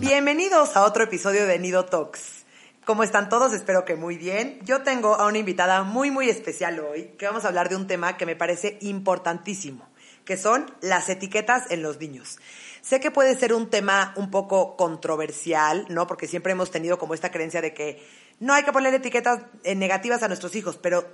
Bienvenidos 0.00 0.76
a 0.76 0.84
otro 0.84 1.02
episodio 1.02 1.44
de 1.44 1.58
Nido 1.58 1.84
Talks. 1.84 2.44
¿Cómo 2.84 3.02
están 3.02 3.28
todos? 3.28 3.52
Espero 3.52 3.84
que 3.84 3.96
muy 3.96 4.16
bien. 4.16 4.60
Yo 4.62 4.82
tengo 4.82 5.16
a 5.16 5.26
una 5.26 5.38
invitada 5.38 5.82
muy 5.82 6.12
muy 6.12 6.30
especial 6.30 6.78
hoy, 6.78 7.14
que 7.18 7.26
vamos 7.26 7.44
a 7.44 7.48
hablar 7.48 7.68
de 7.68 7.74
un 7.74 7.88
tema 7.88 8.16
que 8.16 8.24
me 8.24 8.36
parece 8.36 8.78
importantísimo, 8.80 9.88
que 10.24 10.36
son 10.36 10.72
las 10.82 11.08
etiquetas 11.08 11.68
en 11.72 11.82
los 11.82 11.98
niños. 11.98 12.38
Sé 12.80 13.00
que 13.00 13.10
puede 13.10 13.36
ser 13.36 13.52
un 13.52 13.70
tema 13.70 14.14
un 14.16 14.30
poco 14.30 14.76
controversial, 14.76 15.84
¿no? 15.88 16.06
Porque 16.06 16.28
siempre 16.28 16.52
hemos 16.52 16.70
tenido 16.70 16.96
como 16.96 17.14
esta 17.14 17.32
creencia 17.32 17.60
de 17.60 17.74
que 17.74 18.00
no 18.38 18.54
hay 18.54 18.62
que 18.62 18.72
poner 18.72 18.94
etiquetas 18.94 19.40
eh, 19.64 19.74
negativas 19.74 20.22
a 20.22 20.28
nuestros 20.28 20.54
hijos, 20.54 20.76
pero 20.76 21.04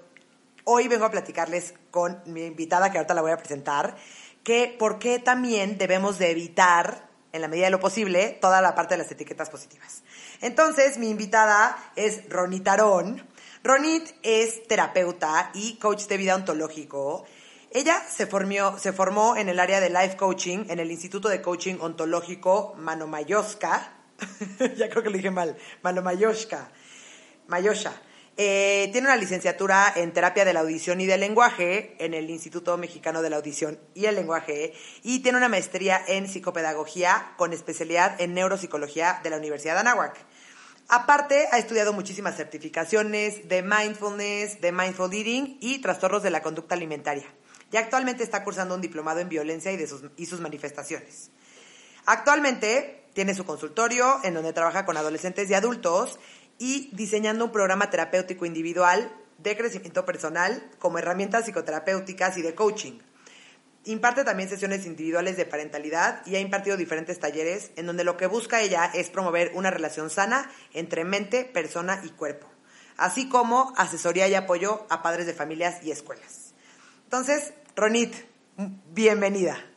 hoy 0.65 0.89
vengo 0.89 1.07
a 1.07 1.11
platicarles 1.11 1.73
con 1.91 2.21
mi 2.27 2.45
invitada, 2.45 2.93
que 2.93 2.99
ahorita 2.99 3.15
la 3.15 3.23
voy 3.23 3.33
a 3.33 3.39
presentar, 3.39 3.97
que 4.43 4.77
por 4.79 4.99
qué 4.99 5.19
también 5.21 5.79
debemos 5.79 6.19
de 6.19 6.31
evitar 6.31 7.14
en 7.35 7.41
la 7.41 7.49
medida 7.49 7.67
de 7.67 7.73
lo 7.73 7.81
posible, 7.81 8.39
toda 8.41 8.63
la 8.63 8.77
parte 8.77 8.95
de 8.95 9.03
las 9.03 9.11
etiquetas 9.11 9.51
positivas. 9.51 10.05
Entonces, 10.41 10.99
mi 10.99 11.11
invitada 11.11 11.77
es 11.97 12.29
Ronit 12.31 12.67
Arón. 12.69 13.27
Ronit 13.65 14.09
es 14.23 14.69
terapeuta 14.69 15.51
y 15.53 15.75
coach 15.79 16.07
de 16.07 16.17
vida 16.17 16.37
ontológico. 16.37 17.27
Ella 17.73 18.01
se 18.09 18.29
formó, 18.29 18.79
se 18.79 18.93
formó 18.93 19.37
en 19.37 19.49
el 19.49 19.59
área 19.59 19.81
de 19.81 19.91
life 19.91 20.17
coaching 20.17 20.67
en 20.69 20.79
el 20.79 20.93
Instituto 20.93 21.29
de 21.29 21.43
Coaching 21.43 21.79
Ontológico 21.81 22.77
Manomayoska. 22.79 23.95
ya 24.77 24.89
creo 24.89 25.03
que 25.03 25.11
lo 25.11 25.17
dije 25.17 25.33
mal. 25.33 25.57
Manomayoshka. 25.83 26.71
Mayosha. 27.49 27.93
Eh, 28.37 28.89
tiene 28.91 29.07
una 29.07 29.17
licenciatura 29.17 29.93
en 29.95 30.13
terapia 30.13 30.45
de 30.45 30.53
la 30.53 30.61
audición 30.61 31.01
y 31.01 31.07
del 31.07 31.21
lenguaje 31.21 31.95
en 32.01 32.15
el 32.15 32.29
Instituto 32.31 32.77
Mexicano 32.77 33.23
de 33.23 33.31
la 33.31 33.37
Audición 33.37 33.79
y 33.95 34.07
el 34.07 34.17
Lenguaje 34.17 34.75
y 35.05 35.21
tiene 35.21 35.39
una 35.39 35.49
maestría 35.49 36.03
en 36.09 36.27
psicopedagogía 36.27 37.35
con 37.37 37.53
especialidad 37.53 38.21
en 38.21 38.35
neuropsicología 38.35 39.21
de 39.23 39.31
la 39.31 39.37
Universidad 39.37 39.75
de 39.75 39.81
Anáhuac. 39.81 40.17
Aparte, 40.89 41.47
ha 41.53 41.59
estudiado 41.59 41.93
muchísimas 41.93 42.37
certificaciones 42.37 43.49
de 43.49 43.63
mindfulness, 43.63 44.61
de 44.61 44.73
mindful 44.73 45.15
eating 45.15 45.57
y 45.61 45.79
trastornos 45.79 46.25
de 46.25 46.31
la 46.31 46.43
conducta 46.43 46.75
alimentaria. 46.75 47.33
Y 47.71 47.77
actualmente 47.77 48.25
está 48.25 48.43
cursando 48.43 48.75
un 48.75 48.81
diplomado 48.81 49.21
en 49.21 49.29
violencia 49.29 49.71
y, 49.71 49.77
de 49.77 49.89
y 50.17 50.27
sus 50.27 50.41
manifestaciones. 50.41 51.31
Actualmente 52.05 53.05
tiene 53.15 53.35
su 53.35 53.47
consultorio 53.47 54.21
en 54.25 54.35
donde 54.35 54.53
trabaja 54.53 54.85
con 54.85 54.97
adolescentes 54.97 55.49
y 55.49 55.55
adultos 55.55 56.19
y 56.59 56.91
diseñando 56.93 57.45
un 57.45 57.53
programa 57.53 57.91
terapéutico 57.91 58.47
individual 58.47 59.11
de 59.39 59.57
crecimiento 59.57 60.05
personal 60.05 60.63
como 60.79 60.99
herramientas 60.99 61.45
psicoterapéuticas 61.45 62.37
y 62.39 62.43
de 62.43 62.55
coaching. 62.55 62.99
Imparte 63.87 64.25
también 64.25 64.49
sesiones 64.49 64.87
individuales 64.87 65.37
de 65.37 65.45
parentalidad 65.45 66.25
y 66.27 66.37
ha 66.37 66.41
impartido 66.41 66.77
diferentes 66.79 67.21
talleres 67.21 67.71
en 67.77 67.87
donde 67.87 68.05
lo 68.05 68.17
que 68.17 68.27
busca 68.27 68.63
ella 68.63 68.91
es 68.95 69.11
promover 69.11 69.53
una 69.55 69.71
relación 69.71 70.09
sana 70.09 70.51
entre 70.73 71.05
mente, 71.05 71.45
persona 71.45 72.01
y 72.03 72.09
cuerpo, 72.11 72.49
así 72.97 73.29
como 73.29 73.75
asesoría 73.77 74.27
y 74.29 74.35
apoyo 74.35 74.87
a 74.89 75.03
padres 75.03 75.27
de 75.27 75.35
familias 75.35 75.85
y 75.85 75.91
escuelas. 75.91 76.55
Entonces, 77.05 77.53
Ronit, 77.77 78.15
bienvenida. 78.93 79.74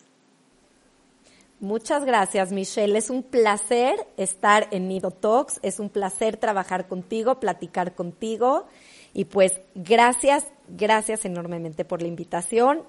Muchas 1.59 2.06
gracias, 2.06 2.51
Michelle. 2.51 2.97
Es 2.97 3.09
un 3.09 3.23
placer 3.23 4.07
estar 4.16 4.68
en 4.72 4.88
Nido 4.88 5.09
Talks. 5.09 5.59
Es 5.63 5.79
un 5.79 5.90
placer 5.90 6.38
trabajar 6.38 6.88
contigo, 6.88 7.40
platicar 7.40 7.95
contigo. 7.95 8.68
Y 9.13 9.25
pues 9.25 9.53
gracias, 9.73 10.45
gracias 10.68 11.25
enormemente 11.25 11.84
por 11.84 12.03
la 12.03 12.07
invitación 12.07 12.84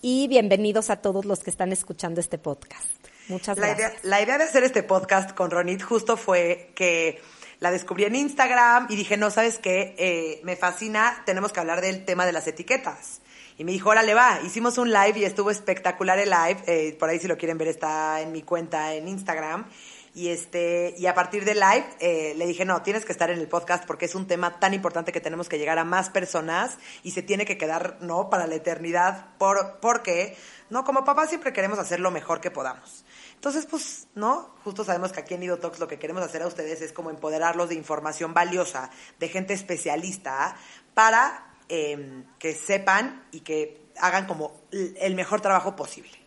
y 0.00 0.26
bienvenidos 0.28 0.88
a 0.88 0.96
todos 0.96 1.26
los 1.26 1.40
que 1.40 1.50
están 1.50 1.72
escuchando 1.72 2.20
este 2.20 2.38
podcast. 2.38 2.88
Muchas 3.28 3.58
la 3.58 3.68
gracias. 3.68 3.92
Idea, 3.92 4.00
la 4.04 4.22
idea 4.22 4.38
de 4.38 4.44
hacer 4.44 4.64
este 4.64 4.82
podcast 4.82 5.32
con 5.34 5.50
Ronit 5.50 5.82
justo 5.82 6.16
fue 6.16 6.70
que 6.74 7.20
la 7.60 7.70
descubrí 7.70 8.04
en 8.04 8.14
Instagram 8.14 8.86
y 8.88 8.96
dije, 8.96 9.18
no, 9.18 9.30
¿sabes 9.30 9.58
qué? 9.58 9.94
Eh, 9.98 10.40
me 10.44 10.56
fascina, 10.56 11.22
tenemos 11.26 11.52
que 11.52 11.60
hablar 11.60 11.80
del 11.82 12.04
tema 12.04 12.24
de 12.24 12.32
las 12.32 12.46
etiquetas. 12.46 13.20
Y 13.56 13.64
me 13.64 13.72
dijo, 13.72 13.90
órale, 13.90 14.14
va. 14.14 14.40
Hicimos 14.44 14.78
un 14.78 14.90
live 14.90 15.18
y 15.18 15.24
estuvo 15.24 15.50
espectacular 15.50 16.18
el 16.18 16.30
live. 16.30 16.62
Eh, 16.66 16.96
por 16.98 17.08
ahí 17.08 17.20
si 17.20 17.28
lo 17.28 17.36
quieren 17.36 17.56
ver 17.56 17.68
está 17.68 18.20
en 18.20 18.32
mi 18.32 18.42
cuenta 18.42 18.94
en 18.94 19.06
Instagram. 19.06 19.66
Y, 20.14 20.28
este, 20.28 20.94
y 20.96 21.06
a 21.06 21.14
partir 21.14 21.44
del 21.44 21.58
live 21.58 21.84
eh, 21.98 22.34
le 22.36 22.46
dije, 22.46 22.64
no, 22.64 22.82
tienes 22.82 23.04
que 23.04 23.10
estar 23.10 23.30
en 23.30 23.38
el 23.38 23.48
podcast 23.48 23.84
porque 23.84 24.04
es 24.04 24.14
un 24.14 24.28
tema 24.28 24.60
tan 24.60 24.72
importante 24.72 25.10
que 25.10 25.20
tenemos 25.20 25.48
que 25.48 25.58
llegar 25.58 25.78
a 25.78 25.84
más 25.84 26.08
personas 26.08 26.78
y 27.02 27.10
se 27.10 27.22
tiene 27.22 27.44
que 27.44 27.58
quedar, 27.58 27.98
¿no? 28.00 28.30
Para 28.30 28.46
la 28.46 28.54
eternidad. 28.54 29.36
Por, 29.38 29.78
porque, 29.80 30.36
¿no? 30.70 30.84
Como 30.84 31.04
papás 31.04 31.30
siempre 31.30 31.52
queremos 31.52 31.80
hacer 31.80 31.98
lo 31.98 32.12
mejor 32.12 32.40
que 32.40 32.52
podamos. 32.52 33.04
Entonces, 33.34 33.66
pues, 33.66 34.06
¿no? 34.14 34.54
Justo 34.64 34.84
sabemos 34.84 35.12
que 35.12 35.20
aquí 35.20 35.34
en 35.34 35.40
Nido 35.40 35.58
Talks 35.58 35.80
lo 35.80 35.88
que 35.88 35.98
queremos 35.98 36.22
hacer 36.22 36.42
a 36.42 36.46
ustedes 36.46 36.80
es 36.80 36.92
como 36.92 37.10
empoderarlos 37.10 37.68
de 37.68 37.74
información 37.74 38.34
valiosa, 38.34 38.90
de 39.18 39.28
gente 39.28 39.52
especialista, 39.52 40.56
para 40.94 41.53
eh, 41.68 42.24
que 42.38 42.54
sepan 42.54 43.26
y 43.32 43.40
que 43.40 43.84
hagan 43.98 44.26
como 44.26 44.60
el 44.70 45.14
mejor 45.14 45.40
trabajo 45.40 45.76
posible. 45.76 46.24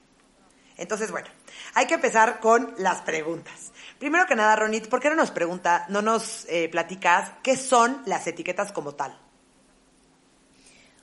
Entonces, 0.77 1.11
bueno, 1.11 1.27
hay 1.73 1.87
que 1.87 1.95
empezar 1.95 2.39
con 2.39 2.73
las 2.77 3.01
preguntas. 3.01 3.71
Primero 3.99 4.27
que 4.27 4.35
nada, 4.35 4.55
Ronit, 4.55 4.87
¿por 4.87 4.99
qué 4.99 5.09
no 5.09 5.15
nos 5.15 5.31
pregunta, 5.31 5.85
no 5.89 6.01
nos 6.01 6.45
eh, 6.49 6.69
platicas 6.69 7.31
qué 7.41 7.57
son 7.57 8.03
las 8.05 8.27
etiquetas 8.27 8.71
como 8.71 8.93
tal? 8.93 9.17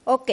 Ok, 0.05 0.31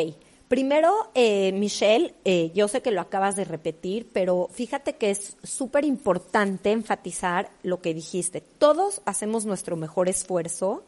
primero, 0.48 1.10
eh, 1.16 1.52
Michelle, 1.54 2.14
eh, 2.24 2.52
yo 2.54 2.68
sé 2.68 2.84
que 2.84 2.92
lo 2.92 3.02
acabas 3.02 3.36
de 3.36 3.46
repetir, 3.46 4.10
pero 4.14 4.48
fíjate 4.54 4.98
que 4.98 5.10
es 5.10 5.38
súper 5.42 5.86
importante 5.86 6.72
enfatizar 6.72 7.50
lo 7.64 7.82
que 7.82 7.96
dijiste. 7.96 8.42
Todos 8.42 9.02
hacemos 9.06 9.46
nuestro 9.46 9.76
mejor 9.76 10.08
esfuerzo 10.08 10.84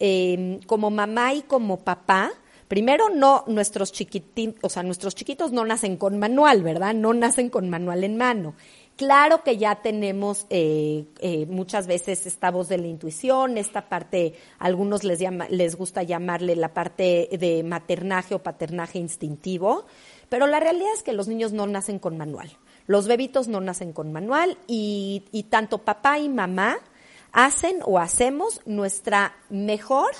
eh, 0.00 0.60
como 0.66 0.90
mamá 0.90 1.34
y 1.34 1.42
como 1.42 1.78
papá, 1.78 2.32
primero 2.68 3.08
no 3.10 3.44
nuestros 3.46 3.92
chiquitos, 3.92 4.54
o 4.62 4.68
sea, 4.68 4.82
nuestros 4.82 5.14
chiquitos 5.14 5.52
no 5.52 5.64
nacen 5.64 5.96
con 5.96 6.18
manual, 6.18 6.62
¿verdad? 6.62 6.94
No 6.94 7.14
nacen 7.14 7.48
con 7.48 7.70
manual 7.70 8.04
en 8.04 8.16
mano. 8.16 8.54
Claro 8.96 9.42
que 9.42 9.58
ya 9.58 9.76
tenemos 9.76 10.46
eh, 10.48 11.04
eh, 11.20 11.44
muchas 11.46 11.86
veces 11.86 12.26
esta 12.26 12.50
voz 12.50 12.68
de 12.68 12.78
la 12.78 12.86
intuición, 12.86 13.58
esta 13.58 13.90
parte, 13.90 14.34
algunos 14.58 15.04
les, 15.04 15.18
llama, 15.18 15.46
les 15.50 15.76
gusta 15.76 16.02
llamarle 16.02 16.56
la 16.56 16.72
parte 16.72 17.28
de 17.30 17.62
maternaje 17.62 18.34
o 18.34 18.42
paternaje 18.42 18.98
instintivo, 18.98 19.84
pero 20.30 20.46
la 20.46 20.60
realidad 20.60 20.94
es 20.94 21.02
que 21.02 21.12
los 21.12 21.28
niños 21.28 21.52
no 21.52 21.66
nacen 21.66 21.98
con 21.98 22.16
manual. 22.16 22.50
Los 22.86 23.06
bebitos 23.06 23.48
no 23.48 23.60
nacen 23.60 23.92
con 23.92 24.12
manual 24.12 24.56
y, 24.66 25.24
y 25.30 25.42
tanto 25.44 25.78
papá 25.78 26.18
y 26.18 26.30
mamá 26.30 26.78
hacen 27.36 27.80
o 27.84 27.98
hacemos 27.98 28.62
nuestra 28.64 29.36
mejor 29.50 30.10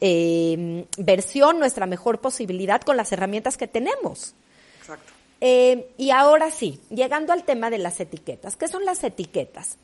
eh, 0.00 0.86
versión, 0.96 1.58
nuestra 1.58 1.84
mejor 1.84 2.22
posibilidad 2.22 2.80
con 2.80 2.96
las 2.96 3.12
herramientas 3.12 3.58
que 3.58 3.68
tenemos. 3.68 4.34
Exacto. 4.80 5.12
Eh, 5.42 5.92
y 5.98 6.10
ahora 6.12 6.50
sí, 6.50 6.80
llegando 6.88 7.34
al 7.34 7.44
tema 7.44 7.68
de 7.68 7.76
las 7.76 8.00
etiquetas. 8.00 8.56
¿Qué 8.56 8.68
son 8.68 8.86
las 8.86 9.04
etiquetas? 9.04 9.76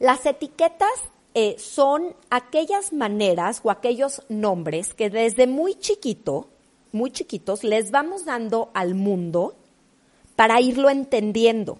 Las 0.00 0.24
etiquetas 0.24 0.88
eh, 1.34 1.56
son 1.58 2.16
aquellas 2.30 2.94
maneras 2.94 3.60
o 3.64 3.70
aquellos 3.70 4.22
nombres 4.30 4.94
que 4.94 5.10
desde 5.10 5.46
muy 5.46 5.74
chiquito, 5.74 6.48
muy 6.90 7.10
chiquitos, 7.10 7.64
les 7.64 7.90
vamos 7.90 8.24
dando 8.24 8.70
al 8.72 8.94
mundo 8.94 9.54
para 10.36 10.62
irlo 10.62 10.88
entendiendo. 10.88 11.76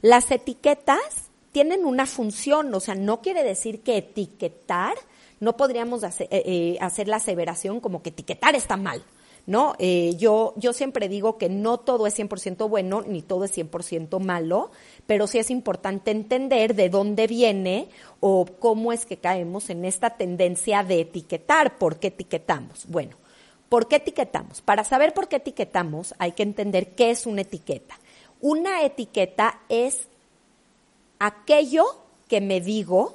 Las 0.00 0.30
etiquetas 0.30 1.29
tienen 1.52 1.84
una 1.84 2.06
función, 2.06 2.72
o 2.74 2.80
sea, 2.80 2.94
no 2.94 3.20
quiere 3.20 3.42
decir 3.42 3.82
que 3.82 3.98
etiquetar, 3.98 4.94
no 5.40 5.56
podríamos 5.56 6.04
hacer, 6.04 6.28
eh, 6.30 6.42
eh, 6.44 6.78
hacer 6.80 7.08
la 7.08 7.16
aseveración 7.16 7.80
como 7.80 8.02
que 8.02 8.10
etiquetar 8.10 8.54
está 8.54 8.76
mal. 8.76 9.04
¿no? 9.46 9.74
Eh, 9.78 10.14
yo, 10.16 10.54
yo 10.56 10.72
siempre 10.72 11.08
digo 11.08 11.38
que 11.38 11.48
no 11.48 11.80
todo 11.80 12.06
es 12.06 12.16
100% 12.16 12.68
bueno 12.68 13.02
ni 13.02 13.22
todo 13.22 13.44
es 13.44 13.56
100% 13.56 14.20
malo, 14.20 14.70
pero 15.06 15.26
sí 15.26 15.38
es 15.38 15.50
importante 15.50 16.10
entender 16.10 16.74
de 16.74 16.88
dónde 16.88 17.26
viene 17.26 17.88
o 18.20 18.44
cómo 18.44 18.92
es 18.92 19.06
que 19.06 19.16
caemos 19.16 19.70
en 19.70 19.84
esta 19.84 20.10
tendencia 20.10 20.84
de 20.84 21.00
etiquetar, 21.00 21.78
por 21.78 21.98
qué 21.98 22.08
etiquetamos. 22.08 22.86
Bueno, 22.86 23.16
¿por 23.68 23.88
qué 23.88 23.96
etiquetamos? 23.96 24.60
Para 24.60 24.84
saber 24.84 25.14
por 25.14 25.26
qué 25.28 25.36
etiquetamos 25.36 26.14
hay 26.18 26.32
que 26.32 26.42
entender 26.42 26.94
qué 26.94 27.10
es 27.10 27.26
una 27.26 27.40
etiqueta. 27.40 27.98
Una 28.40 28.84
etiqueta 28.84 29.62
es 29.68 30.09
aquello 31.20 31.84
que 32.28 32.40
me 32.40 32.60
digo 32.60 33.14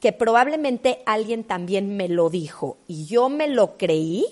que 0.00 0.12
probablemente 0.12 0.98
alguien 1.06 1.44
también 1.44 1.96
me 1.96 2.10
lo 2.10 2.28
dijo 2.28 2.76
y 2.86 3.06
yo 3.06 3.30
me 3.30 3.48
lo 3.48 3.78
creí, 3.78 4.26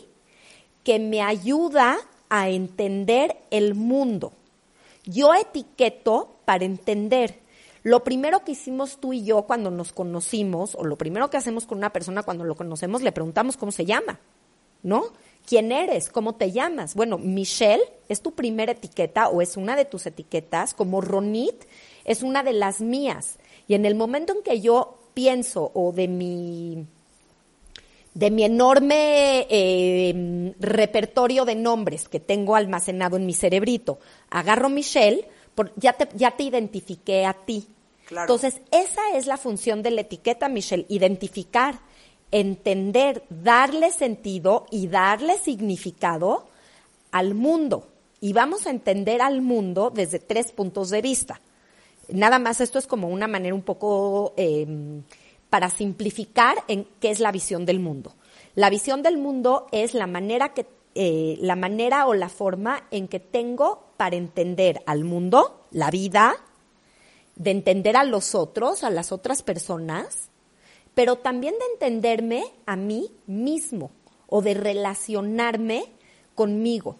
que 0.84 0.98
me 0.98 1.22
ayuda 1.22 1.96
a 2.28 2.50
entender 2.50 3.38
el 3.50 3.74
mundo. 3.74 4.34
Yo 5.04 5.32
etiqueto 5.32 6.36
para 6.44 6.66
entender. 6.66 7.38
Lo 7.82 8.04
primero 8.04 8.44
que 8.44 8.52
hicimos 8.52 8.98
tú 8.98 9.12
y 9.12 9.24
yo 9.24 9.42
cuando 9.42 9.70
nos 9.70 9.92
conocimos, 9.92 10.74
o 10.74 10.84
lo 10.84 10.96
primero 10.96 11.30
que 11.30 11.36
hacemos 11.36 11.64
con 11.64 11.78
una 11.78 11.90
persona 11.90 12.22
cuando 12.22 12.44
lo 12.44 12.54
conocemos, 12.54 13.02
le 13.02 13.12
preguntamos 13.12 13.56
cómo 13.56 13.72
se 13.72 13.84
llama, 13.84 14.20
¿no? 14.82 15.04
¿Quién 15.46 15.72
eres? 15.72 16.10
¿Cómo 16.10 16.34
te 16.34 16.52
llamas? 16.52 16.94
Bueno, 16.94 17.18
Michelle 17.18 17.82
es 18.08 18.20
tu 18.20 18.32
primera 18.32 18.72
etiqueta 18.72 19.28
o 19.28 19.42
es 19.42 19.56
una 19.56 19.74
de 19.74 19.84
tus 19.84 20.06
etiquetas, 20.06 20.74
como 20.74 21.00
Ronit 21.00 21.64
es 22.04 22.22
una 22.22 22.42
de 22.42 22.52
las 22.52 22.80
mías. 22.80 23.38
Y 23.68 23.74
en 23.74 23.84
el 23.86 23.94
momento 23.94 24.34
en 24.34 24.42
que 24.42 24.60
yo 24.60 24.98
pienso 25.14 25.70
o 25.74 25.92
de 25.92 26.08
mi 26.08 26.86
de 28.14 28.30
mi 28.30 28.44
enorme 28.44 29.46
eh, 29.48 30.54
repertorio 30.60 31.44
de 31.44 31.54
nombres 31.54 32.08
que 32.08 32.20
tengo 32.20 32.56
almacenado 32.56 33.16
en 33.16 33.24
mi 33.24 33.32
cerebrito, 33.32 33.98
agarro 34.28 34.68
Michelle, 34.68 35.26
ya, 35.76 35.94
te, 35.94 36.08
ya 36.14 36.32
te 36.32 36.42
identifiqué 36.42 37.24
a 37.24 37.32
ti. 37.32 37.66
Entonces, 38.10 38.60
esa 38.70 39.00
es 39.14 39.26
la 39.26 39.38
función 39.38 39.82
de 39.82 39.90
la 39.90 40.02
etiqueta, 40.02 40.48
Michelle, 40.48 40.84
identificar, 40.88 41.80
entender, 42.30 43.24
darle 43.30 43.90
sentido 43.90 44.66
y 44.70 44.88
darle 44.88 45.38
significado 45.38 46.46
al 47.10 47.34
mundo. 47.34 47.88
Y 48.20 48.34
vamos 48.34 48.66
a 48.66 48.70
entender 48.70 49.22
al 49.22 49.40
mundo 49.40 49.90
desde 49.90 50.18
tres 50.18 50.52
puntos 50.52 50.90
de 50.90 51.00
vista. 51.00 51.40
Nada 52.12 52.38
más 52.38 52.60
esto 52.60 52.78
es 52.78 52.86
como 52.86 53.08
una 53.08 53.26
manera 53.26 53.54
un 53.54 53.62
poco 53.62 54.34
em, 54.36 55.02
para 55.50 55.70
simplificar 55.70 56.56
en 56.68 56.86
qué 57.00 57.10
es 57.10 57.20
la 57.20 57.32
visión 57.32 57.64
del 57.66 57.80
mundo. 57.80 58.14
La 58.54 58.70
visión 58.70 59.02
del 59.02 59.18
mundo 59.18 59.66
es 59.72 59.94
la 59.94 60.06
manera 60.06 60.52
que 60.52 60.66
eh, 60.94 61.38
la 61.40 61.56
manera 61.56 62.06
o 62.06 62.12
la 62.12 62.28
forma 62.28 62.84
en 62.90 63.08
que 63.08 63.18
tengo 63.18 63.86
para 63.96 64.16
entender 64.16 64.82
al 64.84 65.04
mundo, 65.04 65.64
la 65.70 65.90
vida, 65.90 66.34
de 67.36 67.50
entender 67.50 67.96
a 67.96 68.04
los 68.04 68.34
otros, 68.34 68.84
a 68.84 68.90
las 68.90 69.10
otras 69.10 69.42
personas, 69.42 70.28
pero 70.94 71.16
también 71.16 71.54
de 71.54 71.64
entenderme 71.72 72.44
a 72.66 72.76
mí 72.76 73.10
mismo 73.26 73.90
o 74.26 74.42
de 74.42 74.52
relacionarme 74.52 75.84
conmigo. 76.34 76.96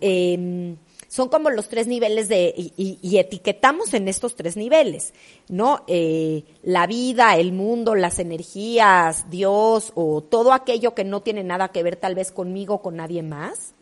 Em, 0.00 0.76
son 1.08 1.28
como 1.28 1.50
los 1.50 1.68
tres 1.68 1.86
niveles 1.86 2.28
de, 2.28 2.52
y, 2.56 3.18
etiquetamos 3.18 3.94
en 3.94 4.08
estos 4.08 4.34
tres 4.34 4.56
niveles, 4.56 5.14
¿no? 5.48 5.84
Eh, 5.86 6.42
la 6.62 6.86
vida, 6.86 7.36
el 7.36 7.52
mundo, 7.52 7.94
las 7.94 8.18
energías, 8.18 9.30
Dios 9.30 9.92
o 9.94 10.22
todo 10.22 10.52
aquello 10.52 10.94
que 10.94 11.04
no 11.04 11.22
tiene 11.22 11.44
nada 11.44 11.68
que 11.68 11.82
ver 11.82 11.96
tal 11.96 12.14
vez 12.14 12.32
conmigo 12.32 12.82
con 12.82 12.96
nadie 12.96 13.22
más. 13.22 13.72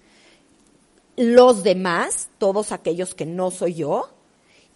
Los 1.16 1.62
demás, 1.62 2.28
todos 2.38 2.72
aquellos 2.72 3.14
que 3.14 3.26
no 3.26 3.50
soy 3.50 3.74
yo, 3.74 4.10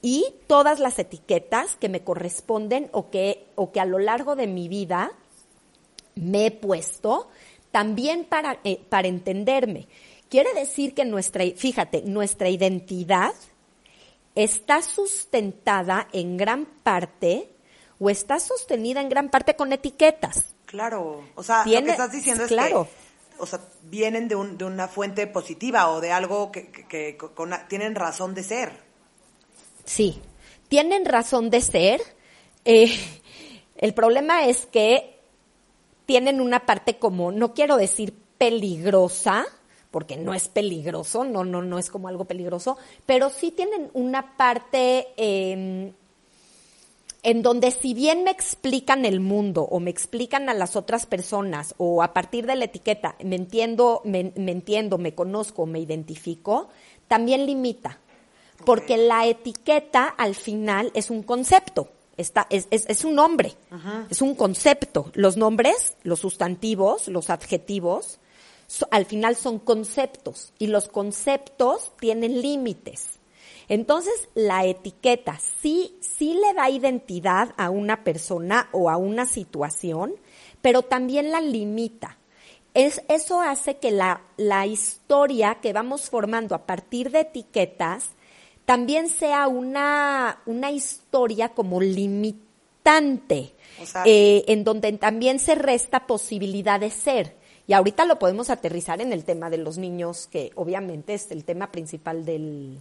y 0.00 0.26
todas 0.46 0.78
las 0.78 0.98
etiquetas 0.98 1.76
que 1.76 1.88
me 1.88 2.02
corresponden 2.02 2.88
o 2.92 3.10
que, 3.10 3.46
o 3.56 3.72
que 3.72 3.80
a 3.80 3.84
lo 3.84 3.98
largo 3.98 4.36
de 4.36 4.46
mi 4.46 4.68
vida 4.68 5.10
me 6.14 6.46
he 6.46 6.50
puesto 6.50 7.28
también 7.70 8.24
para, 8.24 8.60
eh, 8.64 8.80
para 8.88 9.08
entenderme. 9.08 9.88
Quiere 10.28 10.52
decir 10.54 10.94
que 10.94 11.04
nuestra, 11.04 11.44
fíjate, 11.56 12.02
nuestra 12.02 12.48
identidad 12.48 13.32
está 14.34 14.82
sustentada 14.82 16.08
en 16.12 16.36
gran 16.36 16.66
parte 16.66 17.48
o 17.98 18.10
está 18.10 18.38
sostenida 18.38 19.00
en 19.00 19.08
gran 19.08 19.30
parte 19.30 19.56
con 19.56 19.72
etiquetas. 19.72 20.54
Claro, 20.66 21.24
o 21.34 21.42
sea, 21.42 21.64
lo 21.64 21.82
que 21.82 21.90
estás 21.90 22.12
diciendo 22.12 22.44
es 22.44 22.50
que 22.50 22.86
o 23.40 23.46
sea, 23.46 23.60
vienen 23.84 24.28
de, 24.28 24.34
un, 24.34 24.58
de, 24.58 24.64
una 24.64 24.88
fuente 24.88 25.26
positiva 25.26 25.90
o 25.90 26.00
de 26.00 26.12
algo 26.12 26.50
que, 26.52 26.70
que, 26.70 27.16
tienen 27.68 27.94
razón 27.94 28.34
de 28.34 28.42
ser. 28.42 28.72
Sí, 29.84 30.20
tienen 30.68 31.04
razón 31.04 31.50
de 31.50 31.60
ser. 31.60 32.02
Eh, 32.64 32.94
el 33.76 33.94
problema 33.94 34.44
es 34.46 34.66
que 34.66 35.20
tienen 36.04 36.40
una 36.40 36.66
parte 36.66 36.98
como, 36.98 37.32
no 37.32 37.54
quiero 37.54 37.76
decir 37.76 38.12
peligrosa, 38.38 39.46
porque 39.90 40.16
no 40.16 40.34
es 40.34 40.48
peligroso, 40.48 41.24
no, 41.24 41.44
no, 41.44 41.62
no 41.62 41.78
es 41.78 41.90
como 41.90 42.08
algo 42.08 42.26
peligroso, 42.26 42.76
pero 43.06 43.30
sí 43.30 43.50
tienen 43.50 43.90
una 43.94 44.36
parte 44.36 45.08
em, 45.16 45.92
en 47.22 47.42
donde 47.42 47.70
si 47.70 47.94
bien 47.94 48.24
me 48.24 48.30
explican 48.30 49.04
el 49.04 49.20
mundo 49.20 49.62
o 49.62 49.80
me 49.80 49.90
explican 49.90 50.48
a 50.48 50.54
las 50.54 50.76
otras 50.76 51.06
personas 51.06 51.74
o 51.78 52.02
a 52.02 52.12
partir 52.12 52.46
de 52.46 52.56
la 52.56 52.66
etiqueta 52.66 53.16
me 53.24 53.36
entiendo, 53.36 54.02
me, 54.04 54.32
entiendo, 54.36 54.98
me 54.98 55.14
conozco, 55.14 55.66
me 55.66 55.80
identifico, 55.80 56.68
también 57.06 57.46
limita. 57.46 57.98
Porque 58.64 58.96
la 58.96 59.24
etiqueta 59.26 60.06
al 60.06 60.34
final 60.34 60.90
es 60.94 61.10
un 61.10 61.22
concepto, 61.22 61.88
está, 62.16 62.48
es, 62.50 62.66
es, 62.72 62.86
es 62.88 63.04
un 63.04 63.14
nombre, 63.14 63.54
es 64.10 64.20
un 64.20 64.34
concepto. 64.34 65.12
Los 65.14 65.36
nombres, 65.36 65.96
los 66.02 66.18
sustantivos, 66.18 67.06
los 67.06 67.30
adjetivos, 67.30 68.18
al 68.90 69.06
final 69.06 69.36
son 69.36 69.58
conceptos 69.58 70.52
y 70.58 70.66
los 70.66 70.88
conceptos 70.88 71.92
tienen 71.98 72.42
límites. 72.42 73.18
Entonces, 73.68 74.28
la 74.34 74.64
etiqueta 74.64 75.38
sí, 75.60 75.96
sí 76.00 76.34
le 76.34 76.54
da 76.54 76.70
identidad 76.70 77.54
a 77.56 77.70
una 77.70 78.02
persona 78.02 78.68
o 78.72 78.88
a 78.88 78.96
una 78.96 79.26
situación, 79.26 80.14
pero 80.62 80.82
también 80.82 81.30
la 81.30 81.40
limita. 81.40 82.18
Es, 82.74 83.02
eso 83.08 83.40
hace 83.40 83.76
que 83.76 83.90
la, 83.90 84.22
la 84.36 84.66
historia 84.66 85.58
que 85.60 85.72
vamos 85.72 86.08
formando 86.08 86.54
a 86.54 86.66
partir 86.66 87.10
de 87.10 87.20
etiquetas 87.20 88.10
también 88.64 89.08
sea 89.08 89.48
una, 89.48 90.40
una 90.44 90.70
historia 90.70 91.50
como 91.50 91.80
limitante, 91.80 93.54
eh, 94.04 94.44
en 94.46 94.64
donde 94.64 94.92
también 94.92 95.38
se 95.38 95.54
resta 95.54 96.06
posibilidad 96.06 96.78
de 96.78 96.90
ser. 96.90 97.34
Y 97.68 97.74
ahorita 97.74 98.06
lo 98.06 98.18
podemos 98.18 98.48
aterrizar 98.48 99.02
en 99.02 99.12
el 99.12 99.24
tema 99.24 99.50
de 99.50 99.58
los 99.58 99.76
niños, 99.76 100.26
que 100.26 100.52
obviamente 100.54 101.12
es 101.12 101.30
el 101.30 101.44
tema 101.44 101.70
principal 101.70 102.24
del, 102.24 102.80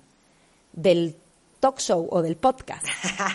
del 0.72 1.17
talk 1.60 1.79
show 1.79 2.08
o 2.10 2.22
del 2.22 2.38
podcast. 2.38 2.86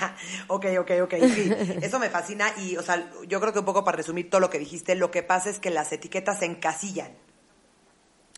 ok, 0.48 0.64
ok, 0.80 0.90
ok, 1.02 1.14
sí. 1.34 1.52
Eso 1.82 1.98
me 1.98 2.08
fascina 2.08 2.46
y, 2.56 2.78
o 2.78 2.82
sea, 2.82 3.06
yo 3.28 3.38
creo 3.38 3.52
que 3.52 3.58
un 3.58 3.66
poco 3.66 3.84
para 3.84 3.98
resumir 3.98 4.30
todo 4.30 4.40
lo 4.40 4.48
que 4.48 4.58
dijiste, 4.58 4.94
lo 4.94 5.10
que 5.10 5.22
pasa 5.22 5.50
es 5.50 5.58
que 5.58 5.68
las 5.68 5.92
etiquetas 5.92 6.38
se 6.38 6.46
encasillan. 6.46 7.12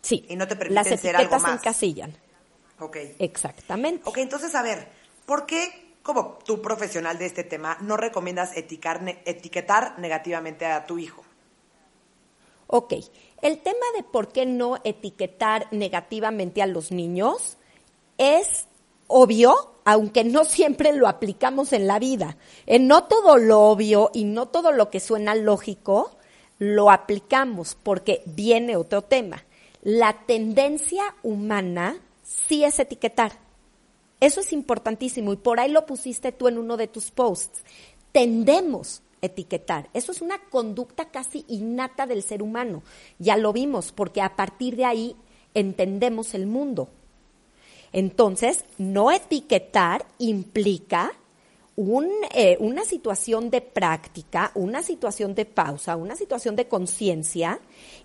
Sí. 0.03 0.27
Y 0.29 0.35
no 0.35 0.49
te 0.49 0.57
permiten 0.57 0.99
ser 0.99 1.15
algo 1.15 1.31
más. 1.31 1.43
Las 1.43 1.43
etiquetas 1.43 1.43
se 1.43 1.69
encasillan. 1.69 2.17
Ok. 2.81 2.97
Exactamente. 3.21 4.03
Ok, 4.07 4.19
entonces, 4.19 4.57
a 4.57 4.63
ver, 4.63 4.89
¿por 5.25 5.47
qué, 5.47 5.95
como 6.03 6.39
tú 6.45 6.61
profesional 6.61 7.17
de 7.17 7.27
este 7.27 7.45
tema, 7.45 7.79
no 7.81 7.97
recomiendas 7.97 8.51
etiquetar 8.57 10.01
negativamente 10.01 10.67
a 10.67 10.85
tu 10.85 10.99
hijo? 10.99 11.24
Ok, 12.77 12.95
el 13.41 13.59
tema 13.59 13.87
de 13.97 14.03
por 14.03 14.33
qué 14.33 14.47
no 14.47 14.79
etiquetar 14.83 15.69
negativamente 15.71 16.61
a 16.61 16.67
los 16.67 16.91
niños 16.91 17.57
es 18.19 18.67
obvio, 19.07 19.55
aunque 19.85 20.25
no 20.25 20.45
siempre 20.45 20.93
lo 20.93 21.07
aplicamos 21.07 21.73
en 21.73 21.87
la 21.87 22.01
vida. 22.01 22.37
En 22.67 22.89
no 22.89 23.05
todo 23.05 23.37
lo 23.37 23.61
obvio 23.61 24.11
y 24.13 24.25
no 24.25 24.47
todo 24.47 24.73
lo 24.73 24.91
que 24.91 24.99
suena 24.99 25.37
lógico 25.37 26.17
lo 26.59 26.91
aplicamos 26.91 27.77
porque 27.81 28.25
viene 28.27 28.75
otro 28.75 29.03
tema. 29.03 29.45
La 29.83 30.25
tendencia 30.27 31.05
humana 31.23 32.01
sí 32.25 32.65
es 32.65 32.81
etiquetar. 32.81 33.39
Eso 34.19 34.41
es 34.41 34.53
importantísimo 34.53 35.33
y 35.33 35.37
por 35.37 35.61
ahí 35.61 35.71
lo 35.71 35.87
pusiste 35.87 36.33
tú 36.33 36.49
en 36.49 36.59
uno 36.59 36.77
de 36.77 36.89
tus 36.89 37.13
posts. 37.13 37.63
Tendemos 38.11 39.04
etiquetar. 39.25 39.89
Eso 39.93 40.13
es 40.13 40.21
una 40.21 40.39
conducta 40.51 41.07
casi 41.11 41.45
innata 41.49 42.07
del 42.07 42.23
ser 42.23 42.43
humano. 42.43 42.83
Ya 43.19 43.37
lo 43.37 43.53
vimos, 43.53 43.93
porque 43.93 44.23
a 44.23 44.37
partir 44.37 44.77
de 44.77 44.85
ahí 44.85 45.17
entendemos 45.55 46.35
el 46.35 46.47
mundo. 46.47 46.89
Entonces, 47.93 48.65
no 48.77 49.13
etiquetar 49.13 50.05
implica 50.19 51.13
eh, 52.33 52.57
una 52.61 52.85
situación 52.85 53.51
de 53.51 53.61
práctica, 53.61 54.53
una 54.55 54.83
situación 54.83 55.35
de 55.35 55.45
pausa, 55.45 55.97
una 55.97 56.17
situación 56.17 56.57
de 56.57 56.69
conciencia, 56.69 57.61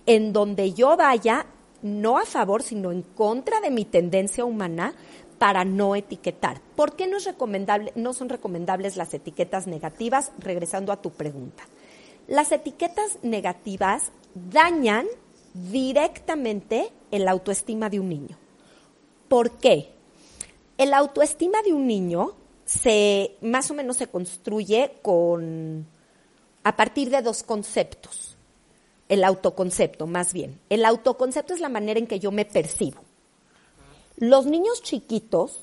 en 0.05 0.33
donde 0.33 0.73
yo 0.73 0.95
vaya 0.97 1.45
no 1.81 2.17
a 2.17 2.25
favor, 2.25 2.63
sino 2.63 2.91
en 2.91 3.03
contra 3.03 3.61
de 3.61 3.71
mi 3.71 3.85
tendencia 3.85 4.43
humana 4.43 4.93
para 5.39 5.65
no 5.65 5.95
etiquetar. 5.95 6.61
¿Por 6.75 6.95
qué 6.95 7.07
no, 7.07 7.17
es 7.17 7.25
recomendable, 7.25 7.91
no 7.95 8.13
son 8.13 8.29
recomendables 8.29 8.97
las 8.97 9.13
etiquetas 9.13 9.65
negativas? 9.65 10.31
Regresando 10.37 10.91
a 10.91 11.01
tu 11.01 11.09
pregunta. 11.11 11.63
Las 12.27 12.51
etiquetas 12.51 13.17
negativas 13.23 14.11
dañan 14.35 15.07
directamente 15.53 16.91
el 17.09 17.27
autoestima 17.27 17.89
de 17.89 17.99
un 17.99 18.09
niño. 18.09 18.37
¿Por 19.27 19.51
qué? 19.57 19.89
El 20.77 20.93
autoestima 20.93 21.61
de 21.63 21.73
un 21.73 21.87
niño 21.87 22.35
se 22.65 23.35
más 23.41 23.71
o 23.71 23.73
menos 23.73 23.97
se 23.97 24.07
construye 24.07 24.93
con 25.01 25.87
a 26.63 26.75
partir 26.75 27.09
de 27.09 27.21
dos 27.21 27.43
conceptos. 27.43 28.37
El 29.07 29.23
autoconcepto, 29.23 30.05
más 30.05 30.33
bien. 30.33 30.59
El 30.69 30.85
autoconcepto 30.85 31.55
es 31.55 31.61
la 31.61 31.69
manera 31.69 31.99
en 31.99 32.05
que 32.05 32.19
yo 32.19 32.31
me 32.31 32.45
percibo. 32.45 33.08
Los 34.19 34.45
niños 34.45 34.83
chiquitos 34.83 35.61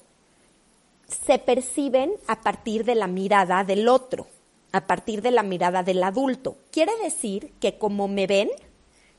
se 1.08 1.38
perciben 1.38 2.14
a 2.26 2.40
partir 2.40 2.84
de 2.84 2.94
la 2.94 3.06
mirada 3.06 3.64
del 3.64 3.86
otro, 3.86 4.26
a 4.72 4.86
partir 4.86 5.20
de 5.20 5.30
la 5.30 5.42
mirada 5.42 5.82
del 5.82 6.02
adulto. 6.02 6.56
Quiere 6.70 6.92
decir 7.02 7.52
que 7.60 7.76
como 7.78 8.08
me 8.08 8.26
ven, 8.26 8.48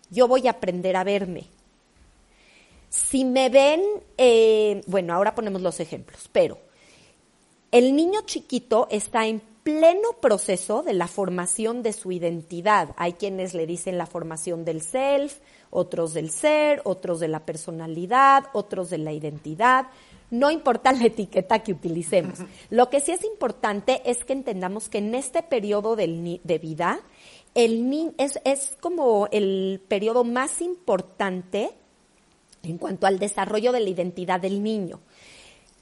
yo 0.10 0.28
voy 0.28 0.48
a 0.48 0.52
aprender 0.52 0.96
a 0.96 1.04
verme. 1.04 1.46
Si 2.90 3.26
me 3.26 3.50
ven, 3.50 3.82
eh, 4.18 4.82
bueno, 4.88 5.14
ahora 5.14 5.36
ponemos 5.36 5.62
los 5.62 5.80
ejemplos, 5.80 6.30
pero 6.32 6.58
el 7.72 7.96
niño 7.96 8.22
chiquito 8.26 8.88
está 8.90 9.28
en 9.28 9.42
pleno 9.62 10.14
proceso 10.20 10.82
de 10.82 10.94
la 10.94 11.08
formación 11.08 11.84
de 11.84 11.94
su 11.94 12.12
identidad. 12.12 12.96
Hay 12.98 13.14
quienes 13.14 13.54
le 13.54 13.68
dicen 13.68 14.00
la 14.00 14.08
formación 14.08 14.66
del 14.66 14.82
self, 14.82 15.40
otros 15.70 16.14
del 16.14 16.30
ser, 16.30 16.82
otros 16.84 17.20
de 17.20 17.28
la 17.28 17.46
personalidad, 17.46 18.46
otros 18.54 18.90
de 18.90 18.98
la 18.98 19.12
identidad. 19.12 19.88
No 20.30 20.52
importa 20.52 20.92
la 20.92 21.06
etiqueta 21.06 21.60
que 21.60 21.72
utilicemos. 21.72 22.40
Lo 22.70 22.90
que 22.90 23.00
sí 23.00 23.12
es 23.12 23.24
importante 23.24 24.02
es 24.06 24.26
que 24.26 24.34
entendamos 24.34 24.90
que 24.90 24.98
en 24.98 25.16
este 25.16 25.42
periodo 25.42 25.96
de 25.96 26.60
vida, 26.62 27.00
el 27.54 28.14
es, 28.18 28.40
es 28.44 28.78
como 28.82 29.28
el 29.32 29.82
periodo 29.88 30.24
más 30.24 30.62
importante 30.62 31.72
en 32.64 32.78
cuanto 32.78 33.08
al 33.08 33.20
desarrollo 33.20 33.72
de 33.72 33.80
la 33.80 33.90
identidad 33.90 34.40
del 34.40 34.62
niño. 34.62 35.00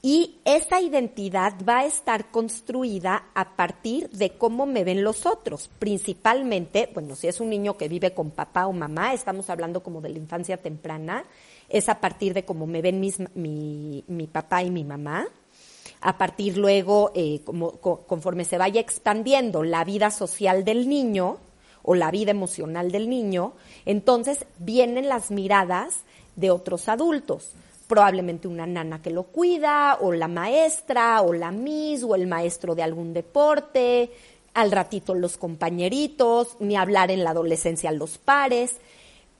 Y 0.08 0.36
esa 0.44 0.80
identidad 0.80 1.54
va 1.68 1.78
a 1.78 1.84
estar 1.84 2.30
construida 2.30 3.24
a 3.34 3.56
partir 3.56 4.08
de 4.10 4.30
cómo 4.38 4.64
me 4.64 4.84
ven 4.84 5.02
los 5.02 5.26
otros. 5.26 5.68
Principalmente, 5.80 6.88
bueno, 6.94 7.16
si 7.16 7.26
es 7.26 7.40
un 7.40 7.50
niño 7.50 7.76
que 7.76 7.88
vive 7.88 8.14
con 8.14 8.30
papá 8.30 8.68
o 8.68 8.72
mamá, 8.72 9.14
estamos 9.14 9.50
hablando 9.50 9.82
como 9.82 10.00
de 10.00 10.10
la 10.10 10.18
infancia 10.18 10.58
temprana, 10.58 11.24
es 11.68 11.88
a 11.88 11.98
partir 11.98 12.34
de 12.34 12.44
cómo 12.44 12.68
me 12.68 12.82
ven 12.82 13.00
mis, 13.00 13.18
mi, 13.34 14.04
mi 14.06 14.28
papá 14.28 14.62
y 14.62 14.70
mi 14.70 14.84
mamá 14.84 15.26
a 16.00 16.18
partir 16.18 16.56
luego, 16.56 17.10
eh, 17.16 17.40
como, 17.44 17.72
conforme 17.72 18.44
se 18.44 18.58
vaya 18.58 18.80
expandiendo 18.80 19.64
la 19.64 19.82
vida 19.82 20.12
social 20.12 20.64
del 20.64 20.88
niño 20.88 21.38
o 21.82 21.96
la 21.96 22.12
vida 22.12 22.30
emocional 22.30 22.92
del 22.92 23.10
niño, 23.10 23.54
entonces 23.86 24.46
vienen 24.60 25.08
las 25.08 25.32
miradas 25.32 26.04
de 26.36 26.52
otros 26.52 26.88
adultos. 26.88 27.54
Probablemente 27.86 28.48
una 28.48 28.66
nana 28.66 29.00
que 29.00 29.10
lo 29.10 29.24
cuida, 29.24 29.98
o 30.00 30.12
la 30.12 30.28
maestra, 30.28 31.22
o 31.22 31.32
la 31.32 31.50
miss, 31.50 32.02
o 32.02 32.14
el 32.14 32.26
maestro 32.26 32.74
de 32.74 32.82
algún 32.82 33.12
deporte, 33.14 34.10
al 34.54 34.72
ratito 34.72 35.14
los 35.14 35.36
compañeritos, 35.36 36.56
ni 36.60 36.76
hablar 36.76 37.10
en 37.10 37.22
la 37.22 37.30
adolescencia 37.30 37.92
los 37.92 38.18
pares. 38.18 38.76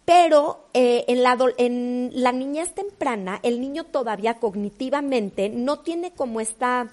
Pero 0.04 0.68
eh, 0.72 1.04
en, 1.08 1.24
la, 1.24 1.36
en 1.58 2.10
la 2.14 2.30
niñez 2.30 2.74
temprana, 2.74 3.40
el 3.42 3.60
niño 3.60 3.84
todavía 3.84 4.34
cognitivamente 4.34 5.48
no 5.48 5.80
tiene 5.80 6.12
como 6.12 6.40
esta 6.40 6.88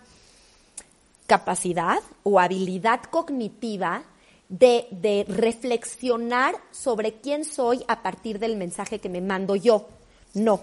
capacidad 1.28 2.00
o 2.24 2.40
habilidad 2.40 3.02
cognitiva 3.04 4.04
de, 4.50 4.88
de, 4.92 5.26
reflexionar 5.28 6.56
sobre 6.72 7.14
quién 7.14 7.46
soy 7.46 7.84
a 7.88 8.02
partir 8.02 8.40
del 8.40 8.58
mensaje 8.58 9.00
que 9.00 9.10
me 9.10 9.22
mando 9.22 9.56
yo. 9.56 9.88
No. 10.34 10.62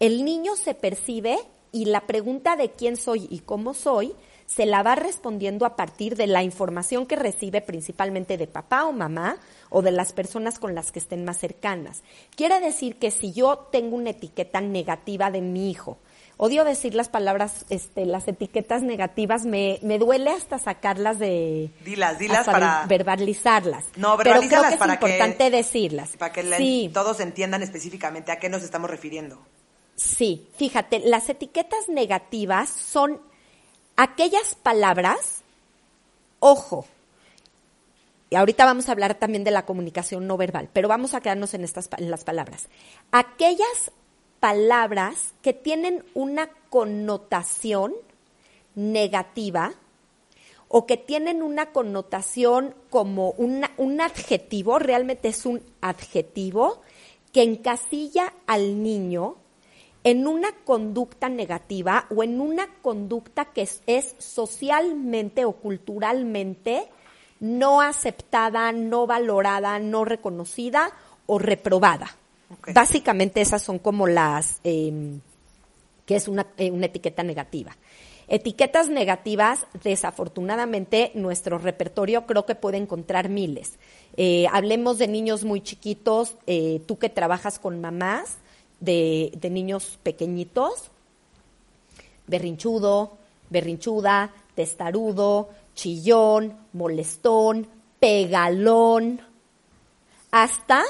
El 0.00 0.24
niño 0.24 0.54
se 0.54 0.74
percibe 0.74 1.38
y 1.72 1.86
la 1.86 2.02
pregunta 2.02 2.54
de 2.54 2.70
quién 2.70 2.96
soy 2.96 3.26
y 3.30 3.40
cómo 3.40 3.74
soy 3.74 4.14
se 4.46 4.64
la 4.64 4.82
va 4.82 4.94
respondiendo 4.94 5.66
a 5.66 5.74
partir 5.76 6.16
de 6.16 6.26
la 6.26 6.42
información 6.42 7.04
que 7.04 7.16
recibe 7.16 7.60
principalmente 7.60 8.38
de 8.38 8.46
papá 8.46 8.84
o 8.84 8.92
mamá 8.92 9.36
o 9.68 9.82
de 9.82 9.90
las 9.90 10.12
personas 10.12 10.58
con 10.58 10.74
las 10.74 10.92
que 10.92 11.00
estén 11.00 11.24
más 11.24 11.38
cercanas. 11.38 12.02
Quiere 12.34 12.60
decir 12.60 12.96
que 12.96 13.10
si 13.10 13.32
yo 13.32 13.68
tengo 13.72 13.96
una 13.96 14.10
etiqueta 14.10 14.60
negativa 14.60 15.30
de 15.30 15.42
mi 15.42 15.70
hijo, 15.70 15.98
odio 16.38 16.64
decir 16.64 16.94
las 16.94 17.08
palabras, 17.08 17.66
este, 17.68 18.06
las 18.06 18.26
etiquetas 18.28 18.82
negativas, 18.82 19.44
me, 19.44 19.80
me 19.82 19.98
duele 19.98 20.30
hasta 20.30 20.58
sacarlas 20.58 21.18
de... 21.18 21.70
Dilas, 21.84 22.18
dilas 22.18 22.46
para... 22.46 22.86
verbalizarlas. 22.86 23.84
No, 23.96 24.16
Pero 24.16 24.40
creo 24.40 24.48
que 24.48 24.74
es 24.76 24.80
importante 24.80 25.50
decirlas. 25.50 26.16
Para 26.16 26.32
que 26.32 26.90
todos 26.94 27.20
entiendan 27.20 27.62
específicamente 27.62 28.32
a 28.32 28.38
qué 28.38 28.48
nos 28.48 28.62
estamos 28.62 28.88
refiriendo. 28.88 29.38
Sí, 29.98 30.48
fíjate, 30.54 31.00
las 31.00 31.28
etiquetas 31.28 31.88
negativas 31.88 32.70
son 32.70 33.20
aquellas 33.96 34.54
palabras, 34.54 35.42
ojo, 36.38 36.86
y 38.30 38.36
ahorita 38.36 38.64
vamos 38.64 38.88
a 38.88 38.92
hablar 38.92 39.16
también 39.16 39.42
de 39.42 39.50
la 39.50 39.66
comunicación 39.66 40.28
no 40.28 40.36
verbal, 40.36 40.70
pero 40.72 40.86
vamos 40.86 41.14
a 41.14 41.20
quedarnos 41.20 41.52
en, 41.54 41.64
estas, 41.64 41.90
en 41.98 42.12
las 42.12 42.22
palabras. 42.22 42.68
Aquellas 43.10 43.90
palabras 44.38 45.34
que 45.42 45.52
tienen 45.52 46.04
una 46.14 46.48
connotación 46.70 47.92
negativa 48.76 49.72
o 50.68 50.86
que 50.86 50.96
tienen 50.96 51.42
una 51.42 51.72
connotación 51.72 52.72
como 52.88 53.30
un 53.30 54.00
adjetivo, 54.00 54.78
realmente 54.78 55.26
es 55.26 55.44
un 55.44 55.60
adjetivo 55.80 56.82
que 57.32 57.42
encasilla 57.42 58.32
al 58.46 58.80
niño 58.80 59.38
en 60.04 60.26
una 60.26 60.52
conducta 60.64 61.28
negativa 61.28 62.06
o 62.14 62.22
en 62.22 62.40
una 62.40 62.68
conducta 62.82 63.46
que 63.46 63.68
es, 63.86 64.14
socialmente 64.18 65.44
o 65.44 65.52
culturalmente 65.52 66.88
no 67.40 67.80
aceptada, 67.80 68.72
no 68.72 69.06
valorada, 69.06 69.78
no 69.78 70.04
reconocida 70.04 70.92
o 71.26 71.38
reprobada. 71.38 72.16
Básicamente 72.72 73.40
esas 73.40 73.62
son 73.62 73.78
como 73.78 74.06
las, 74.06 74.60
em, 74.64 75.20
que 76.06 76.16
es 76.16 76.28
una, 76.28 76.46
eh, 76.56 76.70
una 76.70 76.86
etiqueta 76.86 77.22
negativa. 77.22 77.76
Etiquetas 78.28 78.88
negativas, 78.90 79.66
desafortunadamente, 79.82 81.12
nuestro 81.14 81.58
repertorio 81.58 82.26
creo 82.26 82.44
que 82.44 82.54
puede 82.54 82.76
encontrar 82.76 83.28
miles. 83.28 83.78
Eh, 84.16 84.46
hablemos 84.52 84.98
de 84.98 85.08
niños 85.08 85.44
muy 85.44 85.62
chiquitos, 85.62 86.36
eh, 86.46 86.82
tú 86.86 86.98
que 86.98 87.08
trabajas 87.08 87.58
con 87.58 87.80
mamás 87.80 88.38
de, 88.80 89.32
de 89.40 89.50
niños 89.50 89.98
pequeñitos, 90.02 90.90
berrinchudo, 92.26 93.18
berrinchuda, 93.50 94.32
testarudo, 94.54 95.50
chillón, 95.74 96.56
molestón, 96.72 97.68
pegalón, 98.00 99.20
hasta 100.30 100.84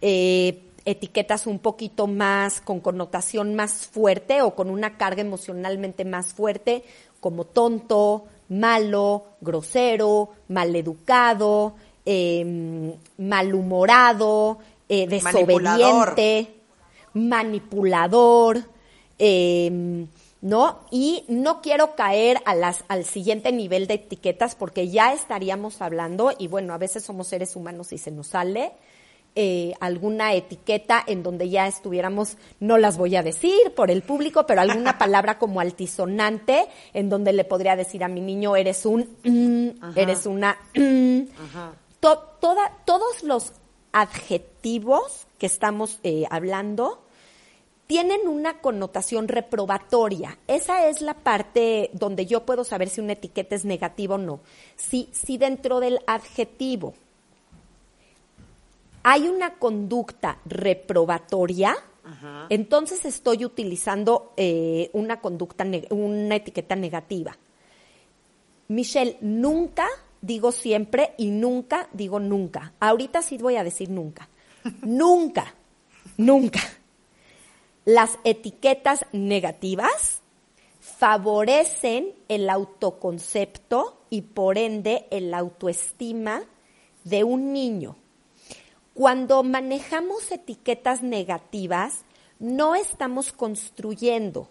eh, 0.00 0.62
etiquetas 0.84 1.46
un 1.46 1.58
poquito 1.58 2.06
más 2.06 2.60
con 2.60 2.80
connotación 2.80 3.54
más 3.54 3.86
fuerte 3.86 4.42
o 4.42 4.54
con 4.54 4.70
una 4.70 4.96
carga 4.96 5.22
emocionalmente 5.22 6.04
más 6.04 6.34
fuerte, 6.34 6.84
como 7.20 7.44
tonto, 7.44 8.26
malo, 8.48 9.24
grosero, 9.40 10.30
maleducado, 10.48 11.74
eh, 12.04 12.94
malhumorado, 13.16 14.58
eh, 14.88 15.06
desobediente, 15.06 16.52
manipulador, 17.14 18.64
em, 19.18 20.08
¿no? 20.40 20.80
Y 20.90 21.24
no 21.28 21.62
quiero 21.62 21.94
caer 21.94 22.38
a 22.44 22.54
las, 22.54 22.84
al 22.88 23.04
siguiente 23.04 23.50
nivel 23.50 23.86
de 23.86 23.94
etiquetas 23.94 24.54
porque 24.54 24.90
ya 24.90 25.12
estaríamos 25.14 25.80
hablando, 25.80 26.32
y 26.38 26.48
bueno, 26.48 26.74
a 26.74 26.78
veces 26.78 27.04
somos 27.04 27.28
seres 27.28 27.56
humanos 27.56 27.92
y 27.92 27.98
se 27.98 28.10
nos 28.10 28.26
sale, 28.26 28.72
eh, 29.36 29.74
alguna 29.80 30.32
etiqueta 30.34 31.02
en 31.04 31.24
donde 31.24 31.48
ya 31.48 31.66
estuviéramos, 31.66 32.36
no 32.60 32.78
las 32.78 32.96
voy 32.96 33.16
a 33.16 33.22
decir 33.24 33.74
por 33.74 33.90
el 33.90 34.02
público, 34.02 34.46
pero 34.46 34.60
alguna 34.60 34.96
palabra 34.98 35.38
como 35.38 35.58
altisonante 35.60 36.66
en 36.92 37.08
donde 37.08 37.32
le 37.32 37.44
podría 37.44 37.74
decir 37.74 38.04
a 38.04 38.08
mi 38.08 38.20
niño, 38.20 38.54
eres 38.54 38.86
un, 38.86 39.16
mm, 39.24 39.96
eres 39.96 40.26
una, 40.26 40.56
mm". 40.76 41.22
toda, 41.98 42.78
todos 42.84 43.24
los 43.24 43.52
adjetivos 43.90 45.26
que 45.38 45.46
estamos 45.46 45.98
eh, 46.02 46.26
hablando 46.30 47.03
tienen 47.86 48.26
una 48.28 48.60
connotación 48.60 49.28
reprobatoria. 49.28 50.38
Esa 50.46 50.88
es 50.88 51.00
la 51.00 51.14
parte 51.14 51.90
donde 51.92 52.26
yo 52.26 52.44
puedo 52.44 52.64
saber 52.64 52.88
si 52.88 53.00
una 53.00 53.12
etiqueta 53.12 53.54
es 53.54 53.64
negativa 53.64 54.14
o 54.14 54.18
no. 54.18 54.40
Si, 54.76 55.08
si 55.12 55.36
dentro 55.36 55.80
del 55.80 56.00
adjetivo 56.06 56.94
hay 59.02 59.28
una 59.28 59.54
conducta 59.54 60.38
reprobatoria, 60.46 61.76
entonces 62.50 63.04
estoy 63.04 63.44
utilizando 63.44 64.32
eh, 64.36 64.90
una 64.92 65.20
conducta, 65.20 65.66
una 65.90 66.36
etiqueta 66.36 66.76
negativa. 66.76 67.36
Michelle, 68.68 69.18
nunca 69.20 69.86
digo 70.20 70.52
siempre 70.52 71.12
y 71.18 71.30
nunca 71.30 71.88
digo 71.92 72.18
nunca. 72.18 72.72
Ahorita 72.80 73.20
sí 73.20 73.36
voy 73.38 73.56
a 73.56 73.64
decir 73.64 73.90
nunca. 73.90 74.28
nunca, 74.82 75.54
nunca. 76.16 76.60
Las 77.84 78.18
etiquetas 78.24 79.04
negativas 79.12 80.22
favorecen 80.80 82.14
el 82.28 82.48
autoconcepto 82.48 84.00
y 84.08 84.22
por 84.22 84.56
ende 84.56 85.06
el 85.10 85.34
autoestima 85.34 86.44
de 87.04 87.24
un 87.24 87.52
niño. 87.52 87.96
Cuando 88.94 89.42
manejamos 89.42 90.32
etiquetas 90.32 91.02
negativas, 91.02 92.04
no 92.38 92.74
estamos 92.74 93.32
construyendo. 93.32 94.48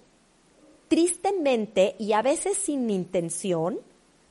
Tristemente 0.87 1.95
y 1.97 2.13
a 2.13 2.21
veces 2.21 2.55
sin 2.57 2.87
intención 2.91 3.79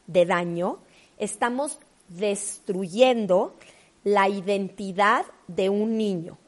de 0.06 0.26
daño, 0.26 0.78
estamos 1.18 1.80
destruyendo 2.06 3.56
la 4.04 4.28
identidad 4.28 5.26
de 5.48 5.70
un 5.70 5.96
niño. 5.96 6.38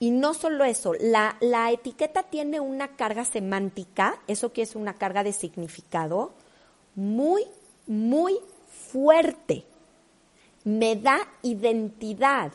Y 0.00 0.10
no 0.10 0.34
solo 0.34 0.64
eso, 0.64 0.92
la, 1.00 1.36
la, 1.40 1.70
etiqueta 1.70 2.24
tiene 2.24 2.60
una 2.60 2.96
carga 2.96 3.24
semántica, 3.24 4.20
eso 4.26 4.52
que 4.52 4.62
es 4.62 4.74
una 4.74 4.94
carga 4.94 5.22
de 5.22 5.32
significado, 5.32 6.32
muy, 6.94 7.44
muy 7.86 8.38
fuerte. 8.90 9.64
Me 10.64 10.96
da 10.96 11.18
identidad. 11.42 12.52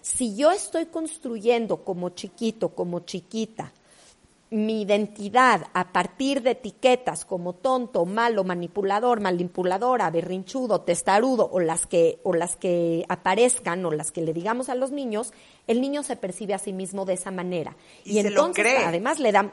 Si 0.00 0.34
yo 0.34 0.50
estoy 0.50 0.86
construyendo 0.86 1.84
como 1.84 2.10
chiquito, 2.10 2.70
como 2.70 3.00
chiquita, 3.00 3.72
mi 4.52 4.82
identidad 4.82 5.66
a 5.72 5.92
partir 5.92 6.42
de 6.42 6.50
etiquetas 6.50 7.24
como 7.24 7.54
tonto, 7.54 8.04
malo, 8.04 8.44
manipulador, 8.44 9.20
manipuladora, 9.20 10.10
berrinchudo, 10.10 10.82
testarudo 10.82 11.48
o 11.50 11.58
las 11.58 11.86
que 11.86 12.20
o 12.22 12.34
las 12.34 12.56
que 12.56 13.04
aparezcan 13.08 13.84
o 13.86 13.90
las 13.90 14.12
que 14.12 14.20
le 14.20 14.34
digamos 14.34 14.68
a 14.68 14.74
los 14.74 14.92
niños, 14.92 15.32
el 15.66 15.80
niño 15.80 16.02
se 16.02 16.16
percibe 16.16 16.52
a 16.52 16.58
sí 16.58 16.74
mismo 16.74 17.06
de 17.06 17.14
esa 17.14 17.30
manera 17.30 17.76
y, 18.04 18.18
entonces 18.18 18.66
además 18.84 19.18
le 19.18 19.32
dan 19.32 19.52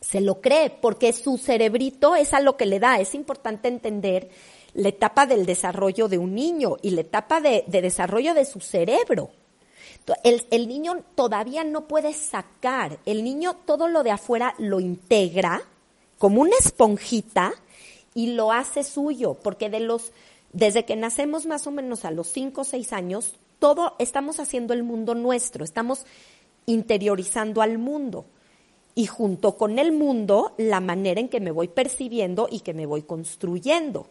se 0.00 0.22
lo 0.22 0.40
cree 0.40 0.70
porque 0.70 1.12
su 1.12 1.36
cerebrito 1.36 2.16
es 2.16 2.32
a 2.32 2.40
lo 2.40 2.56
que 2.56 2.64
le 2.64 2.80
da. 2.80 3.00
Es 3.00 3.14
importante 3.14 3.68
entender 3.68 4.30
la 4.72 4.88
etapa 4.88 5.26
del 5.26 5.44
desarrollo 5.44 6.08
de 6.08 6.16
un 6.16 6.34
niño 6.34 6.76
y 6.80 6.90
la 6.90 7.02
etapa 7.02 7.42
de 7.42 7.64
desarrollo 7.68 8.32
de 8.32 8.46
su 8.46 8.60
cerebro. 8.60 9.30
El, 10.24 10.68
niño 10.68 11.04
todavía 11.14 11.62
no 11.64 11.86
puede 11.86 12.12
sacar, 12.14 12.98
el 13.06 13.22
niño 13.22 13.54
todo 13.64 13.88
lo 13.88 14.02
de 14.02 14.10
afuera 14.10 14.54
lo 14.58 14.80
integra 14.80 15.62
como 16.18 16.42
una 16.42 16.56
esponjita 16.58 17.52
y 18.14 18.32
lo 18.32 18.52
hace 18.52 18.82
suyo, 18.82 19.34
porque 19.34 19.70
de 19.70 19.80
los, 19.80 20.12
desde 20.52 20.84
que 20.84 20.96
nacemos 20.96 21.46
más 21.46 21.66
o 21.66 21.70
menos 21.70 22.04
a 22.04 22.10
los 22.10 22.28
5 22.28 22.60
o 22.60 22.64
6 22.64 22.92
años, 22.92 23.34
todo 23.58 23.94
estamos 23.98 24.40
haciendo 24.40 24.74
el 24.74 24.82
mundo 24.82 25.14
nuestro, 25.14 25.64
estamos 25.64 26.04
interiorizando 26.66 27.62
al 27.62 27.78
mundo 27.78 28.26
y 28.94 29.06
junto 29.06 29.56
con 29.56 29.78
el 29.78 29.92
mundo 29.92 30.54
la 30.58 30.80
manera 30.80 31.20
en 31.20 31.28
que 31.28 31.40
me 31.40 31.52
voy 31.52 31.68
percibiendo 31.68 32.48
y 32.50 32.60
que 32.60 32.74
me 32.74 32.86
voy 32.86 33.02
construyendo. 33.02 34.08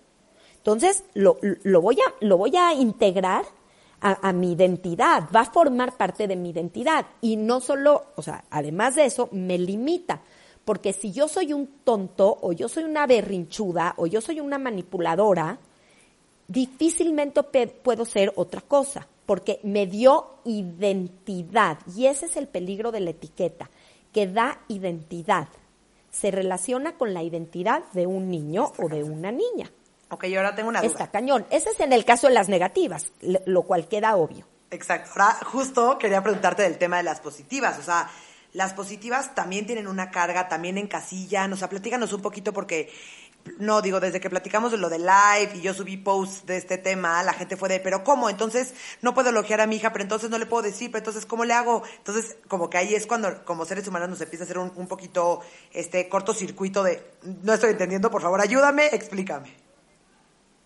Entonces, 0.57 1.03
lo, 1.13 1.37
lo, 1.41 1.81
voy, 1.81 1.97
a, 1.99 2.25
lo 2.25 2.37
voy 2.37 2.55
a 2.55 2.73
integrar 2.73 3.45
a, 4.01 4.33
mi 4.33 4.53
identidad, 4.53 5.29
va 5.35 5.41
a 5.41 5.51
formar 5.51 5.97
parte 5.97 6.27
de 6.27 6.35
mi 6.35 6.49
identidad. 6.49 7.05
Y 7.21 7.35
no 7.35 7.59
solo, 7.59 8.05
o 8.15 8.21
sea, 8.21 8.43
además 8.49 8.95
de 8.95 9.05
eso, 9.05 9.29
me 9.31 9.57
limita. 9.57 10.21
Porque 10.65 10.93
si 10.93 11.11
yo 11.11 11.27
soy 11.27 11.53
un 11.53 11.67
tonto, 11.83 12.37
o 12.41 12.51
yo 12.53 12.69
soy 12.69 12.83
una 12.83 13.07
berrinchuda, 13.07 13.95
o 13.97 14.07
yo 14.07 14.21
soy 14.21 14.39
una 14.39 14.57
manipuladora, 14.57 15.57
difícilmente 16.47 17.43
puedo 17.43 18.05
ser 18.05 18.33
otra 18.35 18.61
cosa, 18.61 19.07
porque 19.25 19.59
me 19.63 19.87
dio 19.87 20.27
identidad. 20.45 21.79
Y 21.95 22.05
ese 22.05 22.27
es 22.27 22.37
el 22.37 22.47
peligro 22.47 22.91
de 22.91 22.99
la 22.99 23.11
etiqueta, 23.11 23.69
que 24.13 24.27
da 24.27 24.61
identidad. 24.67 25.47
Se 26.11 26.31
relaciona 26.31 26.97
con 26.97 27.13
la 27.13 27.23
identidad 27.23 27.83
de 27.93 28.07
un 28.07 28.29
niño 28.29 28.71
o 28.77 28.89
de 28.89 29.03
una 29.03 29.31
niña. 29.31 29.71
Ok, 30.09 30.25
yo 30.25 30.39
ahora 30.39 30.55
tengo 30.55 30.69
una 30.69 30.81
duda. 30.81 30.91
Está 30.91 31.11
cañón. 31.11 31.45
Ese 31.51 31.69
es 31.69 31.79
en 31.79 31.93
el 31.93 32.03
caso 32.03 32.27
de 32.27 32.33
las 32.33 32.49
negativas, 32.49 33.11
lo 33.45 33.61
cual 33.63 33.87
queda 33.87 34.15
obvio. 34.15 34.47
Exacto. 34.71 35.11
Ahora, 35.11 35.37
justo 35.45 35.97
quería 35.97 36.23
preguntarte 36.23 36.63
del 36.63 36.77
tema 36.77 36.97
de 36.97 37.03
las 37.03 37.19
positivas. 37.19 37.77
O 37.77 37.83
sea, 37.83 38.09
las 38.53 38.73
positivas 38.73 39.35
también 39.35 39.67
tienen 39.67 39.87
una 39.87 40.09
carga, 40.09 40.47
también 40.47 40.77
en 40.77 40.87
casilla. 40.87 41.47
O 41.51 41.55
sea, 41.55 41.69
platícanos 41.69 42.11
un 42.11 42.23
poquito 42.23 42.53
porque, 42.53 42.91
no, 43.59 43.83
digo, 43.83 43.99
desde 43.99 44.19
que 44.19 44.31
platicamos 44.31 44.71
de 44.71 44.77
lo 44.77 44.89
de 44.89 44.97
live 44.97 45.51
y 45.53 45.61
yo 45.61 45.75
subí 45.75 45.97
posts 45.97 46.47
de 46.47 46.57
este 46.57 46.79
tema, 46.79 47.21
la 47.21 47.33
gente 47.33 47.55
fue 47.55 47.69
de, 47.69 47.79
pero 47.79 48.03
¿cómo? 48.03 48.31
Entonces 48.31 48.73
no 49.03 49.13
puedo 49.13 49.29
elogiar 49.29 49.61
a 49.61 49.67
mi 49.67 49.75
hija, 49.75 49.91
pero 49.91 50.03
entonces 50.03 50.31
no 50.31 50.39
le 50.39 50.47
puedo 50.47 50.63
decir, 50.63 50.89
pero 50.89 50.99
entonces 50.99 51.27
¿cómo 51.27 51.45
le 51.45 51.53
hago? 51.53 51.83
Entonces, 51.97 52.37
como 52.47 52.67
que 52.67 52.79
ahí 52.79 52.95
es 52.95 53.05
cuando 53.05 53.45
como 53.45 53.65
seres 53.65 53.87
humanos 53.87 54.09
nos 54.09 54.21
empieza 54.21 54.43
a 54.43 54.45
hacer 54.45 54.57
un, 54.57 54.71
un 54.75 54.87
poquito 54.87 55.41
este 55.71 56.09
cortocircuito 56.09 56.81
de, 56.81 57.03
no 57.43 57.53
estoy 57.53 57.71
entendiendo, 57.71 58.09
por 58.09 58.23
favor, 58.23 58.41
ayúdame, 58.41 58.87
explícame. 58.87 59.68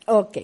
Ok. 0.07 0.37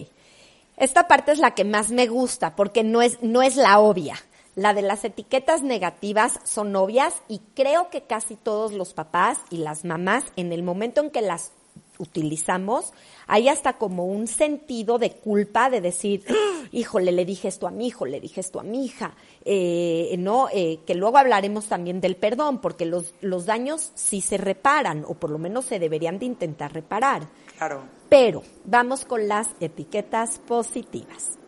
Esta 0.76 1.08
parte 1.08 1.32
es 1.32 1.38
la 1.38 1.54
que 1.54 1.64
más 1.64 1.90
me 1.90 2.06
gusta 2.06 2.56
porque 2.56 2.82
no 2.82 3.02
es, 3.02 3.22
no 3.22 3.42
es 3.42 3.56
la 3.56 3.80
obvia. 3.80 4.16
La 4.56 4.74
de 4.74 4.82
las 4.82 5.04
etiquetas 5.04 5.62
negativas 5.62 6.40
son 6.44 6.74
obvias 6.74 7.14
y 7.28 7.40
creo 7.54 7.90
que 7.90 8.02
casi 8.02 8.34
todos 8.36 8.72
los 8.72 8.94
papás 8.94 9.38
y 9.50 9.58
las 9.58 9.84
mamás 9.84 10.24
en 10.36 10.52
el 10.52 10.62
momento 10.62 11.00
en 11.02 11.10
que 11.10 11.20
las 11.20 11.52
utilizamos, 11.98 12.92
hay 13.26 13.48
hasta 13.48 13.74
como 13.74 14.06
un 14.06 14.26
sentido 14.26 14.98
de 14.98 15.12
culpa 15.12 15.70
de 15.70 15.80
decir, 15.80 16.24
¡Ah! 16.28 16.64
híjole, 16.72 17.12
le 17.12 17.24
dije 17.24 17.48
esto 17.48 17.66
a 17.66 17.70
mi 17.70 17.86
hijo, 17.86 18.06
le 18.06 18.20
dije 18.20 18.40
esto 18.40 18.58
a 18.58 18.62
mi 18.62 18.84
hija, 18.84 19.14
eh, 19.44 20.14
no, 20.18 20.48
eh, 20.52 20.80
que 20.86 20.94
luego 20.94 21.18
hablaremos 21.18 21.66
también 21.66 22.00
del 22.00 22.16
perdón, 22.16 22.60
porque 22.60 22.86
los, 22.86 23.14
los 23.20 23.46
daños 23.46 23.92
sí 23.94 24.20
se 24.20 24.38
reparan, 24.38 25.04
o 25.06 25.14
por 25.14 25.30
lo 25.30 25.38
menos 25.38 25.66
se 25.66 25.78
deberían 25.78 26.18
de 26.18 26.26
intentar 26.26 26.72
reparar. 26.72 27.28
Claro. 27.58 27.99
Pero 28.10 28.42
vamos 28.64 29.04
con 29.04 29.28
las 29.28 29.48
etiquetas 29.60 30.40
positivas. 30.40 31.38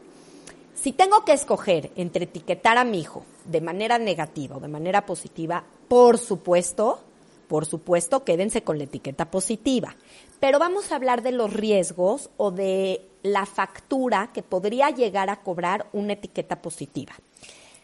Si 0.74 0.92
tengo 0.92 1.24
que 1.24 1.32
escoger 1.32 1.90
entre 1.96 2.24
etiquetar 2.24 2.78
a 2.78 2.84
mi 2.84 3.00
hijo 3.00 3.24
de 3.44 3.60
manera 3.60 3.98
negativa 3.98 4.56
o 4.56 4.60
de 4.60 4.68
manera 4.68 5.04
positiva, 5.04 5.64
por 5.88 6.18
supuesto, 6.18 7.00
por 7.48 7.66
supuesto, 7.66 8.22
quédense 8.22 8.62
con 8.62 8.78
la 8.78 8.84
etiqueta 8.84 9.28
positiva. 9.28 9.96
Pero 10.38 10.60
vamos 10.60 10.92
a 10.92 10.96
hablar 10.96 11.22
de 11.22 11.32
los 11.32 11.52
riesgos 11.52 12.30
o 12.36 12.52
de 12.52 13.08
la 13.24 13.44
factura 13.44 14.30
que 14.32 14.44
podría 14.44 14.90
llegar 14.90 15.30
a 15.30 15.42
cobrar 15.42 15.88
una 15.92 16.12
etiqueta 16.12 16.62
positiva. 16.62 17.14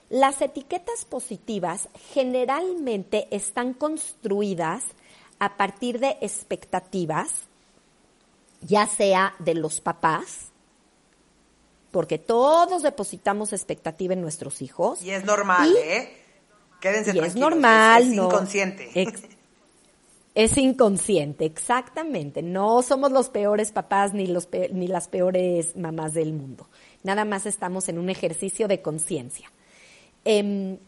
Las 0.08 0.40
etiquetas 0.40 1.04
positivas 1.04 1.88
generalmente 2.14 3.26
están 3.32 3.74
construidas 3.74 4.84
a 5.40 5.56
partir 5.56 5.98
de 5.98 6.16
expectativas 6.20 7.48
ya 8.60 8.86
sea 8.86 9.34
de 9.38 9.54
los 9.54 9.80
papás, 9.80 10.52
porque 11.90 12.18
todos 12.18 12.82
depositamos 12.82 13.52
expectativa 13.52 14.14
en 14.14 14.20
nuestros 14.20 14.62
hijos. 14.62 15.02
Y 15.02 15.10
es 15.10 15.24
normal, 15.24 15.74
¿eh? 15.76 16.16
Quédense 16.80 17.12
y 17.14 17.18
es 17.18 17.34
normal, 17.34 18.02
es, 18.02 18.12
inconsciente. 18.14 18.90
es 20.34 20.56
inconsciente, 20.56 21.44
exactamente. 21.44 22.42
No 22.42 22.82
somos 22.82 23.10
los 23.10 23.30
peores 23.30 23.72
papás 23.72 24.14
ni, 24.14 24.26
los 24.26 24.48
ni 24.72 24.86
las 24.86 25.08
peores 25.08 25.76
mamás 25.76 26.14
del 26.14 26.32
mundo. 26.32 26.68
Nada 27.02 27.24
más 27.24 27.46
estamos 27.46 27.88
en 27.88 27.98
un 27.98 28.10
ejercicio 28.10 28.68
de 28.68 28.80
conciencia. 28.80 29.50
Em, 30.24 30.78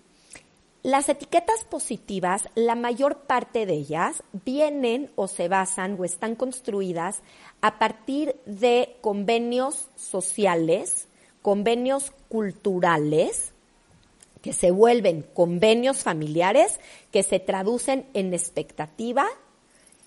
las 0.82 1.08
etiquetas 1.10 1.64
positivas, 1.64 2.48
la 2.54 2.74
mayor 2.74 3.18
parte 3.18 3.66
de 3.66 3.74
ellas 3.74 4.22
vienen 4.44 5.10
o 5.14 5.28
se 5.28 5.48
basan 5.48 5.96
o 5.98 6.04
están 6.04 6.34
construidas 6.34 7.20
a 7.60 7.78
partir 7.78 8.36
de 8.46 8.96
convenios 9.02 9.88
sociales, 9.96 11.06
convenios 11.42 12.12
culturales, 12.28 13.52
que 14.40 14.54
se 14.54 14.70
vuelven 14.70 15.22
convenios 15.34 16.02
familiares, 16.02 16.80
que 17.12 17.22
se 17.22 17.40
traducen 17.40 18.06
en 18.14 18.32
expectativa 18.32 19.26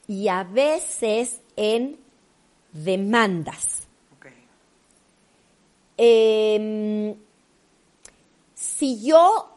y 0.08 0.28
a 0.28 0.44
veces 0.44 1.40
en 1.56 2.00
demandas. 2.72 3.88
Em, 5.98 7.16
si 8.56 9.06
yo 9.06 9.53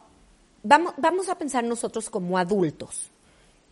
vamos, 0.67 0.93
vamos 0.97 1.29
a 1.29 1.37
pensar 1.37 1.63
nosotros 1.63 2.09
como 2.09 2.37
adultos. 2.37 3.11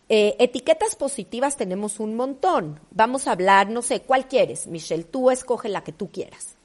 Eh, 0.08 0.36
etiquetas 0.40 0.96
positivas 0.96 1.58
tenemos 1.58 2.00
un 2.00 2.16
montón. 2.16 2.80
Vamos 2.92 3.28
a 3.28 3.32
hablar, 3.32 3.70
no 3.70 3.82
sé, 3.82 4.02
¿cuál 4.02 4.28
quieres, 4.28 4.68
Michelle? 4.68 5.04
Tú 5.04 5.32
escoge 5.32 5.68
la 5.70 5.84
que 5.84 5.92
tú 5.92 6.12
quieras. 6.12 6.56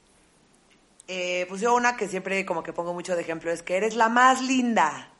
Eh, 1.07 1.45
pues 1.49 1.59
yo 1.61 1.75
una 1.75 1.97
que 1.97 2.07
siempre 2.07 2.45
como 2.45 2.63
que 2.63 2.71
pongo 2.71 2.93
mucho 2.93 3.15
de 3.15 3.21
ejemplo 3.21 3.51
es 3.51 3.63
que 3.63 3.75
eres 3.75 3.95
la 3.95 4.07
más 4.09 4.41
linda, 4.41 5.11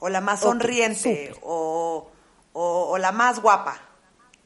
o 0.00 0.08
la 0.08 0.20
más 0.20 0.40
sonriente, 0.40 1.28
súper. 1.28 1.38
o, 1.42 2.08
o- 2.54 2.88
o 2.90 2.98
la 2.98 3.12
más 3.12 3.40
guapa. 3.40 3.80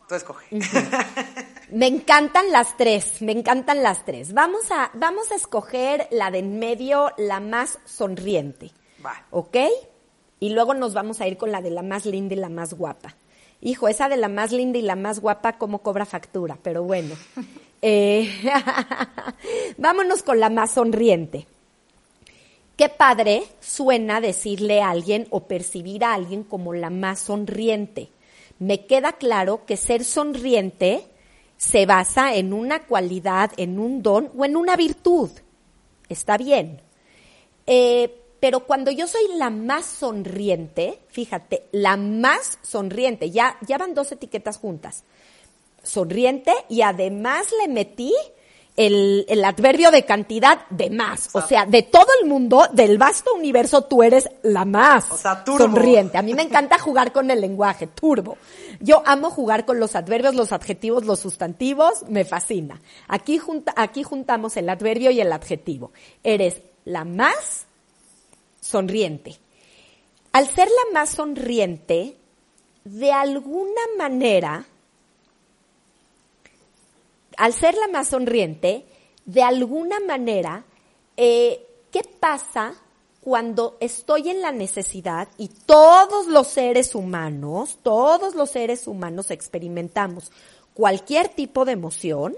Tú 0.08 0.14
escoge. 0.16 0.46
Me 1.70 1.86
encantan 1.86 2.50
las 2.52 2.76
tres, 2.76 3.22
me 3.22 3.32
encantan 3.32 3.82
las 3.82 4.04
tres. 4.04 4.34
Vamos 4.34 4.70
a, 4.70 4.90
vamos 4.92 5.30
a 5.32 5.36
escoger 5.36 6.06
la 6.10 6.30
de 6.30 6.40
en 6.40 6.58
medio, 6.58 7.12
la 7.16 7.40
más 7.40 7.78
sonriente. 7.86 8.72
Va. 9.04 9.26
¿Ok? 9.30 9.56
Y 10.40 10.50
luego 10.50 10.74
nos 10.74 10.94
vamos 10.94 11.20
a 11.20 11.28
ir 11.28 11.36
con 11.36 11.52
la 11.52 11.62
de 11.62 11.70
la 11.70 11.82
más 11.82 12.06
linda 12.06 12.34
y 12.34 12.38
la 12.38 12.48
más 12.48 12.74
guapa. 12.74 13.14
Hijo, 13.60 13.86
esa 13.86 14.08
de 14.08 14.16
la 14.16 14.28
más 14.28 14.50
linda 14.50 14.78
y 14.78 14.82
la 14.82 14.96
más 14.96 15.20
guapa, 15.20 15.56
¿cómo 15.56 15.82
cobra 15.82 16.04
factura? 16.04 16.58
Pero 16.62 16.82
bueno. 16.84 17.14
Eh, 17.84 18.30
vámonos 19.76 20.22
con 20.22 20.38
la 20.38 20.50
más 20.50 20.70
sonriente. 20.70 21.48
Qué 22.76 22.88
padre 22.88 23.42
suena 23.58 24.20
decirle 24.20 24.80
a 24.80 24.90
alguien 24.90 25.26
o 25.30 25.48
percibir 25.48 26.04
a 26.04 26.14
alguien 26.14 26.44
como 26.44 26.74
la 26.74 26.90
más 26.90 27.18
sonriente. 27.18 28.10
Me 28.60 28.86
queda 28.86 29.14
claro 29.14 29.66
que 29.66 29.76
ser 29.76 30.04
sonriente 30.04 31.08
se 31.56 31.86
basa 31.86 32.36
en 32.36 32.52
una 32.52 32.86
cualidad, 32.86 33.50
en 33.56 33.80
un 33.80 34.00
don 34.00 34.30
o 34.36 34.44
en 34.44 34.56
una 34.56 34.76
virtud. 34.76 35.30
Está 36.08 36.36
bien. 36.36 36.80
Eh, 37.66 38.21
pero 38.42 38.66
cuando 38.66 38.90
yo 38.90 39.06
soy 39.06 39.22
la 39.36 39.50
más 39.50 39.86
sonriente, 39.86 40.98
fíjate, 41.10 41.68
la 41.70 41.96
más 41.96 42.58
sonriente, 42.62 43.30
ya, 43.30 43.56
ya 43.68 43.78
van 43.78 43.94
dos 43.94 44.10
etiquetas 44.10 44.58
juntas. 44.58 45.04
Sonriente 45.84 46.52
y 46.68 46.82
además 46.82 47.46
le 47.62 47.72
metí 47.72 48.12
el, 48.76 49.26
el 49.28 49.44
adverbio 49.44 49.92
de 49.92 50.04
cantidad 50.04 50.66
de 50.70 50.90
más. 50.90 51.28
O 51.34 51.40
sea, 51.40 51.66
de 51.66 51.84
todo 51.84 52.08
el 52.20 52.28
mundo, 52.28 52.66
del 52.72 52.98
vasto 52.98 53.32
universo, 53.32 53.82
tú 53.82 54.02
eres 54.02 54.28
la 54.42 54.64
más 54.64 55.08
O 55.12 55.16
sea, 55.16 55.44
turbo. 55.44 55.58
sonriente. 55.58 56.18
A 56.18 56.22
mí 56.22 56.34
me 56.34 56.42
encanta 56.42 56.80
jugar 56.80 57.12
con 57.12 57.30
el 57.30 57.40
lenguaje, 57.40 57.86
turbo. 57.86 58.38
Yo 58.80 59.04
amo 59.06 59.30
jugar 59.30 59.64
con 59.64 59.78
los 59.78 59.94
adverbios, 59.94 60.34
los 60.34 60.50
adjetivos, 60.50 61.04
los 61.04 61.20
sustantivos, 61.20 62.02
me 62.08 62.24
fascina. 62.24 62.80
Aquí, 63.06 63.38
junta, 63.38 63.72
aquí 63.76 64.02
juntamos 64.02 64.56
el 64.56 64.68
adverbio 64.68 65.12
y 65.12 65.20
el 65.20 65.32
adjetivo. 65.32 65.92
Eres 66.24 66.60
la 66.84 67.04
más 67.04 67.68
sonriente. 68.72 69.38
Al 70.32 70.48
ser 70.48 70.68
la 70.68 70.92
más 70.92 71.10
sonriente, 71.10 72.16
de 72.84 73.12
alguna 73.12 73.82
manera, 73.96 74.66
al 77.36 77.52
ser 77.52 77.74
la 77.76 77.88
más 77.88 78.08
sonriente, 78.08 78.84
de 79.24 79.42
alguna 79.42 80.00
manera, 80.00 80.64
eh, 81.16 81.64
¿qué 81.90 82.02
pasa 82.18 82.74
cuando 83.20 83.76
estoy 83.78 84.30
en 84.30 84.40
la 84.40 84.50
necesidad 84.50 85.28
y 85.38 85.48
todos 85.48 86.26
los 86.26 86.48
seres 86.48 86.94
humanos, 86.94 87.78
todos 87.82 88.34
los 88.34 88.50
seres 88.50 88.86
humanos 88.88 89.30
experimentamos 89.30 90.32
cualquier 90.74 91.28
tipo 91.28 91.64
de 91.64 91.72
emoción? 91.72 92.36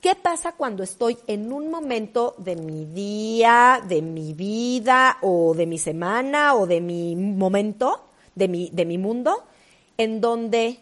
¿Qué 0.00 0.14
pasa 0.14 0.52
cuando 0.52 0.82
estoy 0.82 1.18
en 1.26 1.52
un 1.52 1.70
momento 1.70 2.34
de 2.38 2.56
mi 2.56 2.86
día, 2.86 3.82
de 3.86 4.00
mi 4.00 4.32
vida 4.32 5.18
o 5.20 5.52
de 5.54 5.66
mi 5.66 5.76
semana 5.78 6.54
o 6.54 6.66
de 6.66 6.80
mi 6.80 7.14
momento, 7.16 8.04
de 8.34 8.48
mi, 8.48 8.70
de 8.72 8.86
mi 8.86 8.96
mundo, 8.96 9.44
en 9.98 10.22
donde 10.22 10.80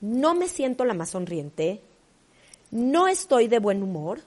no 0.00 0.34
me 0.34 0.46
siento 0.48 0.84
la 0.84 0.94
más 0.94 1.10
sonriente, 1.10 1.80
no 2.70 3.08
estoy 3.08 3.48
de 3.48 3.58
buen 3.58 3.82
humor, 3.82 4.20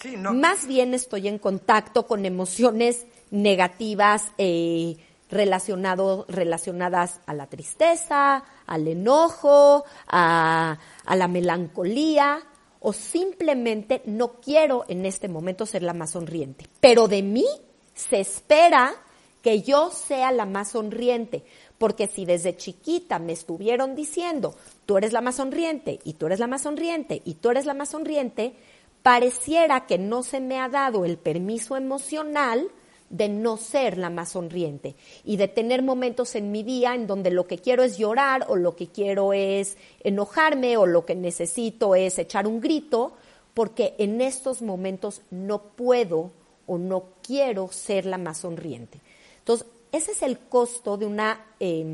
Sí, 0.00 0.14
no. 0.16 0.32
más 0.32 0.68
bien 0.68 0.94
estoy 0.94 1.26
en 1.26 1.38
contacto 1.40 2.06
con 2.06 2.24
emociones 2.24 3.06
negativas 3.32 4.26
eh, 4.38 4.96
relacionado, 5.30 6.24
relacionadas 6.28 7.20
a 7.26 7.34
la 7.34 7.48
tristeza, 7.48 8.44
al 8.66 8.86
enojo, 8.86 9.84
a, 10.06 10.78
a 11.04 11.16
la 11.16 11.26
melancolía, 11.26 12.40
o 12.80 12.92
simplemente 12.92 14.02
no 14.04 14.40
quiero 14.40 14.84
en 14.88 15.06
este 15.06 15.28
momento 15.28 15.66
ser 15.66 15.82
la 15.82 15.94
más 15.94 16.12
sonriente. 16.12 16.66
Pero 16.80 17.08
de 17.08 17.22
mí 17.22 17.46
se 17.94 18.20
espera 18.20 18.94
que 19.42 19.62
yo 19.62 19.90
sea 19.90 20.32
la 20.32 20.46
más 20.46 20.72
sonriente, 20.72 21.44
porque 21.78 22.06
si 22.06 22.24
desde 22.24 22.56
chiquita 22.56 23.18
me 23.18 23.32
estuvieron 23.32 23.94
diciendo, 23.94 24.54
tú 24.84 24.96
eres 24.96 25.12
la 25.12 25.20
más 25.20 25.36
sonriente, 25.36 26.00
y 26.04 26.14
tú 26.14 26.26
eres 26.26 26.40
la 26.40 26.46
más 26.46 26.62
sonriente, 26.62 27.22
y 27.24 27.34
tú 27.34 27.50
eres 27.50 27.66
la 27.66 27.74
más 27.74 27.90
sonriente, 27.90 28.54
pareciera 29.02 29.86
que 29.86 29.98
no 29.98 30.22
se 30.22 30.40
me 30.40 30.58
ha 30.58 30.68
dado 30.68 31.04
el 31.04 31.18
permiso 31.18 31.76
emocional 31.76 32.68
de 33.10 33.28
no 33.28 33.56
ser 33.56 33.96
la 33.96 34.10
más 34.10 34.30
sonriente 34.30 34.94
y 35.24 35.36
de 35.36 35.48
tener 35.48 35.82
momentos 35.82 36.34
en 36.34 36.52
mi 36.52 36.62
día 36.62 36.94
en 36.94 37.06
donde 37.06 37.30
lo 37.30 37.46
que 37.46 37.58
quiero 37.58 37.82
es 37.82 37.96
llorar 37.96 38.46
o 38.48 38.56
lo 38.56 38.76
que 38.76 38.88
quiero 38.88 39.32
es 39.32 39.76
enojarme 40.00 40.76
o 40.76 40.86
lo 40.86 41.06
que 41.06 41.14
necesito 41.14 41.94
es 41.94 42.18
echar 42.18 42.46
un 42.46 42.60
grito, 42.60 43.14
porque 43.54 43.94
en 43.98 44.20
estos 44.20 44.62
momentos 44.62 45.22
no 45.30 45.62
puedo 45.62 46.30
o 46.66 46.78
no 46.78 47.04
quiero 47.22 47.72
ser 47.72 48.04
la 48.06 48.18
más 48.18 48.38
sonriente. 48.38 49.00
Entonces, 49.38 49.66
ese 49.90 50.12
es 50.12 50.22
el 50.22 50.38
costo 50.38 50.96
de 50.96 51.06
una, 51.06 51.46
eh, 51.58 51.84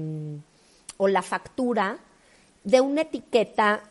o 0.97 1.09
la 1.09 1.23
factura 1.23 1.99
de 2.65 2.81
una 2.81 3.03
etiqueta 3.03 3.83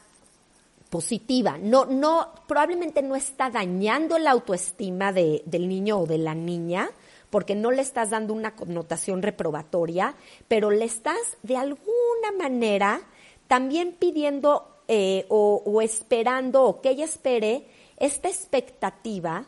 positiva. 0.90 1.58
No, 1.58 1.86
no, 1.86 2.34
probablemente 2.48 3.02
no 3.02 3.16
está 3.16 3.50
dañando 3.50 4.20
la 4.20 4.32
autoestima 4.32 5.12
de, 5.12 5.42
del 5.46 5.68
niño 5.68 6.02
o 6.02 6.06
de 6.06 6.20
la 6.20 6.36
niña, 6.36 6.90
porque 7.34 7.56
no 7.56 7.72
le 7.72 7.82
estás 7.82 8.12
dando 8.12 8.32
una 8.34 8.56
connotación 8.56 9.24
reprobatoria, 9.24 10.14
pero 10.48 10.70
le 10.70 10.86
estás 10.86 11.18
de 11.42 11.58
alguna 11.58 12.32
manera 12.38 13.02
también 13.48 13.96
pidiendo 13.98 14.68
eh, 14.88 15.26
o, 15.30 15.64
o 15.66 15.82
esperando 15.82 16.64
o 16.64 16.80
que 16.82 16.90
ella 16.92 17.06
espere 17.06 17.66
esta 17.98 18.30
expectativa 18.30 19.46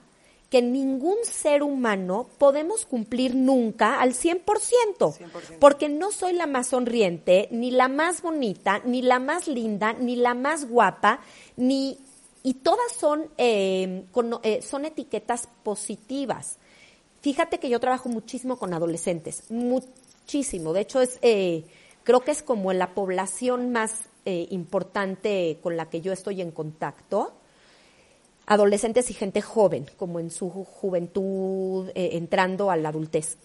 que 0.50 0.62
ningún 0.64 1.18
ser 1.24 1.62
humano 1.62 2.28
podemos 2.40 2.86
cumplir 2.88 3.36
nunca 3.36 4.00
al 4.00 4.14
100%, 4.14 4.44
100%. 4.98 5.60
porque 5.60 5.88
no 5.90 6.12
soy 6.12 6.34
la 6.34 6.48
más 6.48 6.68
sonriente, 6.70 7.48
ni 7.52 7.70
la 7.72 7.88
más 7.88 8.22
bonita, 8.24 8.82
ni 8.86 9.02
la 9.04 9.20
más 9.20 9.48
linda, 9.48 9.94
ni 9.94 10.16
la 10.16 10.34
más 10.34 10.68
guapa, 10.70 11.20
ni 11.56 12.00
y 12.44 12.54
todas 12.56 12.92
son 13.00 13.28
eh, 13.38 14.06
con- 14.12 14.40
eh, 14.44 14.62
son 14.62 14.86
etiquetas 14.86 15.48
positivas. 15.64 16.58
Fíjate 17.26 17.60
que 17.60 17.70
yo 17.70 17.80
trabajo 17.80 18.08
muchísimo 18.08 18.60
con 18.60 18.72
adolescentes, 18.76 19.46
muchísimo. 19.50 20.74
De 20.74 20.82
hecho 20.82 21.02
es 21.02 21.18
eh, 21.24 21.64
creo 22.04 22.20
que 22.20 22.30
es 22.30 22.44
como 22.44 22.72
la 22.72 22.94
población 22.94 23.72
más 23.72 24.02
eh, 24.26 24.46
importante 24.52 25.58
con 25.64 25.76
la 25.76 25.90
que 25.90 26.02
yo 26.02 26.14
estoy 26.14 26.42
en 26.42 26.52
contacto 26.52 27.34
adolescentes 28.46 29.10
y 29.10 29.16
gente 29.16 29.42
joven, 29.42 29.88
como 29.98 30.20
en 30.20 30.30
su 30.30 30.52
ju- 30.52 30.66
juventud, 30.66 31.90
eh, 31.96 32.10
entrando 32.12 32.70
a 32.70 32.78
la 32.78 32.90
adultez. 32.90 33.40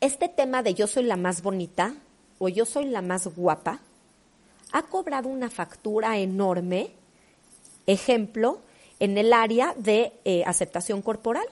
Este 0.00 0.28
tema 0.28 0.62
de 0.62 0.74
yo 0.74 0.86
soy 0.86 1.02
la 1.02 1.16
más 1.16 1.42
bonita 1.42 1.96
o 2.38 2.48
yo 2.48 2.66
soy 2.66 2.84
la 2.84 3.02
más 3.02 3.26
guapa 3.34 3.80
ha 4.70 4.82
cobrado 4.82 5.28
una 5.28 5.50
factura 5.50 6.18
enorme, 6.18 6.92
ejemplo, 7.88 8.60
en 9.00 9.18
el 9.18 9.32
área 9.32 9.74
de 9.76 10.12
aceptación 10.46 11.02
corporal 11.02 11.44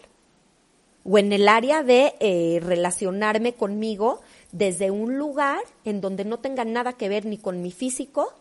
o 1.05 1.19
en 1.19 1.33
el 1.33 1.49
área 1.49 1.83
de 1.83 2.15
eh, 2.21 2.61
relacionarme 2.63 3.55
conmigo 3.55 4.21
desde 4.53 4.91
un 4.91 5.19
lugar 5.19 5.63
en 5.85 6.01
donde 6.01 6.25
no 6.25 6.39
tenga 6.39 6.65
nada 6.65 6.93
que 6.93 7.09
ver 7.09 7.25
ni 7.25 7.39
con 7.39 7.63
mi 7.63 7.73
físico, 7.73 8.33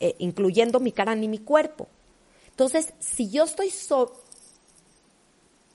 eh, 0.00 0.14
incluyendo 0.18 0.80
mi 0.80 0.92
cara 0.92 1.14
ni 1.14 1.28
mi 1.28 1.38
cuerpo. 1.38 1.88
Entonces, 2.48 2.94
si 3.00 3.30
yo 3.30 3.44
estoy 3.44 3.70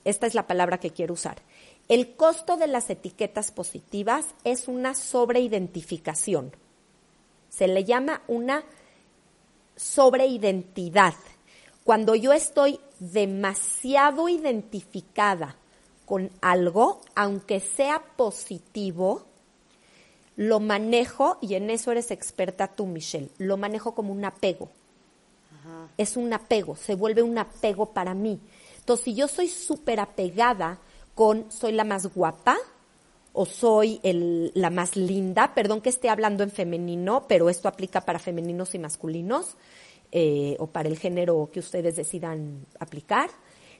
esta 0.04 0.26
es 0.26 0.34
la 0.34 0.46
palabra 0.46 0.80
que 0.80 0.90
quiero 0.90 1.14
usar. 1.14 1.42
El 1.88 2.14
costo 2.14 2.56
de 2.56 2.66
las 2.66 2.88
etiquetas 2.88 3.50
positivas 3.50 4.26
es 4.44 4.68
una 4.68 4.94
sobreidentificación. 4.94 6.52
Se 7.48 7.68
le 7.68 7.84
llama 7.84 8.22
una 8.28 8.64
sobreidentidad. 9.76 11.14
Cuando 11.84 12.14
yo 12.14 12.32
estoy 12.32 12.80
demasiado 12.98 14.28
identificada 14.28 15.56
con 16.10 16.30
algo, 16.42 17.00
aunque 17.14 17.60
sea 17.60 18.02
positivo, 18.16 19.22
lo 20.34 20.58
manejo, 20.58 21.38
y 21.40 21.54
en 21.54 21.70
eso 21.70 21.92
eres 21.92 22.10
experta 22.10 22.66
tú, 22.66 22.86
Michelle, 22.86 23.30
lo 23.38 23.56
manejo 23.56 23.94
como 23.94 24.12
un 24.12 24.24
apego 24.24 24.68
es 25.96 26.16
un 26.16 26.32
apego, 26.32 26.74
se 26.74 26.94
vuelve 26.94 27.22
un 27.22 27.36
apego 27.38 27.86
para 27.92 28.14
mí. 28.14 28.40
Entonces, 28.78 29.04
si 29.04 29.14
yo 29.14 29.28
soy 29.28 29.46
súper 29.48 30.00
apegada 30.00 30.78
con 31.14 31.52
soy 31.52 31.72
la 31.72 31.84
más 31.84 32.12
guapa, 32.14 32.56
o 33.32 33.46
soy 33.46 34.00
el- 34.02 34.50
la 34.54 34.70
más 34.70 34.96
linda. 34.96 35.52
Perdón 35.54 35.80
que 35.80 35.90
esté 35.90 36.08
hablando 36.08 36.42
en 36.42 36.50
femenino, 36.50 37.26
pero 37.28 37.48
esto 37.48 37.68
aplica 37.68 38.00
para 38.00 38.18
femeninos 38.18 38.74
y 38.74 38.78
masculinos 38.80 39.56
eh, 40.12 40.56
o 40.58 40.66
para 40.66 40.88
el 40.88 40.98
género 40.98 41.50
que 41.52 41.60
ustedes 41.60 41.94
decidan 41.94 42.66
aplicar. 42.80 43.30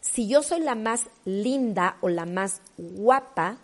Si 0.01 0.29
yo 0.29 0.43
soy 0.43 0.61
la 0.61 0.75
más 0.75 1.07
linda 1.25 1.97
o 2.01 2.09
la 2.09 2.27
más 2.27 2.63
guapa, 2.79 3.59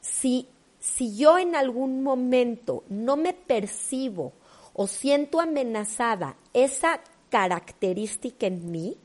si, 0.00 0.48
si 0.78 1.16
yo 1.16 1.38
en 1.38 1.54
algún 1.54 2.02
momento 2.02 2.84
no 2.88 3.16
me 3.16 3.32
percibo 3.32 4.32
o 4.74 4.86
siento 4.86 5.40
amenazada 5.40 6.36
esa 6.52 7.00
característica 7.30 8.46
en 8.46 8.70
mí, 8.70 8.96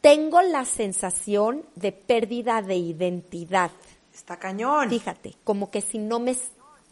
tengo 0.00 0.40
la 0.42 0.64
sensación 0.64 1.64
de 1.74 1.92
pérdida 1.92 2.62
de 2.62 2.76
identidad. 2.76 3.70
Está 4.14 4.38
cañón. 4.38 4.88
Fíjate, 4.88 5.34
como 5.44 5.70
que 5.70 5.80
si 5.80 5.98
no 5.98 6.20
me 6.20 6.36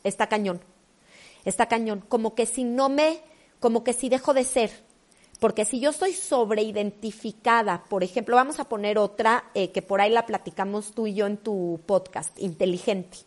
está 0.04 0.28
cañón. 0.28 0.60
Está 1.44 1.66
cañón, 1.66 2.04
como 2.08 2.34
que 2.34 2.46
si 2.46 2.64
no 2.64 2.88
me 2.88 3.20
como 3.60 3.82
que 3.84 3.92
si 3.92 4.08
dejo 4.08 4.34
de 4.34 4.44
ser. 4.44 4.70
Porque 5.38 5.64
si 5.64 5.78
yo 5.78 5.90
estoy 5.90 6.12
sobreidentificada, 6.14 7.84
por 7.88 8.02
ejemplo, 8.02 8.34
vamos 8.34 8.58
a 8.58 8.68
poner 8.68 8.98
otra 8.98 9.44
eh, 9.54 9.70
que 9.70 9.82
por 9.82 10.00
ahí 10.00 10.10
la 10.10 10.26
platicamos 10.26 10.92
tú 10.92 11.06
y 11.06 11.14
yo 11.14 11.26
en 11.26 11.36
tu 11.36 11.80
podcast, 11.86 12.36
inteligente, 12.40 13.18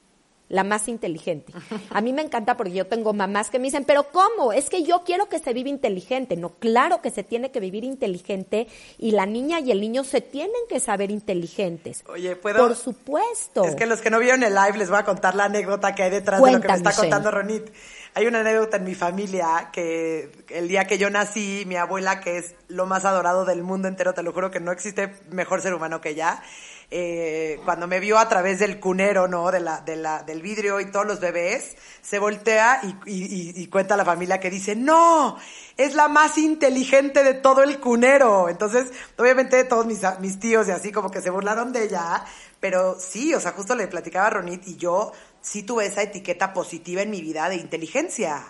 la 0.52 0.66
más 0.66 0.88
inteligente. 0.90 1.54
A 1.90 2.02
mí 2.02 2.12
me 2.12 2.22
encanta 2.22 2.58
porque 2.58 2.74
yo 2.74 2.86
tengo 2.86 3.14
mamás 3.14 3.50
que 3.50 3.58
me 3.58 3.66
dicen, 3.66 3.86
pero 3.86 4.04
¿cómo? 4.12 4.52
Es 4.52 4.70
que 4.70 4.84
yo 4.84 5.04
quiero 5.06 5.30
que 5.30 5.40
se 5.40 5.54
viva 5.54 5.70
inteligente. 5.70 6.36
No, 6.36 6.50
claro 6.50 7.02
que 7.02 7.10
se 7.10 7.24
tiene 7.24 7.52
que 7.52 7.62
vivir 7.62 7.86
inteligente 7.86 8.68
y 8.98 9.12
la 9.12 9.26
niña 9.26 9.62
y 9.62 9.72
el 9.72 9.80
niño 9.80 10.04
se 10.04 10.20
tienen 10.20 10.62
que 10.68 10.82
saber 10.82 11.10
inteligentes. 11.10 12.04
Oye, 12.08 12.36
¿puedo? 12.36 12.68
Por 12.68 12.76
supuesto. 12.76 13.64
Es 13.64 13.76
que 13.76 13.86
los 13.86 14.02
que 14.02 14.10
no 14.10 14.20
vieron 14.20 14.44
el 14.44 14.54
live 14.54 14.78
les 14.78 14.90
voy 14.90 15.00
a 15.00 15.06
contar 15.06 15.36
la 15.36 15.46
anécdota 15.46 15.96
que 15.96 16.04
hay 16.04 16.12
detrás 16.12 16.44
de 16.44 16.52
lo 16.52 16.60
que 16.60 16.68
me 16.68 16.74
está 16.74 16.94
contando 16.94 17.32
Ronit. 17.32 17.70
Hay 18.14 18.28
una 18.28 18.42
anécdota 18.42 18.76
en 18.76 18.84
mi 18.84 18.94
familia 18.94 19.70
que 19.72 20.32
el 20.50 20.68
día 20.68 20.84
que 20.84 20.98
yo 20.98 21.10
nací, 21.10 21.64
mi 21.66 21.78
abuela, 21.78 22.20
que 22.20 22.40
es 22.40 22.56
lo 22.68 22.86
más 22.86 23.06
adorado 23.06 23.46
del 23.46 23.64
mundo 23.64 23.88
entero, 23.88 24.14
te 24.14 24.22
lo 24.22 24.34
juro 24.34 24.52
que 24.52 24.60
no 24.60 24.74
existe 24.74 25.16
mejor 25.30 25.62
ser 25.62 25.74
humano 25.74 26.02
que 26.02 26.10
ella, 26.10 26.44
eh, 26.92 27.60
cuando 27.64 27.88
me 27.88 28.00
vio 28.02 28.18
a 28.20 28.28
través 28.28 28.60
del 28.60 28.80
cunero, 28.80 29.28
¿no? 29.28 29.50
De 29.50 29.60
la, 29.62 29.80
de 29.82 29.96
la, 29.96 30.24
del 30.24 30.42
vidrio 30.42 30.80
y 30.82 30.92
todos 30.92 31.06
los 31.08 31.20
bebés, 31.22 31.76
se 32.02 32.20
voltea 32.20 32.82
y, 32.84 32.90
y- 33.10 33.54
y- 33.62 33.68
cuenta 33.68 33.94
a 33.94 33.98
la 33.98 34.04
familia 34.06 34.40
que 34.40 34.50
dice, 34.50 34.76
no, 34.76 35.38
es 35.78 35.96
la 35.96 36.10
más 36.10 36.38
inteligente 36.38 37.24
de 37.24 37.34
todo 37.36 37.64
el 37.64 37.80
cunero. 37.80 38.50
Entonces, 38.50 38.92
obviamente 39.18 39.64
todos 39.64 39.86
mis, 39.86 40.02
mis 40.20 40.40
tíos 40.40 40.68
y 40.68 40.72
así 40.72 40.92
como 40.92 41.10
que 41.10 41.22
se 41.22 41.30
burlaron 41.30 41.72
de 41.72 41.84
ella, 41.86 42.24
pero 42.60 42.98
sí, 43.00 43.34
o 43.34 43.40
sea, 43.40 43.54
justo 43.54 43.74
le 43.76 43.88
platicaba 43.88 44.28
a 44.28 44.30
Ronit 44.32 44.68
y 44.68 44.76
yo 44.76 45.14
sí 45.42 45.64
tuve 45.64 45.86
esa 45.86 46.02
etiqueta 46.04 46.54
positiva 46.54 47.02
en 47.02 47.10
mi 47.10 47.22
vida 47.22 47.48
de 47.50 47.56
inteligencia. 47.56 48.44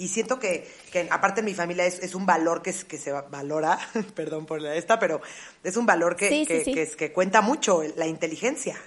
Y 0.00 0.08
siento 0.08 0.38
que, 0.38 0.66
que 0.90 1.06
aparte 1.10 1.40
en 1.40 1.44
mi 1.44 1.52
familia 1.52 1.84
es, 1.84 1.98
es 1.98 2.14
un 2.14 2.24
valor 2.24 2.62
que, 2.62 2.70
es- 2.70 2.86
que 2.86 2.96
se 2.96 3.12
valora, 3.12 3.78
perdón 4.14 4.46
por 4.46 4.62
la 4.62 4.74
esta, 4.74 4.98
pero 4.98 5.20
es 5.62 5.76
un 5.76 5.84
valor 5.84 6.16
que, 6.16 6.30
Sí, 6.30 6.46
que, 6.46 6.86
sí. 6.86 7.08
cuenta 7.10 7.42
mucho, 7.42 7.82
la 7.96 8.06
inteligencia. 8.06 8.80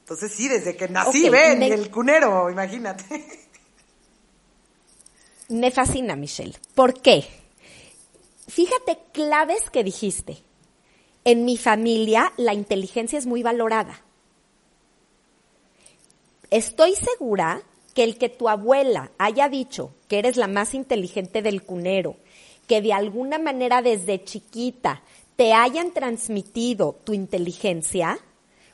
Entonces 0.00 0.30
sí, 0.30 0.48
desde 0.48 0.76
que 0.76 0.88
nací, 0.88 1.30
ven, 1.30 1.58
me- 1.60 1.68
el 1.68 1.90
cunero, 1.90 2.50
imagínate. 2.50 3.04
Me 5.48 5.70
fascina, 5.70 6.16
Michelle. 6.16 6.56
¿Por 6.74 7.00
qué? 7.00 7.26
Fíjate 8.48 8.98
claves 9.12 9.70
que 9.70 9.82
dijiste. 9.84 10.42
En 11.24 11.44
mi 11.46 11.56
familia 11.56 12.30
la 12.36 12.52
inteligencia 12.52 13.18
es 13.18 13.24
muy 13.24 13.42
valorada. 13.42 14.02
Estoy 16.50 16.94
segura 16.94 17.62
que 17.94 18.04
el 18.04 18.16
que 18.16 18.28
tu 18.28 18.48
abuela 18.48 19.10
haya 19.18 19.48
dicho 19.48 19.92
que 20.08 20.18
eres 20.18 20.36
la 20.36 20.48
más 20.48 20.74
inteligente 20.74 21.42
del 21.42 21.62
cunero, 21.62 22.16
que 22.66 22.80
de 22.80 22.92
alguna 22.92 23.38
manera 23.38 23.82
desde 23.82 24.24
chiquita 24.24 25.02
te 25.36 25.52
hayan 25.52 25.92
transmitido 25.92 26.96
tu 27.04 27.12
inteligencia 27.12 28.18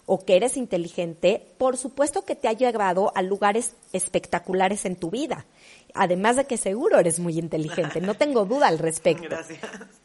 o 0.07 0.25
que 0.25 0.37
eres 0.37 0.57
inteligente, 0.57 1.47
por 1.59 1.77
supuesto 1.77 2.25
que 2.25 2.35
te 2.35 2.49
ha 2.49 2.53
llevado 2.53 3.13
a 3.15 3.23
lugares 3.23 3.75
espectaculares 3.93 4.87
en 4.87 4.97
tu 4.97 5.11
vida. 5.11 5.45
Además 5.95 6.37
de 6.37 6.47
que 6.47 6.57
seguro 6.57 6.99
eres 6.99 7.19
muy 7.19 7.39
inteligente, 7.39 8.01
no 8.01 8.15
tengo 8.15 8.47
duda 8.47 8.69
al 8.69 8.79
respecto. 8.79 9.25
Gracias. 9.29 9.61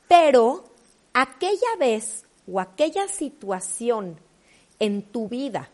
Pero 0.08 0.66
aquella 1.14 1.76
vez 1.80 2.26
o 2.52 2.60
aquella 2.60 3.08
situación 3.08 4.18
en 4.80 5.04
tu 5.04 5.30
vida 5.30 5.70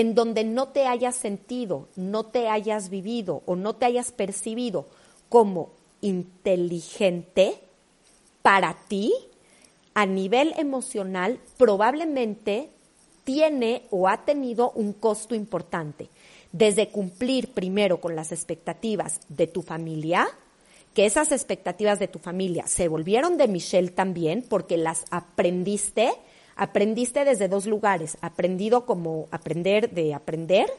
en 0.00 0.14
donde 0.14 0.44
no 0.44 0.68
te 0.68 0.86
hayas 0.86 1.14
sentido, 1.14 1.86
no 1.94 2.24
te 2.24 2.48
hayas 2.48 2.88
vivido 2.88 3.42
o 3.44 3.54
no 3.54 3.74
te 3.74 3.84
hayas 3.84 4.12
percibido 4.12 4.86
como 5.28 5.72
inteligente 6.00 7.60
para 8.40 8.78
ti, 8.88 9.12
a 9.92 10.06
nivel 10.06 10.54
emocional, 10.56 11.38
probablemente 11.58 12.70
tiene 13.24 13.82
o 13.90 14.08
ha 14.08 14.24
tenido 14.24 14.70
un 14.70 14.94
costo 14.94 15.34
importante. 15.34 16.08
Desde 16.50 16.88
cumplir 16.88 17.52
primero 17.52 18.00
con 18.00 18.16
las 18.16 18.32
expectativas 18.32 19.20
de 19.28 19.48
tu 19.48 19.60
familia, 19.60 20.26
que 20.94 21.04
esas 21.04 21.30
expectativas 21.30 21.98
de 21.98 22.08
tu 22.08 22.18
familia 22.18 22.66
se 22.66 22.88
volvieron 22.88 23.36
de 23.36 23.48
Michelle 23.48 23.90
también 23.90 24.46
porque 24.48 24.78
las 24.78 25.04
aprendiste, 25.10 26.10
aprendiste 26.56 27.24
desde 27.24 27.48
dos 27.48 27.66
lugares, 27.66 28.18
aprendido 28.20 28.86
como 28.86 29.26
aprender 29.30 29.90
de 29.90 30.14
aprender, 30.14 30.70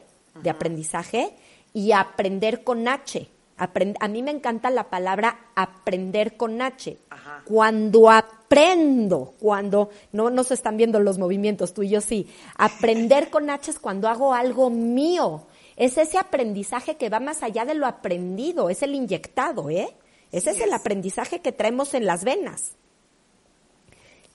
de 0.42 0.50
aprendizaje, 0.50 1.30
y 1.74 1.92
aprender 1.92 2.64
con 2.64 2.86
H. 2.88 3.28
Aprend- 3.58 3.96
a 4.00 4.08
mí 4.08 4.22
me 4.22 4.30
encanta 4.30 4.70
la 4.70 4.90
palabra 4.90 5.38
aprender 5.54 6.36
con 6.36 6.60
H. 6.60 6.96
Ajá. 7.10 7.42
Cuando 7.44 8.10
aprendo, 8.10 9.34
cuando 9.38 9.90
no 10.12 10.30
nos 10.30 10.50
están 10.50 10.76
viendo 10.76 11.00
los 11.00 11.18
movimientos, 11.18 11.72
tú 11.72 11.82
y 11.82 11.90
yo 11.90 12.00
sí, 12.00 12.28
aprender 12.56 13.30
con 13.30 13.48
H 13.50 13.70
es 13.70 13.78
cuando 13.78 14.08
hago 14.08 14.34
algo 14.34 14.68
mío. 14.70 15.46
Es 15.76 15.96
ese 15.96 16.18
aprendizaje 16.18 16.96
que 16.96 17.08
va 17.08 17.20
más 17.20 17.42
allá 17.42 17.64
de 17.64 17.74
lo 17.74 17.86
aprendido, 17.86 18.68
es 18.68 18.82
el 18.82 18.94
inyectado, 18.94 19.70
¿eh? 19.70 19.88
Ese 20.30 20.50
Sí 20.52 20.56
es 20.58 20.62
el 20.64 20.70
es. 20.70 20.74
aprendizaje 20.74 21.40
que 21.40 21.52
traemos 21.52 21.94
en 21.94 22.06
las 22.06 22.24
venas. 22.24 22.72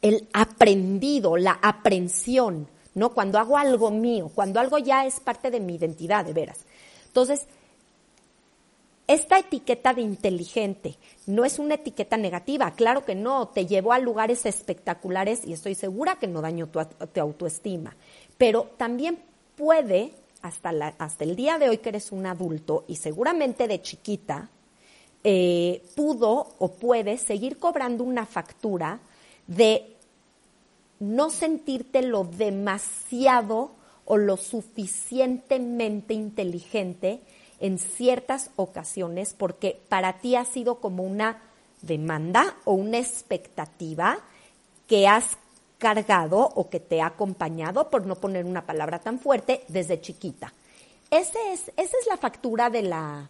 El 0.02 0.28
aprendido, 0.34 1.38
la 1.38 1.60
aprensión, 1.62 2.68
¿no? 2.96 3.14
Cuando 3.14 3.40
hago 3.40 3.58
algo 3.58 3.92
mío, 3.92 4.32
cuando 4.34 4.60
algo 4.60 4.78
ya 4.78 5.06
es 5.06 5.20
parte 5.20 5.52
de 5.52 5.60
mi 5.60 5.76
identidad, 5.76 6.26
de 6.26 6.34
veras. 6.34 6.60
Entonces, 7.08 7.48
esta 9.08 9.40
etiqueta 9.40 9.94
de 9.94 10.02
inteligente 10.02 10.96
no 11.28 11.46
es 11.46 11.60
una 11.60 11.76
etiqueta 11.76 12.18
negativa, 12.18 12.72
claro 12.72 13.06
que 13.06 13.16
no, 13.16 13.48
te 13.48 13.66
llevó 13.66 13.94
a 13.94 14.00
lugares 14.00 14.46
espectaculares 14.46 15.46
y 15.46 15.54
estoy 15.54 15.76
segura 15.76 16.18
que 16.18 16.28
no 16.28 16.42
dañó 16.42 16.68
tu, 16.68 16.80
tu 17.14 17.22
autoestima, 17.22 17.96
pero 18.38 18.70
también 18.78 19.20
puede, 19.56 20.12
hasta, 20.42 20.72
la- 20.74 20.94
hasta 20.98 21.24
el 21.24 21.36
día 21.38 21.58
de 21.58 21.70
hoy 21.70 21.78
que 21.78 21.90
eres 21.90 22.12
un 22.12 22.26
adulto 22.26 22.84
y 22.88 22.98
seguramente 22.98 23.68
de 23.68 23.82
chiquita, 23.82 24.50
eh, 25.24 25.82
pudo 25.96 26.50
o 26.60 26.72
puede 26.74 27.18
seguir 27.18 27.58
cobrando 27.58 28.04
una 28.04 28.26
factura 28.26 29.00
de 29.48 29.96
no 31.00 31.30
sentirte 31.30 32.02
lo 32.02 32.24
demasiado 32.24 33.72
o 34.06 34.18
lo 34.18 34.38
suficientemente 34.38 36.14
inteligente 36.14 37.22
en 37.60 37.80
ciertas 37.80 38.52
ocasiones 38.56 39.34
porque 39.34 39.80
para 39.90 40.20
ti 40.20 40.36
ha 40.36 40.46
sido 40.46 40.80
como 40.80 41.04
una 41.04 41.42
demanda 41.82 42.56
o 42.66 42.74
una 42.74 42.98
expectativa 42.98 44.20
que 44.88 45.08
has 45.08 45.38
cargado 45.78 46.40
o 46.40 46.70
que 46.70 46.80
te 46.80 47.02
ha 47.02 47.08
acompañado, 47.08 47.90
por 47.90 48.06
no 48.06 48.16
poner 48.16 48.46
una 48.46 48.66
palabra 48.66 49.00
tan 49.00 49.20
fuerte, 49.20 49.64
desde 49.68 50.02
chiquita. 50.02 50.54
Ese 51.12 51.38
es, 51.54 51.72
esa 51.78 51.98
es 52.00 52.08
la 52.08 52.18
factura 52.18 52.70
de 52.70 52.84
la, 52.84 53.30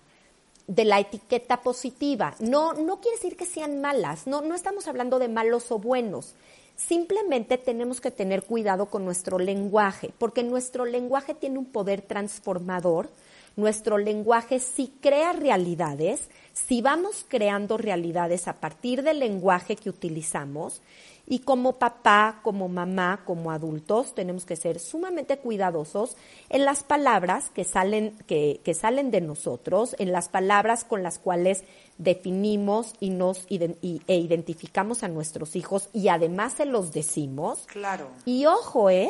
de 0.68 0.86
la 0.86 1.00
etiqueta 1.00 1.62
positiva. 1.62 2.36
No, 2.40 2.74
no 2.74 3.00
quiere 3.00 3.18
decir 3.18 3.38
que 3.38 3.46
sean 3.46 3.82
malas, 3.82 4.28
no, 4.28 4.42
no 4.42 4.54
estamos 4.54 4.88
hablando 4.88 5.18
de 5.18 5.30
malos 5.30 5.72
o 5.72 5.80
buenos. 5.80 6.36
Simplemente 6.76 7.58
tenemos 7.58 8.02
que 8.02 8.12
tener 8.12 8.44
cuidado 8.44 8.86
con 8.86 9.04
nuestro 9.04 9.40
lenguaje, 9.40 10.12
porque 10.20 10.44
nuestro 10.44 10.86
lenguaje 10.86 11.34
tiene 11.34 11.58
un 11.58 11.66
poder 11.66 12.02
transformador. 12.02 13.10
Nuestro 13.56 13.98
lenguaje 13.98 14.60
sí 14.60 14.94
crea 15.02 15.34
realidades, 15.34 16.30
si 16.54 16.84
vamos 16.84 17.26
creando 17.28 17.78
realidades 17.78 18.48
a 18.48 18.60
partir 18.60 19.02
del 19.02 19.18
lenguaje 19.18 19.76
que 19.76 19.90
utilizamos, 19.90 20.82
y 21.30 21.40
como 21.40 21.74
papá, 21.74 22.40
como 22.42 22.70
mamá, 22.70 23.24
como 23.26 23.52
adultos, 23.52 24.16
tenemos 24.16 24.46
que 24.46 24.56
ser 24.56 24.80
sumamente 24.80 25.38
cuidadosos 25.40 26.16
en 26.50 26.64
las 26.64 26.84
palabras 26.84 27.50
que 27.50 27.66
salen, 27.66 28.18
que, 28.28 28.62
que 28.64 28.74
salen 28.74 29.12
de 29.12 29.20
nosotros, 29.20 29.94
en 30.00 30.14
las 30.14 30.30
palabras 30.30 30.86
con 30.86 31.04
las 31.04 31.20
cuales 31.20 31.64
definimos 31.98 32.94
y 33.02 33.10
nos 33.10 33.46
y- 33.50 34.02
e 34.08 34.16
identificamos 34.16 35.04
a 35.04 35.10
nuestros 35.10 35.56
hijos 35.58 35.90
y 35.94 36.08
además 36.08 36.54
se 36.54 36.66
los 36.66 36.94
decimos. 36.94 37.66
Claro. 37.68 38.08
Y 38.26 38.46
ojo, 38.46 38.90
¿eh? 38.90 39.10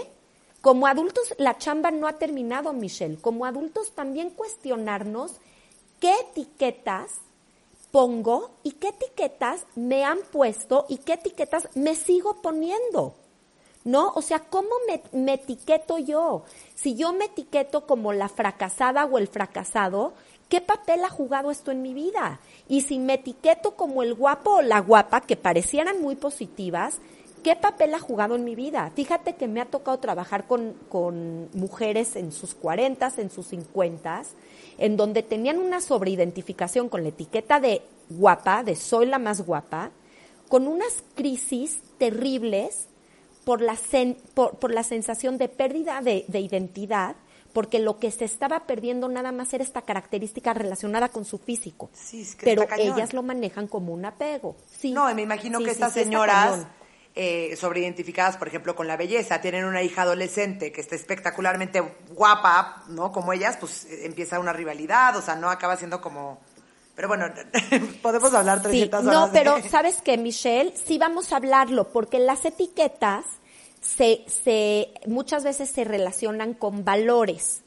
Como 0.62 0.88
adultos, 0.88 1.36
la 1.38 1.58
chamba 1.60 1.92
no 1.92 2.08
ha 2.08 2.14
terminado, 2.14 2.74
Michelle. 2.74 3.18
Como 3.18 3.46
adultos, 3.46 3.92
también 3.92 4.32
cuestionarnos 4.32 5.34
qué 6.00 6.12
etiquetas 6.32 7.12
pongo 7.92 8.52
y 8.64 8.72
qué 8.72 8.90
etiquetas 8.90 9.66
me 9.76 10.04
han 10.04 10.20
puesto 10.32 10.86
y 10.90 10.98
qué 10.98 11.14
etiquetas 11.14 11.70
me 11.76 11.96
sigo 11.96 12.42
poniendo. 12.42 13.16
¿No? 13.84 14.12
O 14.16 14.22
sea, 14.22 14.40
¿cómo 14.40 14.70
me, 14.86 15.02
me 15.18 15.36
etiqueto 15.36 15.98
yo? 15.98 16.44
Si 16.76 16.96
yo 16.96 17.14
me 17.14 17.26
etiqueto 17.26 17.88
como 17.88 18.12
la 18.12 18.28
fracasada 18.28 19.06
o 19.06 19.18
el 19.18 19.30
fracasado, 19.30 20.14
¿qué 20.50 20.60
papel 20.60 21.06
ha 21.06 21.10
jugado 21.10 21.52
esto 21.52 21.72
en 21.72 21.82
mi 21.82 21.94
vida? 21.94 22.42
Y 22.68 22.82
si 22.82 23.00
me 23.00 23.14
etiqueto 23.14 23.76
como 23.76 24.04
el 24.04 24.14
guapo 24.14 24.56
o 24.56 24.62
la 24.62 24.82
guapa, 24.82 25.22
que 25.22 25.38
parecieran 25.38 26.02
muy 26.02 26.18
positivas, 26.18 27.00
¿qué 27.48 27.56
papel 27.56 27.94
ha 27.94 28.00
jugado 28.00 28.36
en 28.36 28.44
mi 28.44 28.56
vida? 28.56 28.92
Fíjate 28.94 29.36
que 29.36 29.48
me 29.48 29.62
ha 29.62 29.66
tocado 29.66 30.00
trabajar 30.00 30.48
con, 30.48 30.74
con 30.90 31.48
mujeres 31.54 32.18
en 32.18 32.34
sus 32.34 32.54
cuarentas, 32.54 33.18
en 33.20 33.30
sus 33.32 33.48
cincuentas, 33.48 34.32
en 34.78 34.98
donde 34.98 35.24
tenían 35.24 35.58
una 35.58 35.80
sobreidentificación 35.80 36.90
con 36.90 37.04
la 37.04 37.10
etiqueta 37.10 37.62
de 37.62 37.84
guapa, 38.10 38.64
de 38.64 38.76
soy 38.76 39.06
la 39.06 39.18
más 39.18 39.46
guapa, 39.46 39.92
con 40.50 40.68
unas 40.68 41.02
crisis 41.16 41.80
terribles 41.98 42.90
por 43.46 43.62
la, 43.62 43.76
sen- 43.76 44.18
por, 44.34 44.58
por 44.58 44.74
la 44.74 44.84
sensación 44.84 45.38
de 45.38 45.48
pérdida 45.48 46.02
de, 46.02 46.26
de 46.28 46.40
identidad, 46.42 47.16
porque 47.54 47.80
lo 47.80 47.98
que 47.98 48.12
se 48.12 48.26
estaba 48.26 48.68
perdiendo 48.68 49.08
nada 49.08 49.32
más 49.32 49.54
era 49.54 49.64
esta 49.64 49.84
característica 49.84 50.54
relacionada 50.54 51.08
con 51.08 51.24
su 51.24 51.38
físico. 51.38 51.90
Sí, 51.94 52.22
es 52.24 52.36
que 52.36 52.44
Pero 52.44 52.68
ellas 52.78 53.14
lo 53.14 53.24
manejan 53.24 53.68
como 53.68 53.94
un 53.94 54.04
apego. 54.04 54.58
Sí. 54.70 54.92
No, 54.92 55.12
me 55.16 55.22
imagino 55.22 55.60
Sí, 55.60 55.64
que 55.66 55.72
estas 55.72 55.94
sí, 55.94 56.02
señoras. 56.04 56.68
Eh, 57.18 57.56
sobreidentificadas, 57.58 58.38
por 58.38 58.48
ejemplo, 58.48 58.76
con 58.76 58.88
la 58.88 58.96
belleza, 58.96 59.42
tienen 59.42 59.66
una 59.66 59.82
hija 59.82 60.04
adolescente 60.04 60.72
que 60.72 60.82
está 60.82 60.96
espectacularmente 60.96 61.82
guapa, 62.12 62.84
¿no? 62.90 63.12
Como 63.12 63.34
ellas, 63.34 63.58
pues 63.60 63.86
eh, 63.86 64.06
empieza 64.06 64.40
una 64.40 64.54
rivalidad, 64.54 65.16
o 65.18 65.22
sea, 65.22 65.36
no 65.36 65.50
acaba 65.50 65.76
siendo 65.78 66.00
como... 66.00 66.40
Pero 66.96 67.08
bueno, 67.10 67.26
podemos 68.02 68.34
hablar 68.34 68.58
Sí, 68.60 68.64
300 68.90 69.04
no, 69.04 69.12
horas 69.24 69.32
de- 69.34 69.40
pero 69.40 69.58
¿sabes 69.70 69.98
qué, 70.04 70.18
Michelle? 70.18 70.74
Sí 70.86 70.98
vamos 70.98 71.34
a 71.34 71.38
hablarlo, 71.38 71.92
porque 71.92 72.20
las 72.20 72.46
etiquetas 72.46 73.26
se, 73.82 74.24
se, 74.28 74.90
muchas 75.08 75.44
veces 75.44 75.70
se 75.70 75.84
relacionan 75.84 76.54
con 76.54 76.84
valores. 76.86 77.64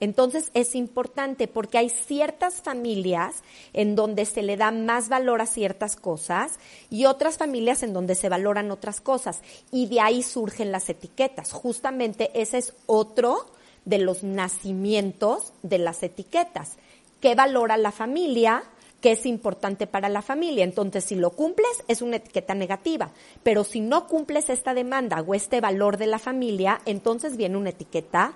Entonces 0.00 0.50
es 0.54 0.74
importante 0.74 1.48
porque 1.48 1.78
hay 1.78 1.88
ciertas 1.88 2.62
familias 2.62 3.42
en 3.72 3.96
donde 3.96 4.24
se 4.26 4.42
le 4.42 4.56
da 4.56 4.70
más 4.70 5.08
valor 5.08 5.40
a 5.40 5.46
ciertas 5.46 5.96
cosas 5.96 6.58
y 6.88 7.06
otras 7.06 7.36
familias 7.36 7.82
en 7.82 7.92
donde 7.92 8.14
se 8.14 8.28
valoran 8.28 8.70
otras 8.70 9.00
cosas. 9.00 9.40
Y 9.72 9.86
de 9.86 10.00
ahí 10.00 10.22
surgen 10.22 10.70
las 10.70 10.88
etiquetas. 10.88 11.52
Justamente 11.52 12.30
ese 12.34 12.58
es 12.58 12.74
otro 12.86 13.46
de 13.84 13.98
los 13.98 14.22
nacimientos 14.22 15.52
de 15.62 15.78
las 15.78 16.02
etiquetas. 16.02 16.76
¿Qué 17.20 17.34
valora 17.34 17.76
la 17.76 17.90
familia? 17.90 18.62
¿Qué 19.00 19.12
es 19.12 19.26
importante 19.26 19.86
para 19.86 20.08
la 20.08 20.22
familia? 20.22 20.64
Entonces, 20.64 21.04
si 21.04 21.14
lo 21.14 21.30
cumples, 21.30 21.84
es 21.88 22.02
una 22.02 22.16
etiqueta 22.16 22.54
negativa. 22.54 23.10
Pero 23.42 23.64
si 23.64 23.80
no 23.80 24.06
cumples 24.06 24.50
esta 24.50 24.74
demanda 24.74 25.20
o 25.20 25.34
este 25.34 25.60
valor 25.60 25.96
de 25.96 26.06
la 26.06 26.18
familia, 26.18 26.80
entonces 26.84 27.36
viene 27.36 27.56
una 27.56 27.70
etiqueta 27.70 28.34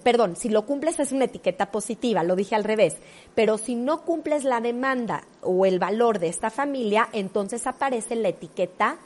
perdón, 0.00 0.36
si 0.36 0.48
lo 0.48 0.66
cumples 0.66 0.98
es 1.00 1.12
una 1.12 1.26
etiqueta 1.26 1.70
positiva, 1.70 2.22
lo 2.22 2.36
dije 2.36 2.54
al 2.54 2.64
revés, 2.64 2.96
pero 3.34 3.58
si 3.58 3.74
no 3.74 4.02
cumples 4.02 4.44
la 4.44 4.60
demanda 4.60 5.24
o 5.42 5.66
el 5.66 5.78
valor 5.78 6.18
de 6.18 6.28
esta 6.28 6.50
familia, 6.50 7.08
entonces 7.12 7.66
aparece 7.66 8.16
la 8.16 8.28
etiqueta. 8.28 8.98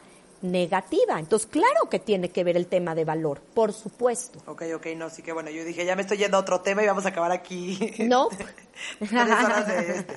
Entonces, 1.19 1.49
claro 1.51 1.89
que 1.91 1.99
tiene 1.99 2.31
que 2.31 2.45
ver 2.45 2.57
el 2.57 2.67
tema 2.67 2.95
de 2.95 3.05
valor, 3.05 3.41
por 3.55 3.73
supuesto. 3.73 4.41
Ok, 4.47 4.63
ok, 4.75 4.87
no, 4.97 5.11
sí 5.11 5.23
que 5.23 5.33
bueno, 5.33 5.51
yo 5.51 5.65
dije, 5.65 5.85
ya 5.85 5.97
me 5.97 6.03
estoy 6.03 6.19
yendo 6.19 6.37
a 6.37 6.41
otro 6.41 6.61
tema 6.61 6.83
y 6.83 6.87
vamos 6.87 7.05
a 7.07 7.11
acabar 7.11 7.33
aquí. 7.33 7.79
No. 7.99 8.29
Tres 8.99 9.13
horas 9.13 9.67
de 9.67 9.99
este. 9.99 10.15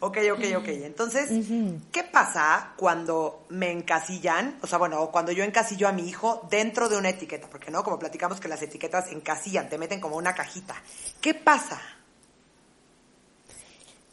Ok, 0.00 0.18
ok, 0.32 0.44
ok. 0.56 0.68
Entonces, 0.68 1.30
¿qué 1.92 2.04
pasa 2.04 2.72
cuando 2.76 3.44
me 3.50 3.70
encasillan? 3.70 4.58
O 4.62 4.66
sea, 4.66 4.78
bueno, 4.78 5.10
cuando 5.10 5.32
yo 5.32 5.44
encasillo 5.44 5.88
a 5.88 5.92
mi 5.92 6.08
hijo 6.08 6.46
dentro 6.50 6.88
de 6.88 6.96
una 6.96 7.10
etiqueta, 7.10 7.48
porque 7.50 7.70
no, 7.70 7.84
como 7.84 7.98
platicamos 7.98 8.40
que 8.40 8.48
las 8.48 8.62
etiquetas 8.62 9.12
encasillan, 9.12 9.68
te 9.68 9.76
meten 9.76 10.00
como 10.00 10.16
una 10.16 10.34
cajita. 10.34 10.74
¿Qué 11.20 11.34
pasa? 11.34 11.80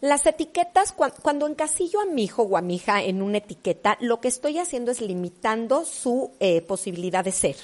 Las 0.05 0.23
etiquetas, 0.27 0.91
cuan- 0.91 1.13
cuando 1.23 1.47
encasillo 1.47 1.99
a 1.99 2.05
mi 2.05 2.25
hijo 2.25 2.43
o 2.43 2.57
a 2.57 2.61
mi 2.61 2.75
hija 2.75 3.01
en 3.03 3.23
una 3.23 3.39
etiqueta, 3.39 3.97
lo 4.01 4.21
que 4.21 4.27
estoy 4.27 4.59
haciendo 4.59 4.91
es 4.91 5.01
limitando 5.01 5.83
su 5.83 6.29
eh, 6.39 6.61
posibilidad 6.61 7.25
de 7.25 7.31
ser. 7.31 7.55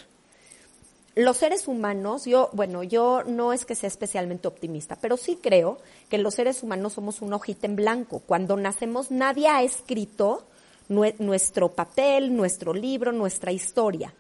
Los 1.14 1.38
seres 1.38 1.68
humanos, 1.68 2.26
yo, 2.26 2.50
bueno, 2.54 2.82
yo 2.82 3.22
no 3.28 3.54
es 3.54 3.64
que 3.66 3.76
sea 3.76 3.90
especialmente 3.90 4.48
optimista, 4.48 4.96
pero 5.00 5.18
sí 5.18 5.38
creo 5.40 5.78
que 6.10 6.18
los 6.18 6.34
seres 6.34 6.64
humanos 6.64 6.94
somos 6.94 7.22
una 7.22 7.36
hojita 7.36 7.68
en 7.68 7.76
blanco. 7.76 8.24
Cuando 8.26 8.58
nacemos 8.58 9.12
nadie 9.12 9.48
ha 9.48 9.62
escrito 9.62 10.44
nue- 10.90 11.14
nuestro 11.20 11.70
papel, 11.74 12.36
nuestro 12.36 12.74
libro, 12.74 13.12
nuestra 13.12 13.52
historia. 13.52 14.16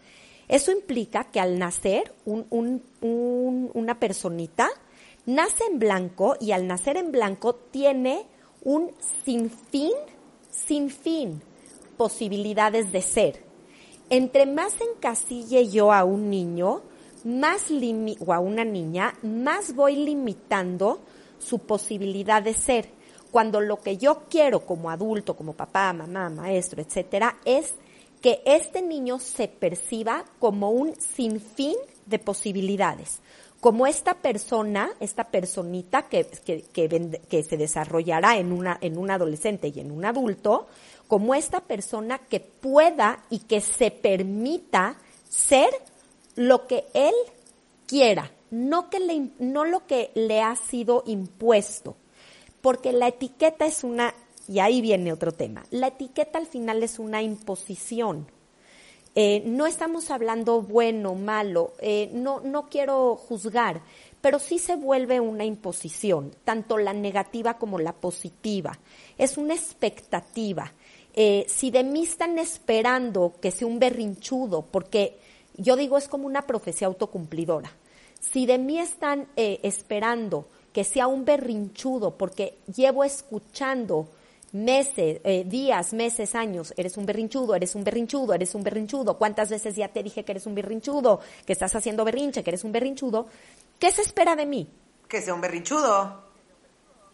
Eso 0.47 0.71
implica 0.71 1.23
que 1.23 1.39
al 1.39 1.57
nacer 1.57 2.13
un- 2.25 2.45
un- 2.51 2.83
un- 3.01 3.71
una 3.73 3.99
personita 3.99 4.69
nace 5.25 5.63
en 5.65 5.79
blanco 5.79 6.35
y 6.39 6.51
al 6.51 6.67
nacer 6.67 6.97
en 6.97 7.11
blanco 7.11 7.55
tiene 7.55 8.25
un 8.63 8.91
sinfín, 9.25 9.93
sinfín 10.49 11.41
posibilidades 11.97 12.91
de 12.91 13.01
ser. 13.01 13.43
Entre 14.09 14.45
más 14.45 14.73
encasille 14.81 15.69
yo 15.69 15.93
a 15.93 16.03
un 16.03 16.29
niño, 16.29 16.81
más 17.23 17.69
limi- 17.69 18.17
o 18.25 18.33
a 18.33 18.39
una 18.39 18.65
niña, 18.65 19.13
más 19.21 19.75
voy 19.75 19.95
limitando 19.95 20.99
su 21.39 21.59
posibilidad 21.59 22.41
de 22.41 22.53
ser. 22.53 22.89
Cuando 23.31 23.61
lo 23.61 23.77
que 23.79 23.97
yo 23.97 24.23
quiero 24.29 24.65
como 24.65 24.89
adulto, 24.89 25.35
como 25.37 25.53
papá, 25.53 25.93
mamá, 25.93 26.29
maestro, 26.29 26.81
etcétera, 26.81 27.37
es 27.45 27.73
que 28.21 28.41
este 28.45 28.81
niño 28.81 29.19
se 29.19 29.47
perciba 29.47 30.25
como 30.39 30.71
un 30.71 30.93
sinfín 30.95 31.75
de 32.05 32.19
posibilidades, 32.19 33.21
como 33.61 33.87
esta 33.87 34.15
persona, 34.15 34.91
esta 34.99 35.25
personita 35.25 36.09
que, 36.09 36.25
que, 36.25 36.63
que, 37.29 37.43
se 37.43 37.57
desarrollará 37.57 38.37
en, 38.37 38.51
una, 38.51 38.77
en 38.81 38.97
un 38.97 39.09
adolescente 39.09 39.71
y 39.73 39.79
en 39.79 39.91
un 39.91 40.03
adulto, 40.03 40.67
como 41.07 41.35
esta 41.35 41.61
persona 41.61 42.17
que 42.17 42.41
pueda 42.41 43.23
y 43.29 43.39
que 43.39 43.61
se 43.61 43.91
permita 43.91 44.97
ser 45.29 45.69
lo 46.35 46.67
que 46.67 46.85
él 46.93 47.13
quiera, 47.87 48.31
no, 48.49 48.89
que 48.89 48.99
le, 48.99 49.29
no 49.39 49.63
lo 49.63 49.87
que 49.87 50.11
le 50.15 50.41
ha 50.41 50.55
sido 50.57 51.03
impuesto 51.05 51.95
porque 52.61 52.93
la 52.93 53.07
etiqueta 53.07 53.65
es 53.65 53.83
una, 53.83 54.13
y 54.47 54.59
ahí 54.59 54.81
viene 54.81 55.11
otro 55.11 55.31
tema, 55.31 55.65
la 55.71 55.87
etiqueta 55.87 56.37
al 56.37 56.45
final 56.45 56.83
es 56.83 56.99
una 56.99 57.21
imposición. 57.21 58.27
Eh, 59.13 59.43
no 59.45 59.65
estamos 59.67 60.09
hablando 60.09 60.61
bueno, 60.61 61.15
malo, 61.15 61.73
eh, 61.79 62.09
no, 62.13 62.39
no 62.39 62.69
quiero 62.69 63.17
juzgar, 63.17 63.81
pero 64.21 64.39
sí 64.39 64.59
se 64.59 64.75
vuelve 64.75 65.19
una 65.19 65.43
imposición, 65.43 66.31
tanto 66.45 66.77
la 66.77 66.93
negativa 66.93 67.57
como 67.57 67.79
la 67.79 67.93
positiva. 67.93 68.79
Es 69.17 69.37
una 69.37 69.53
expectativa. 69.53 70.71
Eh, 71.13 71.45
si 71.49 71.71
de 71.71 71.83
mí 71.83 72.03
están 72.03 72.39
esperando 72.39 73.33
que 73.41 73.51
sea 73.51 73.67
un 73.67 73.79
berrinchudo, 73.79 74.61
porque 74.61 75.17
yo 75.57 75.75
digo 75.75 75.97
es 75.97 76.07
como 76.07 76.27
una 76.27 76.47
profecía 76.47 76.87
autocumplidora. 76.87 77.71
Si 78.19 78.45
de 78.45 78.57
mí 78.57 78.79
están 78.79 79.27
eh, 79.35 79.59
esperando 79.63 80.47
que 80.71 80.83
sea 80.83 81.07
un 81.07 81.25
berrinchudo, 81.25 82.17
porque 82.17 82.59
llevo 82.73 83.03
escuchando 83.03 84.07
meses, 84.53 85.21
eh, 85.23 85.43
días, 85.45 85.93
meses, 85.93 86.35
años, 86.35 86.73
eres 86.77 86.97
un 86.97 87.05
berrinchudo, 87.05 87.55
eres 87.55 87.73
un 87.75 87.83
berrinchudo, 87.83 88.33
eres 88.33 88.53
un 88.55 88.63
berrinchudo, 88.63 89.17
¿cuántas 89.17 89.49
veces 89.49 89.75
ya 89.75 89.87
te 89.87 90.03
dije 90.03 90.23
que 90.25 90.31
eres 90.33 90.45
un 90.45 90.55
berrinchudo, 90.55 91.19
que 91.45 91.53
estás 91.53 91.73
haciendo 91.75 92.03
berrinche, 92.03 92.43
que 92.43 92.49
eres 92.49 92.63
un 92.63 92.71
berrinchudo? 92.71 93.27
¿Qué 93.79 93.91
se 93.91 94.01
espera 94.01 94.35
de 94.35 94.45
mí? 94.45 94.67
Que 95.07 95.21
sea 95.21 95.33
un 95.33 95.41
berrinchudo. 95.41 96.29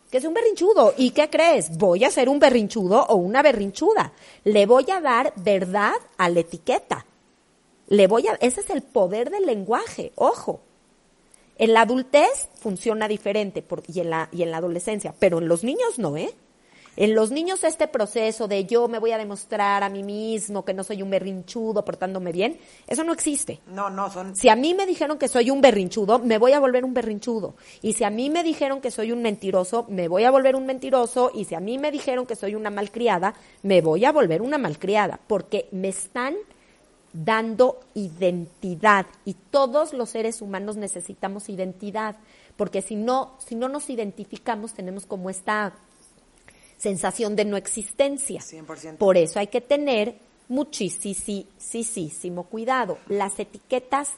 que 0.09 0.17
es 0.19 0.25
un 0.25 0.33
berrinchudo. 0.33 0.93
¿Y 0.97 1.11
qué 1.11 1.29
crees? 1.29 1.77
Voy 1.77 2.05
a 2.05 2.09
ser 2.11 2.29
un 2.29 2.39
berrinchudo 2.39 3.03
o 3.07 3.15
una 3.15 3.41
berrinchuda. 3.41 4.13
Le 4.45 4.65
voy 4.65 4.85
a 4.89 5.01
dar 5.01 5.33
verdad 5.35 5.93
a 6.17 6.29
la 6.29 6.39
etiqueta. 6.39 7.05
Le 7.89 8.07
voy 8.07 8.27
a, 8.27 8.33
ese 8.39 8.61
es 8.61 8.69
el 8.69 8.81
poder 8.83 9.29
del 9.29 9.45
lenguaje, 9.45 10.13
ojo. 10.15 10.61
En 11.57 11.73
la 11.73 11.81
adultez 11.81 12.49
funciona 12.55 13.07
diferente 13.07 13.61
por- 13.61 13.83
y, 13.87 13.99
en 13.99 14.09
la, 14.09 14.29
y 14.31 14.43
en 14.43 14.51
la 14.51 14.57
adolescencia, 14.57 15.13
pero 15.19 15.39
en 15.39 15.47
los 15.49 15.63
niños 15.65 15.97
no, 15.99 16.15
¿eh? 16.15 16.33
En 16.97 17.13
los 17.13 17.29
niños 17.29 17.63
este 17.63 17.87
proceso 17.87 18.47
de 18.47 18.65
yo 18.65 18.87
me 18.87 18.97
voy 18.97 19.11
a 19.11 19.19
demostrar 19.19 19.83
a 19.83 19.89
mí 19.89 20.01
mismo 20.01 20.65
que 20.65 20.73
no 20.73 20.83
soy 20.83 21.03
un 21.03 21.11
berrinchudo 21.11 21.85
portándome 21.85 22.31
bien, 22.31 22.59
eso 22.87 23.03
no 23.03 23.13
existe. 23.13 23.61
No, 23.67 23.91
no, 23.91 24.09
son... 24.11 24.35
Si 24.35 24.49
a 24.49 24.55
mí 24.55 24.73
me 24.73 24.87
dijeron 24.87 25.19
que 25.19 25.27
soy 25.27 25.51
un 25.51 25.61
berrinchudo, 25.61 26.17
me 26.17 26.39
voy 26.39 26.53
a 26.53 26.59
volver 26.59 26.83
un 26.83 26.95
berrinchudo. 26.95 27.53
Y 27.83 27.93
si 27.93 28.03
a 28.03 28.09
mí 28.09 28.31
me 28.31 28.43
dijeron 28.43 28.81
que 28.81 28.89
soy 28.89 29.11
un 29.11 29.21
mentiroso, 29.21 29.85
me 29.89 30.07
voy 30.07 30.23
a 30.23 30.31
volver 30.31 30.55
un 30.55 30.65
mentiroso. 30.65 31.31
Y 31.35 31.45
si 31.45 31.53
a 31.53 31.59
mí 31.59 31.77
me 31.77 31.91
dijeron 31.91 32.25
que 32.25 32.35
soy 32.35 32.55
una 32.55 32.71
malcriada, 32.71 33.35
me 33.61 33.81
voy 33.81 34.03
a 34.03 34.11
volver 34.11 34.41
una 34.41 34.57
malcriada. 34.57 35.19
Porque 35.27 35.69
me 35.71 35.89
están 35.89 36.35
dando 37.13 37.79
identidad 37.93 39.05
y 39.23 39.33
todos 39.33 39.93
los 39.93 40.09
seres 40.09 40.41
humanos 40.41 40.77
necesitamos 40.77 41.49
identidad, 41.49 42.17
porque 42.55 42.81
si 42.81 42.95
no, 42.95 43.35
si 43.39 43.55
no 43.55 43.69
nos 43.69 43.89
identificamos 43.89 44.73
tenemos 44.73 45.05
como 45.05 45.29
esta 45.29 45.73
sensación 46.77 47.35
de 47.35 47.45
no 47.45 47.57
existencia. 47.57 48.41
100%. 48.41 48.97
Por 48.97 49.17
eso 49.17 49.39
hay 49.39 49.47
que 49.47 49.61
tener 49.61 50.15
muchísimo 50.47 52.43
cuidado. 52.43 52.97
Las 53.07 53.39
etiquetas 53.39 54.11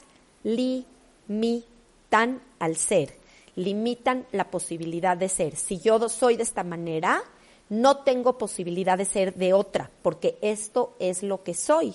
limitan 0.44 2.42
al 2.58 2.76
ser, 2.76 3.14
limitan 3.56 4.26
la 4.32 4.50
posibilidad 4.50 5.16
de 5.16 5.28
ser. 5.28 5.56
Si 5.56 5.80
yo 5.80 6.08
soy 6.08 6.36
de 6.36 6.42
esta 6.42 6.64
manera, 6.64 7.22
no 7.68 7.98
tengo 7.98 8.38
posibilidad 8.38 8.98
de 8.98 9.04
ser 9.04 9.34
de 9.34 9.52
otra, 9.52 9.90
porque 10.02 10.38
esto 10.42 10.94
es 10.98 11.22
lo 11.22 11.42
que 11.42 11.54
soy. 11.54 11.94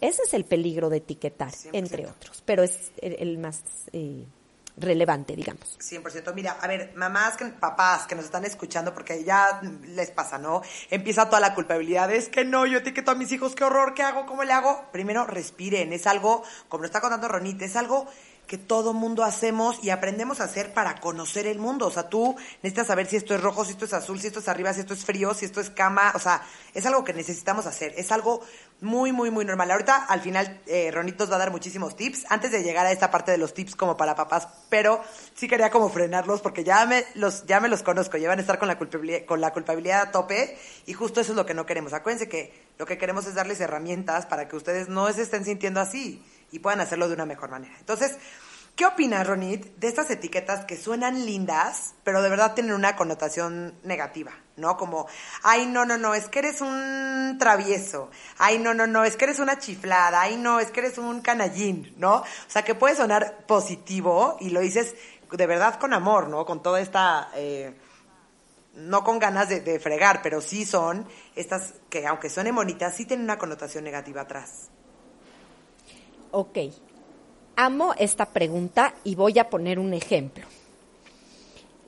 Ese 0.00 0.22
es 0.26 0.34
el 0.34 0.44
peligro 0.44 0.90
de 0.90 0.98
etiquetar, 0.98 1.52
100%. 1.52 1.70
entre 1.72 2.06
otros, 2.06 2.42
pero 2.44 2.62
es 2.62 2.92
el, 3.00 3.16
el 3.18 3.38
más 3.38 3.62
eh, 3.92 4.24
relevante, 4.76 5.36
digamos. 5.36 5.78
100%. 5.78 6.34
Mira, 6.34 6.56
a 6.60 6.66
ver, 6.66 6.92
mamás, 6.96 7.36
que, 7.36 7.46
papás 7.46 8.06
que 8.06 8.14
nos 8.14 8.24
están 8.24 8.44
escuchando, 8.44 8.92
porque 8.92 9.24
ya 9.24 9.60
les 9.88 10.10
pasa, 10.10 10.38
¿no? 10.38 10.62
Empieza 10.90 11.26
toda 11.26 11.40
la 11.40 11.54
culpabilidad. 11.54 12.10
Es 12.12 12.28
que 12.28 12.44
no, 12.44 12.66
yo 12.66 12.78
etiqueto 12.78 13.10
a 13.10 13.14
mis 13.14 13.32
hijos, 13.32 13.54
qué 13.54 13.64
horror, 13.64 13.94
¿qué 13.94 14.02
hago? 14.02 14.26
¿Cómo 14.26 14.44
le 14.44 14.52
hago? 14.52 14.86
Primero, 14.92 15.26
respiren. 15.26 15.92
Es 15.92 16.06
algo, 16.06 16.42
como 16.68 16.82
lo 16.82 16.86
está 16.86 17.00
contando 17.00 17.28
Ronita, 17.28 17.64
es 17.64 17.76
algo 17.76 18.06
que 18.46 18.58
todo 18.58 18.92
mundo 18.92 19.24
hacemos 19.24 19.82
y 19.82 19.90
aprendemos 19.90 20.40
a 20.40 20.44
hacer 20.44 20.72
para 20.74 21.00
conocer 21.00 21.46
el 21.46 21.58
mundo. 21.58 21.86
O 21.86 21.90
sea, 21.90 22.08
tú 22.08 22.36
necesitas 22.62 22.86
saber 22.86 23.06
si 23.06 23.16
esto 23.16 23.34
es 23.34 23.40
rojo, 23.40 23.64
si 23.64 23.72
esto 23.72 23.84
es 23.84 23.92
azul, 23.92 24.20
si 24.20 24.26
esto 24.26 24.40
es 24.40 24.48
arriba, 24.48 24.72
si 24.72 24.80
esto 24.80 24.94
es 24.94 25.04
frío, 25.04 25.34
si 25.34 25.44
esto 25.44 25.60
es 25.60 25.70
cama. 25.70 26.12
O 26.14 26.18
sea, 26.18 26.42
es 26.74 26.84
algo 26.86 27.04
que 27.04 27.14
necesitamos 27.14 27.66
hacer. 27.66 27.94
Es 27.96 28.12
algo 28.12 28.42
muy, 28.80 29.12
muy, 29.12 29.30
muy 29.30 29.44
normal. 29.44 29.70
Ahorita, 29.70 30.04
al 30.04 30.20
final, 30.20 30.60
eh, 30.66 30.90
Ronit 30.92 31.18
nos 31.18 31.30
va 31.30 31.36
a 31.36 31.38
dar 31.38 31.50
muchísimos 31.50 31.96
tips. 31.96 32.26
Antes 32.28 32.52
de 32.52 32.62
llegar 32.62 32.86
a 32.86 32.92
esta 32.92 33.10
parte 33.10 33.32
de 33.32 33.38
los 33.38 33.54
tips 33.54 33.76
como 33.76 33.96
para 33.96 34.14
papás, 34.14 34.48
pero 34.68 35.02
sí 35.34 35.48
quería 35.48 35.70
como 35.70 35.88
frenarlos 35.88 36.42
porque 36.42 36.64
ya 36.64 36.84
me 36.84 37.04
los, 37.14 37.46
ya 37.46 37.60
me 37.60 37.68
los 37.68 37.82
conozco. 37.82 38.18
Llevan 38.18 38.38
a 38.38 38.42
estar 38.42 38.58
con 38.58 38.68
la, 38.68 38.76
culpabilidad, 38.76 39.24
con 39.24 39.40
la 39.40 39.52
culpabilidad 39.52 40.02
a 40.02 40.10
tope 40.10 40.58
y 40.86 40.92
justo 40.92 41.20
eso 41.20 41.32
es 41.32 41.36
lo 41.36 41.46
que 41.46 41.54
no 41.54 41.64
queremos. 41.64 41.92
Acuérdense 41.92 42.28
que 42.28 42.52
lo 42.78 42.86
que 42.86 42.98
queremos 42.98 43.26
es 43.26 43.34
darles 43.34 43.60
herramientas 43.60 44.26
para 44.26 44.48
que 44.48 44.56
ustedes 44.56 44.88
no 44.88 45.10
se 45.12 45.22
estén 45.22 45.44
sintiendo 45.44 45.80
así 45.80 46.22
y 46.54 46.60
puedan 46.60 46.80
hacerlo 46.80 47.08
de 47.08 47.14
una 47.14 47.26
mejor 47.26 47.50
manera. 47.50 47.74
Entonces, 47.80 48.16
¿qué 48.76 48.86
opinas, 48.86 49.26
Ronit, 49.26 49.76
de 49.76 49.88
estas 49.88 50.08
etiquetas 50.08 50.64
que 50.66 50.76
suenan 50.76 51.26
lindas, 51.26 51.94
pero 52.04 52.22
de 52.22 52.28
verdad 52.28 52.54
tienen 52.54 52.74
una 52.74 52.94
connotación 52.94 53.74
negativa? 53.82 54.30
¿No? 54.56 54.76
Como, 54.76 55.08
ay, 55.42 55.66
no, 55.66 55.84
no, 55.84 55.98
no, 55.98 56.14
es 56.14 56.28
que 56.28 56.38
eres 56.38 56.60
un 56.60 57.38
travieso. 57.40 58.08
Ay, 58.38 58.58
no, 58.58 58.72
no, 58.72 58.86
no, 58.86 59.02
es 59.02 59.16
que 59.16 59.24
eres 59.24 59.40
una 59.40 59.58
chiflada. 59.58 60.20
Ay, 60.20 60.36
no, 60.36 60.60
es 60.60 60.70
que 60.70 60.78
eres 60.78 60.96
un 60.96 61.22
canallín, 61.22 61.92
¿no? 61.98 62.18
O 62.18 62.24
sea, 62.46 62.62
que 62.62 62.76
puede 62.76 62.94
sonar 62.94 63.46
positivo 63.48 64.36
y 64.38 64.50
lo 64.50 64.60
dices 64.60 64.94
de 65.32 65.46
verdad 65.48 65.80
con 65.80 65.92
amor, 65.92 66.28
¿no? 66.28 66.46
Con 66.46 66.62
toda 66.62 66.80
esta... 66.80 67.30
eh, 67.34 67.74
no 68.76 69.04
con 69.04 69.20
ganas 69.20 69.48
de, 69.48 69.60
de 69.60 69.78
fregar, 69.78 70.20
pero 70.20 70.40
sí 70.40 70.64
son 70.64 71.06
estas 71.36 71.74
que, 71.88 72.06
aunque 72.06 72.28
suenen 72.28 72.54
bonitas, 72.54 72.94
sí 72.94 73.06
tienen 73.06 73.24
una 73.24 73.38
connotación 73.38 73.84
negativa 73.84 74.22
atrás. 74.22 74.68
Ok, 76.36 76.58
amo 77.54 77.94
esta 77.96 78.26
pregunta 78.26 78.92
y 79.04 79.14
voy 79.14 79.38
a 79.38 79.48
poner 79.48 79.78
un 79.78 79.94
ejemplo. 79.94 80.44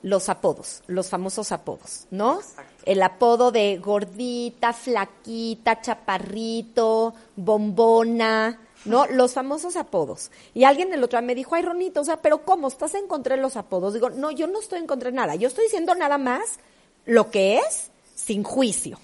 Los 0.03 0.29
apodos, 0.29 0.83
los 0.87 1.09
famosos 1.09 1.51
apodos, 1.51 2.05
¿no? 2.11 2.39
Exacto. 2.39 2.83
El 2.85 3.03
apodo 3.03 3.51
de 3.51 3.77
gordita, 3.77 4.71
flaquita, 4.71 5.81
chaparrito, 5.81 7.13
bombona, 7.35 8.61
¿no? 8.85 9.05
Los 9.07 9.33
famosos 9.33 9.75
apodos. 9.75 10.31
Y 10.53 10.63
alguien 10.63 10.93
el 10.93 11.03
otro 11.03 11.19
día 11.19 11.27
me 11.27 11.35
dijo, 11.35 11.53
ay, 11.55 11.63
Ronito, 11.63 11.99
o 11.99 12.05
sea, 12.05 12.21
pero 12.21 12.45
¿cómo? 12.45 12.69
¿Estás 12.69 12.95
en 12.95 13.07
contra 13.07 13.35
de 13.35 13.41
los 13.41 13.57
apodos? 13.57 13.93
Digo, 13.95 14.09
no, 14.11 14.31
yo 14.31 14.47
no 14.47 14.61
estoy 14.61 14.79
en 14.79 14.87
contra 14.87 15.11
de 15.11 15.17
nada. 15.17 15.35
Yo 15.35 15.49
estoy 15.49 15.65
diciendo 15.65 15.93
nada 15.93 16.17
más 16.17 16.59
lo 17.03 17.29
que 17.31 17.57
es 17.57 17.91
sin 18.15 18.43
juicio 18.43 18.97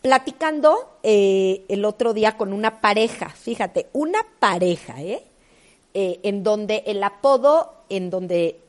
platicando 0.00 0.98
eh, 1.02 1.64
el 1.68 1.84
otro 1.84 2.14
día 2.14 2.36
con 2.36 2.52
una 2.52 2.80
pareja, 2.80 3.28
fíjate, 3.30 3.88
una 3.92 4.20
pareja, 4.38 5.00
¿eh? 5.02 5.22
Eh, 5.92 6.20
en 6.22 6.42
donde 6.42 6.84
el 6.86 7.02
apodo, 7.02 7.74
en 7.88 8.10
donde 8.10 8.60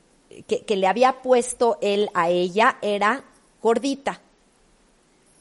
que, 0.46 0.64
que 0.64 0.76
le 0.76 0.86
había 0.86 1.22
puesto 1.22 1.78
él 1.80 2.08
a 2.14 2.30
ella 2.30 2.78
era 2.82 3.24
gordita, 3.62 4.20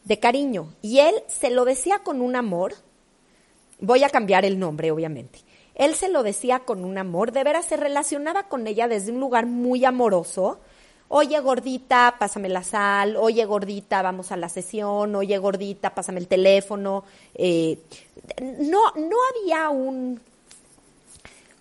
de 0.04 0.20
cariño, 0.20 0.74
y 0.82 1.00
él 1.00 1.16
se 1.28 1.50
lo 1.50 1.66
decía 1.66 2.00
con 2.00 2.22
un 2.22 2.36
amor. 2.36 2.74
Voy 3.80 4.04
a 4.04 4.10
cambiar 4.10 4.46
el 4.46 4.60
nombre, 4.60 4.92
obviamente. 4.92 5.40
Él 5.76 5.96
se 5.96 6.10
lo 6.10 6.22
decía 6.22 6.60
con 6.60 6.84
un 6.84 6.98
amor, 6.98 7.32
de 7.32 7.44
veras 7.44 7.66
se 7.66 7.78
relacionaba 7.78 8.44
con 8.44 8.68
ella 8.68 8.88
desde 8.88 9.12
un 9.12 9.20
lugar 9.20 9.48
muy 9.48 9.86
amoroso, 9.86 10.60
oye 11.14 11.40
gordita, 11.40 12.16
pásame 12.18 12.50
la 12.50 12.64
sal, 12.64 13.16
oye 13.18 13.46
gordita, 13.46 14.02
vamos 14.02 14.32
a 14.32 14.38
la 14.38 14.50
sesión, 14.50 15.14
oye 15.16 15.38
gordita, 15.38 15.94
pásame 15.94 16.20
el 16.20 16.28
teléfono. 16.28 17.04
Eh, 17.36 17.78
no, 18.60 18.80
no 18.96 19.16
había 19.30 19.70
un 19.70 20.20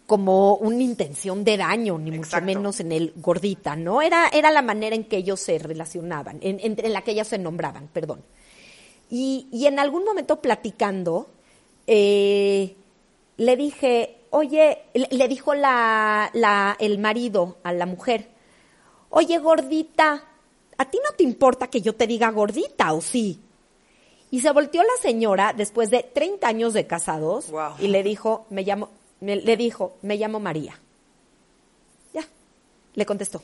como 0.07 0.57
una 0.57 0.83
intención 0.83 1.45
de 1.45 1.57
daño, 1.57 1.97
ni 1.99 2.11
mucho 2.11 2.41
menos 2.43 2.81
en 2.81 2.91
el 2.91 3.13
gordita, 3.17 3.77
¿no? 3.77 4.03
Era, 4.03 4.29
era 4.33 4.51
la 4.51 4.61
manera 4.63 4.97
en 4.97 5.05
que 5.05 5.19
ellos 5.19 5.39
se 5.39 5.57
relacionaban, 5.59 6.39
en, 6.43 6.59
en- 6.61 6.85
en 6.85 6.93
la 6.93 7.03
que 7.03 7.13
ellas 7.13 7.29
se 7.29 7.39
nombraban, 7.39 7.87
perdón. 7.93 8.21
Y, 9.09 9.47
y 9.53 9.67
en 9.67 9.79
algún 9.79 10.05
momento 10.05 10.41
platicando, 10.41 11.29
eh, 11.87 12.75
le 13.37 13.57
dije, 13.57 14.17
oye, 14.31 14.79
le, 14.95 15.07
le 15.13 15.29
dijo 15.29 15.55
la, 15.55 16.31
la, 16.35 16.77
el 16.81 16.99
marido 16.99 17.59
a 17.63 17.73
la 17.73 17.87
mujer, 17.87 18.29
oye 19.11 19.39
gordita, 19.39 20.25
¿a 20.79 20.85
ti 20.91 20.99
no 21.05 21.15
te 21.17 21.23
importa 21.25 21.69
que 21.69 21.81
yo 21.81 21.95
te 21.95 22.07
diga 22.07 22.31
gordita 22.31 22.93
o 22.93 23.01
sí? 23.01 23.41
Y 24.31 24.41
se 24.41 24.51
volteó 24.53 24.83
la 24.83 25.03
señora 25.03 25.53
después 25.57 25.91
de 25.91 26.03
30 26.05 26.47
años 26.49 26.73
de 26.73 26.87
casados 26.87 27.51
y 27.81 27.89
le 27.89 28.03
dijo, 28.03 28.47
me 28.51 28.63
llamo, 28.63 28.89
me- 29.21 29.37
le 29.37 29.57
dijo, 29.57 29.95
me 30.03 30.17
llamo 30.17 30.39
María. 30.39 30.79
Ya, 32.15 32.23
le 32.95 33.07
contestó. 33.07 33.43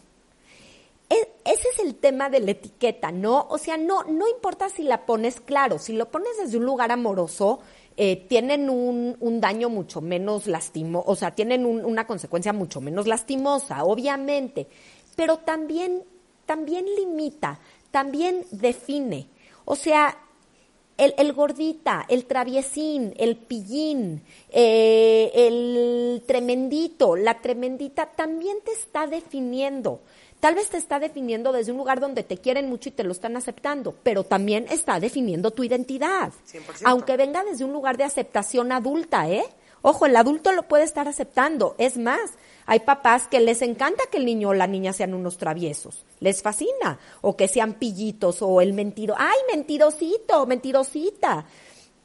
E- 1.10 1.28
ese 1.44 1.68
es 1.72 1.78
el 1.80 1.94
tema 1.96 2.30
de 2.30 2.40
la 2.40 2.52
etiqueta, 2.52 3.10
¿no? 3.12 3.46
O 3.50 3.58
sea, 3.58 3.76
no, 3.76 4.02
no 4.04 4.28
importa 4.28 4.68
si 4.68 4.82
la 4.82 5.06
pones 5.06 5.40
claro, 5.40 5.78
si 5.78 5.92
lo 5.92 6.08
pones 6.10 6.30
desde 6.40 6.56
un 6.58 6.64
lugar 6.64 6.90
amoroso, 6.92 7.60
eh, 7.96 8.26
tienen 8.28 8.68
un, 8.68 9.16
un 9.20 9.40
daño 9.40 9.68
mucho 9.70 10.00
menos 10.00 10.46
lastimo, 10.46 11.02
o 11.06 11.16
sea, 11.16 11.30
tienen 11.32 11.64
un- 11.64 11.84
una 11.84 12.06
consecuencia 12.06 12.52
mucho 12.52 12.80
menos 12.80 13.06
lastimosa, 13.06 13.84
obviamente, 13.84 14.68
pero 15.16 15.38
también, 15.38 16.04
también 16.44 16.84
limita, 16.94 17.58
también 17.90 18.44
define. 18.50 19.26
O 19.64 19.74
sea, 19.74 20.16
el, 20.96 21.14
el 21.18 21.32
gordita, 21.32 22.06
el 22.08 22.26
traviesín, 22.26 23.14
el 23.18 23.36
pillín, 23.36 24.22
eh, 24.50 25.30
el 25.34 26.22
tremendito, 26.26 27.16
la 27.16 27.40
tremendita, 27.40 28.06
también 28.06 28.58
te 28.64 28.72
está 28.72 29.06
definiendo. 29.06 30.00
Tal 30.40 30.54
vez 30.54 30.68
te 30.68 30.76
está 30.76 30.98
definiendo 30.98 31.50
desde 31.50 31.72
un 31.72 31.78
lugar 31.78 31.98
donde 31.98 32.22
te 32.22 32.38
quieren 32.38 32.68
mucho 32.68 32.90
y 32.90 32.92
te 32.92 33.04
lo 33.04 33.12
están 33.12 33.36
aceptando, 33.36 33.94
pero 34.02 34.24
también 34.24 34.66
está 34.70 35.00
definiendo 35.00 35.50
tu 35.50 35.64
identidad. 35.64 36.32
100%. 36.50 36.82
Aunque 36.84 37.16
venga 37.16 37.42
desde 37.42 37.64
un 37.64 37.72
lugar 37.72 37.96
de 37.96 38.04
aceptación 38.04 38.70
adulta, 38.70 39.28
¿eh? 39.28 39.44
Ojo, 39.82 40.06
el 40.06 40.16
adulto 40.16 40.52
lo 40.52 40.64
puede 40.64 40.84
estar 40.84 41.08
aceptando. 41.08 41.74
Es 41.78 41.96
más, 41.96 42.32
hay 42.66 42.80
papás 42.80 43.28
que 43.28 43.38
les 43.38 43.62
encanta 43.62 44.04
que 44.10 44.18
el 44.18 44.26
niño 44.26 44.48
o 44.48 44.54
la 44.54 44.66
niña 44.66 44.92
sean 44.92 45.14
unos 45.14 45.38
traviesos. 45.38 46.04
Les 46.18 46.42
fascina. 46.42 46.98
O 47.20 47.36
que 47.36 47.46
sean 47.46 47.74
pillitos 47.74 48.42
o 48.42 48.60
el 48.60 48.72
mentiro. 48.72 49.14
¡Ay, 49.16 49.38
mentirosito, 49.52 50.46
mentirosita! 50.46 51.46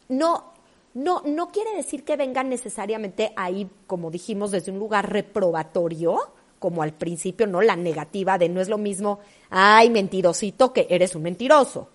No, 0.09 0.53
no, 0.93 1.23
no 1.25 1.51
quiere 1.51 1.75
decir 1.75 2.03
que 2.03 2.15
vengan 2.15 2.49
necesariamente 2.49 3.33
ahí, 3.35 3.67
como 3.87 4.11
dijimos, 4.11 4.51
desde 4.51 4.71
un 4.71 4.77
lugar 4.77 5.11
reprobatorio, 5.11 6.31
como 6.59 6.83
al 6.83 6.93
principio, 6.93 7.47
¿no? 7.47 7.61
La 7.61 7.75
negativa 7.75 8.37
de 8.37 8.47
no 8.47 8.61
es 8.61 8.69
lo 8.69 8.77
mismo, 8.77 9.19
ay, 9.49 9.89
mentirosito, 9.89 10.73
que 10.73 10.85
eres 10.91 11.15
un 11.15 11.23
mentiroso. 11.23 11.89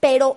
Pero 0.00 0.36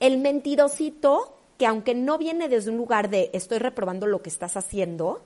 el 0.00 0.18
mentirosito, 0.18 1.34
que 1.56 1.66
aunque 1.66 1.94
no 1.94 2.18
viene 2.18 2.48
desde 2.48 2.70
un 2.70 2.76
lugar 2.76 3.08
de 3.08 3.30
estoy 3.32 3.56
reprobando 3.58 4.06
lo 4.06 4.20
que 4.20 4.28
estás 4.28 4.56
haciendo, 4.58 5.22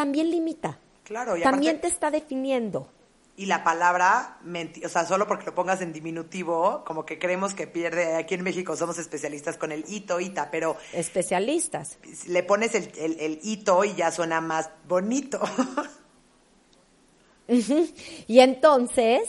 también 0.00 0.30
limita. 0.30 0.78
Claro, 1.04 1.36
y 1.36 1.42
también 1.42 1.76
aparte- 1.76 1.88
te 1.88 1.94
está 1.94 2.10
definiendo. 2.10 2.88
Y 3.36 3.46
la 3.46 3.64
palabra, 3.64 4.38
o 4.84 4.88
sea, 4.88 5.06
solo 5.06 5.26
porque 5.26 5.46
lo 5.46 5.54
pongas 5.54 5.80
en 5.80 5.92
diminutivo, 5.92 6.82
como 6.86 7.06
que 7.06 7.18
creemos 7.18 7.54
que 7.54 7.66
pierde, 7.66 8.16
aquí 8.16 8.34
en 8.34 8.42
México 8.42 8.76
somos 8.76 8.98
especialistas 8.98 9.56
con 9.56 9.72
el 9.72 9.84
ito, 9.88 10.20
ita, 10.20 10.50
pero 10.50 10.76
Especialistas. 10.92 11.98
le 12.26 12.42
pones 12.42 12.74
el, 12.74 12.90
el, 12.98 13.18
el 13.20 13.40
ito 13.42 13.84
y 13.84 13.94
ya 13.94 14.10
suena 14.10 14.40
más 14.40 14.70
bonito. 14.86 15.40
Y 18.28 18.38
entonces, 18.40 19.22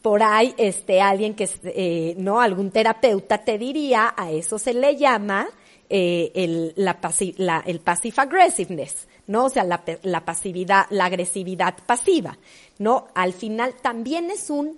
por 0.00 0.22
ahí, 0.22 0.54
este, 0.56 1.00
alguien 1.02 1.34
que, 1.34 1.48
eh, 1.64 2.14
no, 2.18 2.40
algún 2.40 2.70
terapeuta 2.70 3.44
te 3.44 3.58
diría, 3.58 4.14
a 4.16 4.30
eso 4.30 4.58
se 4.58 4.72
le 4.72 4.96
llama 4.96 5.46
eh, 5.88 6.32
el, 6.34 6.72
la 6.76 7.00
pasi- 7.00 7.34
la- 7.38 7.62
el 7.66 7.80
passive 7.80 8.14
aggressiveness, 8.18 9.06
¿no? 9.26 9.44
O 9.46 9.48
sea, 9.50 9.64
la, 9.64 9.82
la 10.02 10.24
pasividad, 10.24 10.86
la 10.90 11.06
agresividad 11.06 11.74
pasiva, 11.86 12.36
¿no? 12.78 13.08
Al 13.14 13.32
final 13.32 13.74
también 13.82 14.30
es 14.30 14.50
un 14.50 14.76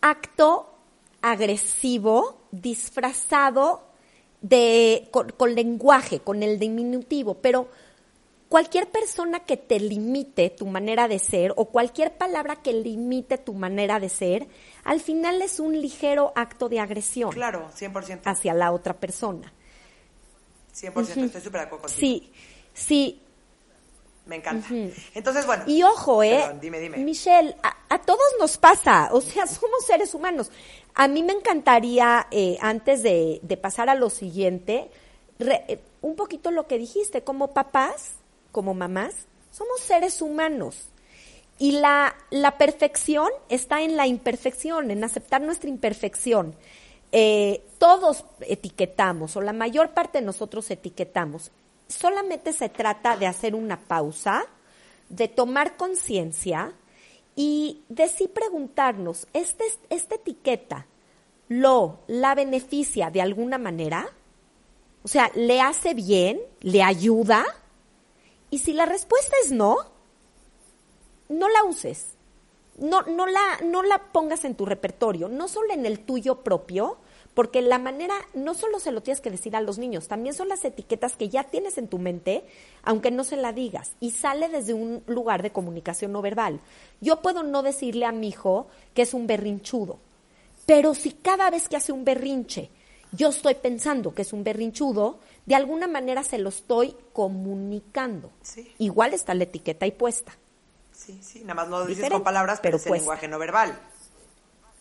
acto 0.00 0.70
agresivo 1.22 2.38
disfrazado 2.50 3.82
de, 4.40 5.08
con, 5.10 5.30
con 5.30 5.54
lenguaje, 5.54 6.20
con 6.20 6.42
el 6.42 6.58
diminutivo, 6.58 7.34
pero 7.34 7.68
cualquier 8.48 8.90
persona 8.90 9.40
que 9.40 9.56
te 9.56 9.80
limite 9.80 10.50
tu 10.50 10.66
manera 10.66 11.08
de 11.08 11.18
ser 11.18 11.52
o 11.56 11.64
cualquier 11.66 12.12
palabra 12.18 12.56
que 12.56 12.72
limite 12.74 13.38
tu 13.38 13.54
manera 13.54 13.98
de 13.98 14.08
ser, 14.10 14.46
al 14.84 15.00
final 15.00 15.40
es 15.42 15.58
un 15.60 15.80
ligero 15.80 16.32
acto 16.36 16.68
de 16.68 16.78
agresión 16.80 17.30
Claro, 17.32 17.68
100%. 17.74 18.20
hacia 18.26 18.52
la 18.54 18.70
otra 18.72 18.94
persona. 18.94 19.52
100%, 20.74 21.24
estoy 21.24 21.40
súper 21.40 21.60
de 21.60 21.66
acuerdo 21.66 21.82
contigo. 21.86 21.98
Sí, 22.00 22.32
sí. 22.72 23.20
Me 24.26 24.36
encanta. 24.36 24.66
Entonces, 25.14 25.44
bueno. 25.44 25.64
Y 25.66 25.82
ojo, 25.82 26.22
¿eh? 26.22 26.38
Perdón, 26.40 26.60
dime, 26.60 26.80
dime. 26.80 26.96
Michelle, 26.98 27.54
a, 27.62 27.76
a 27.90 27.98
todos 28.00 28.24
nos 28.40 28.56
pasa, 28.56 29.10
o 29.12 29.20
sea, 29.20 29.46
somos 29.46 29.84
seres 29.86 30.14
humanos. 30.14 30.50
A 30.94 31.08
mí 31.08 31.22
me 31.22 31.34
encantaría, 31.34 32.26
eh, 32.30 32.56
antes 32.60 33.02
de, 33.02 33.40
de 33.42 33.56
pasar 33.58 33.90
a 33.90 33.94
lo 33.94 34.08
siguiente, 34.10 34.90
re- 35.38 35.64
eh, 35.68 35.78
un 36.00 36.16
poquito 36.16 36.50
lo 36.50 36.66
que 36.66 36.78
dijiste, 36.78 37.22
como 37.22 37.52
papás, 37.52 38.12
como 38.50 38.72
mamás, 38.72 39.14
somos 39.52 39.80
seres 39.80 40.22
humanos. 40.22 40.88
Y 41.58 41.72
la, 41.72 42.16
la 42.30 42.56
perfección 42.58 43.28
está 43.48 43.82
en 43.82 43.96
la 43.96 44.06
imperfección, 44.06 44.90
en 44.90 45.04
aceptar 45.04 45.40
nuestra 45.42 45.68
imperfección. 45.68 46.56
Eh, 47.16 47.64
todos 47.78 48.24
etiquetamos, 48.40 49.36
o 49.36 49.40
la 49.40 49.52
mayor 49.52 49.94
parte 49.94 50.18
de 50.18 50.24
nosotros 50.24 50.68
etiquetamos. 50.72 51.52
Solamente 51.86 52.52
se 52.52 52.68
trata 52.68 53.16
de 53.16 53.28
hacer 53.28 53.54
una 53.54 53.78
pausa, 53.78 54.46
de 55.08 55.28
tomar 55.28 55.76
conciencia 55.76 56.72
y 57.36 57.84
de 57.88 58.08
sí 58.08 58.26
preguntarnos, 58.26 59.28
¿este, 59.32 59.62
¿esta 59.90 60.16
etiqueta 60.16 60.88
lo, 61.46 62.00
la 62.08 62.34
beneficia 62.34 63.12
de 63.12 63.22
alguna 63.22 63.58
manera? 63.58 64.08
O 65.04 65.08
sea, 65.08 65.30
¿le 65.36 65.60
hace 65.60 65.94
bien? 65.94 66.40
¿Le 66.62 66.82
ayuda? 66.82 67.44
Y 68.50 68.58
si 68.58 68.72
la 68.72 68.86
respuesta 68.86 69.36
es 69.44 69.52
no, 69.52 69.76
no 71.28 71.48
la 71.48 71.62
uses. 71.62 72.16
No, 72.76 73.02
no, 73.02 73.26
la, 73.26 73.60
no 73.64 73.84
la 73.84 74.10
pongas 74.10 74.44
en 74.44 74.56
tu 74.56 74.66
repertorio, 74.66 75.28
no 75.28 75.46
solo 75.46 75.72
en 75.72 75.86
el 75.86 76.00
tuyo 76.00 76.42
propio, 76.42 76.98
porque 77.34 77.62
la 77.62 77.78
manera, 77.78 78.14
no 78.32 78.54
solo 78.54 78.78
se 78.78 78.92
lo 78.92 79.02
tienes 79.02 79.20
que 79.20 79.30
decir 79.30 79.56
a 79.56 79.60
los 79.60 79.78
niños, 79.78 80.08
también 80.08 80.34
son 80.34 80.48
las 80.48 80.64
etiquetas 80.64 81.16
que 81.16 81.28
ya 81.28 81.44
tienes 81.44 81.78
en 81.78 81.88
tu 81.88 81.98
mente, 81.98 82.44
aunque 82.82 83.10
no 83.10 83.24
se 83.24 83.36
la 83.36 83.52
digas, 83.52 83.92
y 84.00 84.12
sale 84.12 84.48
desde 84.48 84.72
un 84.72 85.02
lugar 85.06 85.42
de 85.42 85.52
comunicación 85.52 86.12
no 86.12 86.22
verbal. 86.22 86.60
Yo 87.00 87.20
puedo 87.20 87.42
no 87.42 87.62
decirle 87.62 88.06
a 88.06 88.12
mi 88.12 88.28
hijo 88.28 88.68
que 88.94 89.02
es 89.02 89.14
un 89.14 89.26
berrinchudo, 89.26 89.98
pero 90.66 90.94
si 90.94 91.12
cada 91.12 91.50
vez 91.50 91.68
que 91.68 91.76
hace 91.76 91.92
un 91.92 92.04
berrinche 92.04 92.70
yo 93.14 93.28
estoy 93.28 93.54
pensando 93.54 94.12
que 94.12 94.22
es 94.22 94.32
un 94.32 94.42
berrinchudo, 94.42 95.20
de 95.46 95.54
alguna 95.54 95.86
manera 95.86 96.24
se 96.24 96.38
lo 96.38 96.48
estoy 96.48 96.96
comunicando. 97.12 98.32
Sí. 98.42 98.74
Igual 98.78 99.14
está 99.14 99.34
la 99.34 99.44
etiqueta 99.44 99.84
ahí 99.84 99.92
puesta. 99.92 100.36
Sí, 100.90 101.20
sí, 101.22 101.40
nada 101.40 101.54
más 101.54 101.68
lo 101.68 101.86
dices 101.86 102.10
con 102.10 102.24
palabras, 102.24 102.58
pero, 102.60 102.78
pero 102.78 102.82
es 102.82 102.86
el 102.86 102.92
lenguaje 102.92 103.28
no 103.28 103.38
verbal. 103.38 103.78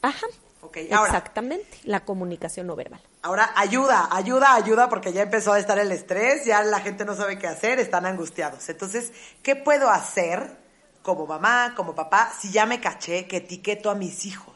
Ajá. 0.02 0.26
Ok, 0.66 0.78
ahora. 0.92 1.08
Exactamente, 1.12 1.80
la 1.84 2.06
comunicación 2.06 2.68
no 2.68 2.76
verbal. 2.76 3.02
Ahora, 3.22 3.52
ayuda, 3.56 4.08
ayuda, 4.12 4.56
ayuda, 4.56 4.88
porque 4.90 5.12
ya 5.14 5.22
empezó 5.24 5.52
a 5.54 5.60
estar 5.60 5.78
el 5.78 5.92
estrés, 5.92 6.46
ya 6.46 6.64
la 6.64 6.80
gente 6.80 7.04
no 7.06 7.16
sabe 7.16 7.38
qué 7.38 7.48
hacer, 7.48 7.80
están 7.80 8.06
angustiados. 8.06 8.68
Entonces, 8.70 9.12
¿qué 9.44 9.56
puedo 9.58 9.90
hacer 9.90 10.58
como 11.02 11.26
mamá, 11.28 11.74
como 11.76 11.94
papá, 11.96 12.32
si 12.40 12.50
ya 12.52 12.66
me 12.66 12.80
caché 12.80 13.28
que 13.28 13.38
etiqueto 13.38 13.90
a 13.92 13.96
mis 13.96 14.26
hijos? 14.26 14.56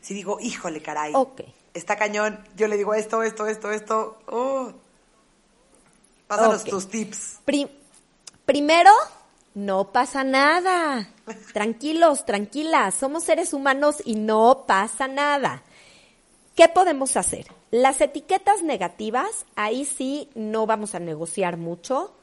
Si 0.00 0.14
digo, 0.14 0.38
híjole, 0.40 0.80
caray, 0.80 1.12
Ok. 1.14 1.42
está 1.74 1.96
cañón, 1.96 2.42
yo 2.56 2.68
le 2.68 2.76
digo 2.76 2.94
esto, 2.94 3.22
esto, 3.24 3.46
esto, 3.48 3.70
esto, 3.72 4.18
oh. 4.28 4.72
Pásanos 6.28 6.64
tus 6.64 6.88
tips. 6.88 7.38
Pri- 7.44 7.70
primero, 8.46 8.90
no 9.54 9.92
pasa 9.92 10.24
nada. 10.24 11.08
Tranquilos, 11.52 12.24
tranquilas. 12.24 12.94
Somos 12.94 13.24
seres 13.24 13.52
humanos 13.52 13.96
y 14.04 14.14
no 14.14 14.64
pasa 14.66 15.08
nada. 15.08 15.62
¿Qué 16.54 16.68
podemos 16.68 17.16
hacer? 17.16 17.46
Las 17.70 18.00
etiquetas 18.00 18.62
negativas, 18.62 19.46
ahí 19.56 19.84
sí 19.84 20.28
no 20.34 20.66
vamos 20.66 20.94
a 20.94 21.00
negociar 21.00 21.56
mucho. 21.56 22.14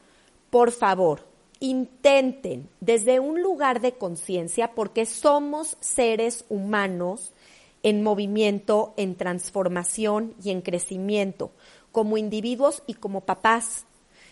Por 0.50 0.72
favor, 0.72 1.26
intenten 1.60 2.70
desde 2.80 3.20
un 3.20 3.42
lugar 3.42 3.82
de 3.82 3.94
conciencia, 3.94 4.74
porque 4.76 5.06
somos 5.06 5.78
seres 5.80 6.46
humanos 6.50 7.32
en 7.84 8.04
movimiento, 8.04 8.94
en 8.98 9.16
transformación 9.16 10.36
y 10.44 10.52
en 10.52 10.62
crecimiento, 10.62 11.52
como 11.92 12.18
individuos 12.18 12.84
y 12.88 12.96
como 12.96 13.22
papás. 13.22 13.86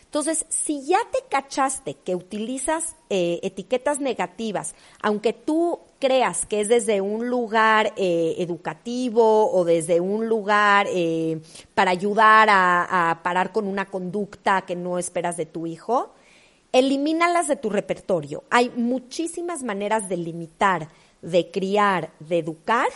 Entonces, 0.07 0.45
si 0.47 0.85
ya 0.85 0.99
te 1.11 1.19
cachaste 1.29 1.95
que 1.95 2.15
utilizas 2.15 2.95
eh, 3.09 3.41
etiquetas 3.43 3.99
negativas, 3.99 4.73
aunque 5.01 5.33
tú 5.33 5.81
creas 5.99 6.45
que 6.45 6.61
es 6.61 6.69
desde 6.69 7.01
un 7.01 7.27
lugar 7.27 7.93
eh, 7.97 8.35
educativo 8.37 9.51
o 9.51 9.65
desde 9.65 9.99
un 9.99 10.29
lugar 10.29 10.87
eh, 10.89 11.41
para 11.75 11.91
ayudar 11.91 12.47
a, 12.49 13.19
parar 13.21 13.51
con 13.51 13.67
una 13.67 13.87
conducta 13.87 14.61
que 14.61 14.77
no 14.77 14.97
esperas 14.97 15.35
de 15.35 15.45
tu 15.45 15.67
hijo, 15.67 16.13
elimínalas 16.71 17.49
de 17.49 17.57
tu 17.57 17.69
repertorio. 17.69 18.45
Hay 18.49 18.69
muchísimas 18.77 19.61
maneras 19.61 20.07
de 20.07 20.15
limitar, 20.15 20.87
de 21.21 21.51
criar, 21.51 22.13
de 22.21 22.37
educar 22.37 22.87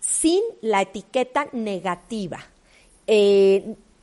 sin 0.00 0.42
la 0.62 0.82
etiqueta 0.82 1.46
negativa. 1.52 2.40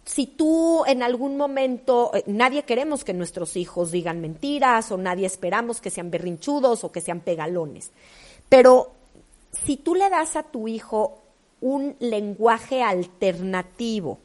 Si 0.10 0.26
tú 0.26 0.84
en 0.88 1.04
algún 1.04 1.38
momento, 1.38 2.10
eh, 2.16 2.24
nadie 2.26 2.64
queremos 2.64 3.04
que 3.04 3.14
nuestros 3.14 3.56
hijos 3.56 3.92
digan 3.92 4.22
mentiras 4.22 4.92
o 4.92 4.98
nadie 4.98 5.28
esperamos 5.28 5.82
que 5.82 5.92
sean 5.92 6.10
berrinchudos 6.10 6.84
o 6.84 6.92
que 6.92 7.00
sean 7.00 7.20
pegalones, 7.20 7.92
pero 8.50 8.92
si 9.52 9.78
tú 9.78 9.94
le 9.94 10.10
das 10.10 10.36
a 10.36 10.42
tu 10.42 10.68
hijo 10.68 11.20
un 11.62 11.96
lenguaje 12.00 12.82
alternativo 12.82 14.18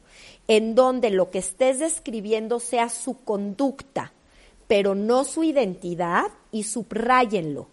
en 0.47 0.73
donde 0.73 1.11
lo 1.11 1.29
que 1.29 1.37
estés 1.37 1.77
describiendo 1.77 2.59
sea 2.59 2.89
su 2.89 3.23
conducta, 3.23 4.11
pero 4.67 4.95
no 4.95 5.23
su 5.23 5.43
identidad, 5.43 6.31
y 6.51 6.63
subrayenlo. 6.63 7.67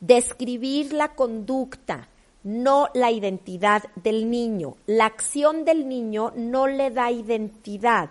Describir 0.00 0.92
la 0.92 1.14
conducta, 1.14 2.08
no 2.46 2.88
la 2.94 3.10
identidad 3.10 3.82
del 3.96 4.30
niño. 4.30 4.76
La 4.86 5.06
acción 5.06 5.64
del 5.64 5.88
niño 5.88 6.32
no 6.36 6.68
le 6.68 6.90
da 6.92 7.10
identidad. 7.10 8.08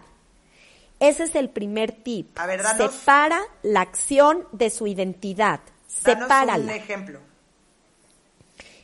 Ese 0.99 1.23
es 1.23 1.35
el 1.35 1.49
primer 1.49 1.93
tip. 1.93 2.37
A 2.37 2.45
ver, 2.45 2.61
danos- 2.61 2.91
Separa 2.93 3.39
la 3.63 3.79
acción 3.79 4.45
de 4.51 4.69
su 4.69 4.87
identidad. 4.87 5.61
Sepárala. 5.87 6.57
un 6.65 6.69
ejemplo. 6.69 7.19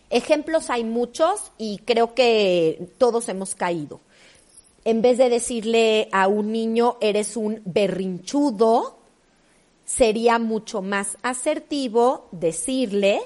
Ejemplos 0.09 0.69
hay 0.69 0.83
muchos 0.83 1.51
y 1.57 1.79
creo 1.79 2.13
que 2.13 2.89
todos 2.97 3.27
hemos 3.29 3.53
caído. 3.55 3.99
En 4.83 5.01
vez 5.01 5.17
de 5.17 5.29
decirle 5.29 6.07
a 6.11 6.27
un 6.27 6.51
niño, 6.51 6.97
eres 7.01 7.37
un 7.37 7.61
berrinchudo, 7.65 8.97
sería 9.85 10.39
mucho 10.39 10.81
más 10.81 11.17
asertivo 11.23 12.27
decirle, 12.31 13.21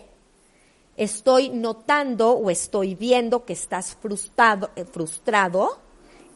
estoy 0.97 1.49
notando 1.49 2.31
o 2.31 2.49
estoy 2.49 2.95
viendo 2.95 3.45
que 3.45 3.53
estás 3.53 3.95
frustrado, 3.95 4.69
eh, 4.75 4.85
frustrado, 4.85 5.79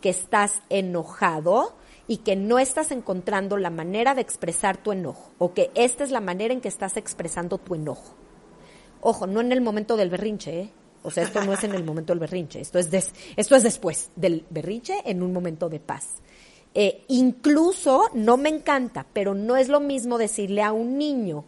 que 0.02 0.10
estás 0.10 0.62
enojado 0.70 1.76
y 2.08 2.18
que 2.18 2.36
no 2.36 2.60
estás 2.60 2.92
encontrando 2.92 3.58
la 3.58 3.70
manera 3.70 4.16
de 4.16 4.22
expresar 4.22 4.78
tu 4.78 4.92
enojo 4.92 5.32
o 5.38 5.54
que 5.54 5.72
esta 5.76 6.04
es 6.04 6.12
la 6.12 6.22
manera 6.22 6.54
en 6.54 6.62
que 6.62 6.68
estás 6.70 6.98
expresando 6.98 7.58
tu 7.58 7.76
enojo. 7.76 8.16
Ojo, 9.02 9.28
no 9.28 9.42
en 9.42 9.52
el 9.52 9.62
momento 9.62 9.96
del 9.96 10.10
berrinche, 10.10 10.62
¿eh? 10.62 10.70
O 11.04 11.12
sea, 11.12 11.24
esto 11.24 11.42
no 11.46 11.54
es 11.54 11.64
en 11.64 11.74
el 11.74 11.86
momento 11.86 12.12
del 12.12 12.20
berrinche, 12.20 12.60
esto 12.60 12.78
es, 12.78 12.92
des- 12.92 13.14
esto 13.38 13.56
es 13.56 13.64
después 13.64 14.10
del 14.18 14.46
berrinche 14.50 14.96
en 15.06 15.24
un 15.24 15.32
momento 15.32 15.70
de 15.70 15.80
paz. 15.80 16.08
Eh, 16.74 17.06
incluso, 17.08 18.10
no 18.14 18.36
me 18.36 18.50
encanta, 18.50 19.06
pero 19.14 19.34
no 19.34 19.56
es 19.56 19.70
lo 19.70 19.80
mismo 19.80 20.18
decirle 20.18 20.62
a 20.62 20.74
un 20.74 20.98
niño, 20.98 21.46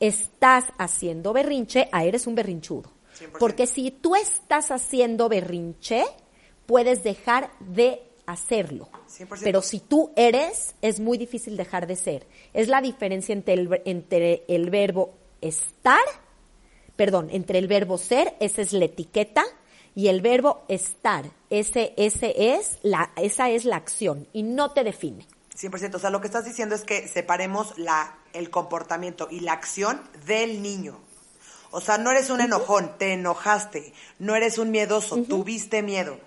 estás 0.00 0.64
haciendo 0.78 1.32
berrinche, 1.32 1.88
a 1.92 2.04
eres 2.04 2.26
un 2.26 2.34
berrinchudo. 2.34 2.92
100%. 3.18 3.38
Porque 3.38 3.66
si 3.66 3.90
tú 3.90 4.14
estás 4.14 4.70
haciendo 4.70 5.28
berrinche, 5.28 6.04
puedes 6.66 7.02
dejar 7.02 7.50
de 7.60 8.02
hacerlo. 8.26 8.88
100%. 9.08 9.40
Pero 9.42 9.62
si 9.62 9.80
tú 9.80 10.12
eres, 10.16 10.74
es 10.82 11.00
muy 11.00 11.18
difícil 11.18 11.56
dejar 11.56 11.86
de 11.86 11.96
ser. 11.96 12.26
Es 12.52 12.68
la 12.68 12.80
diferencia 12.80 13.32
entre 13.32 13.54
el, 13.54 13.82
entre 13.84 14.44
el 14.48 14.70
verbo 14.70 15.14
estar, 15.40 16.04
perdón, 16.96 17.28
entre 17.30 17.58
el 17.58 17.68
verbo 17.68 17.98
ser, 17.98 18.34
esa 18.40 18.62
es 18.62 18.72
la 18.72 18.86
etiqueta, 18.86 19.44
y 19.94 20.08
el 20.08 20.20
verbo 20.20 20.64
estar. 20.68 21.24
Ese, 21.48 21.94
ese 21.96 22.54
es 22.54 22.78
la, 22.82 23.12
esa 23.16 23.50
es 23.50 23.64
la 23.64 23.76
acción 23.76 24.28
y 24.32 24.42
no 24.42 24.72
te 24.72 24.84
define. 24.84 25.26
100%. 25.56 25.94
O 25.94 25.98
sea, 25.98 26.10
lo 26.10 26.20
que 26.20 26.26
estás 26.26 26.44
diciendo 26.44 26.74
es 26.74 26.84
que 26.84 27.08
separemos 27.08 27.76
la, 27.78 28.18
el 28.32 28.50
comportamiento 28.50 29.28
y 29.30 29.40
la 29.40 29.52
acción 29.52 30.00
del 30.26 30.62
niño. 30.62 30.98
O 31.70 31.80
sea, 31.80 31.98
no 31.98 32.10
eres 32.10 32.30
un 32.30 32.40
enojón, 32.40 32.92
te 32.98 33.12
enojaste. 33.12 33.92
No 34.18 34.34
eres 34.34 34.58
un 34.58 34.70
miedoso, 34.70 35.22
tuviste 35.24 35.82
miedo. 35.82 36.18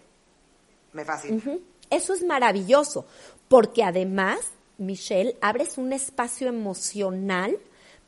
Me 0.94 1.06
fascina. 1.06 1.42
Eso 1.90 2.14
es 2.14 2.24
maravilloso, 2.24 3.06
porque 3.48 3.84
además, 3.84 4.40
Michelle, 4.78 5.38
abres 5.42 5.78
un 5.78 5.94
espacio 5.94 6.48
emocional 6.48 7.58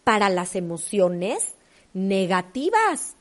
para 0.04 0.30
las 0.30 0.56
emociones 0.56 1.56
negativas. 1.94 3.16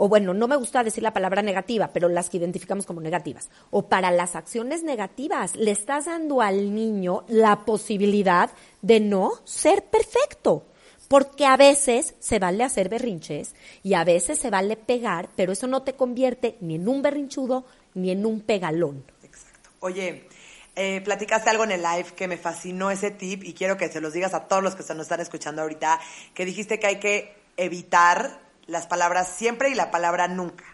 O 0.00 0.08
bueno, 0.08 0.32
no 0.32 0.46
me 0.46 0.54
gusta 0.54 0.84
decir 0.84 1.02
la 1.02 1.12
palabra 1.12 1.42
negativa, 1.42 1.90
pero 1.92 2.08
las 2.08 2.30
que 2.30 2.36
identificamos 2.36 2.86
como 2.86 3.00
negativas. 3.00 3.50
O 3.70 3.88
para 3.88 4.12
las 4.12 4.36
acciones 4.36 4.84
negativas. 4.84 5.56
Le 5.56 5.72
estás 5.72 6.04
dando 6.04 6.40
al 6.40 6.72
niño 6.72 7.24
la 7.26 7.64
posibilidad 7.64 8.50
de 8.80 9.00
no 9.00 9.32
ser 9.44 9.82
perfecto. 9.86 10.66
Porque 11.08 11.46
a 11.46 11.56
veces 11.56 12.14
se 12.20 12.38
vale 12.38 12.62
hacer 12.62 12.88
berrinches 12.88 13.56
y 13.82 13.94
a 13.94 14.04
veces 14.04 14.38
se 14.38 14.50
vale 14.50 14.76
pegar, 14.76 15.30
pero 15.34 15.52
eso 15.52 15.66
no 15.66 15.82
te 15.82 15.94
convierte 15.94 16.56
ni 16.60 16.76
en 16.76 16.86
un 16.86 17.02
berrinchudo 17.02 17.64
ni 17.94 18.12
en 18.12 18.24
un 18.24 18.40
pegalón. 18.40 19.04
Exacto. 19.24 19.70
Oye, 19.80 20.28
eh, 20.76 21.00
platicaste 21.00 21.50
algo 21.50 21.64
en 21.64 21.72
el 21.72 21.82
live 21.82 22.12
que 22.14 22.28
me 22.28 22.36
fascinó 22.36 22.92
ese 22.92 23.10
tip 23.10 23.42
y 23.42 23.52
quiero 23.52 23.76
que 23.76 23.88
se 23.88 24.00
los 24.00 24.12
digas 24.12 24.32
a 24.32 24.46
todos 24.46 24.62
los 24.62 24.76
que 24.76 24.84
se 24.84 24.94
nos 24.94 25.06
están 25.06 25.20
escuchando 25.20 25.62
ahorita, 25.62 25.98
que 26.34 26.44
dijiste 26.44 26.78
que 26.78 26.86
hay 26.86 27.00
que 27.00 27.34
evitar 27.56 28.47
las 28.68 28.86
palabras 28.86 29.28
siempre 29.36 29.70
y 29.70 29.74
la 29.74 29.90
palabra 29.90 30.28
nunca, 30.28 30.64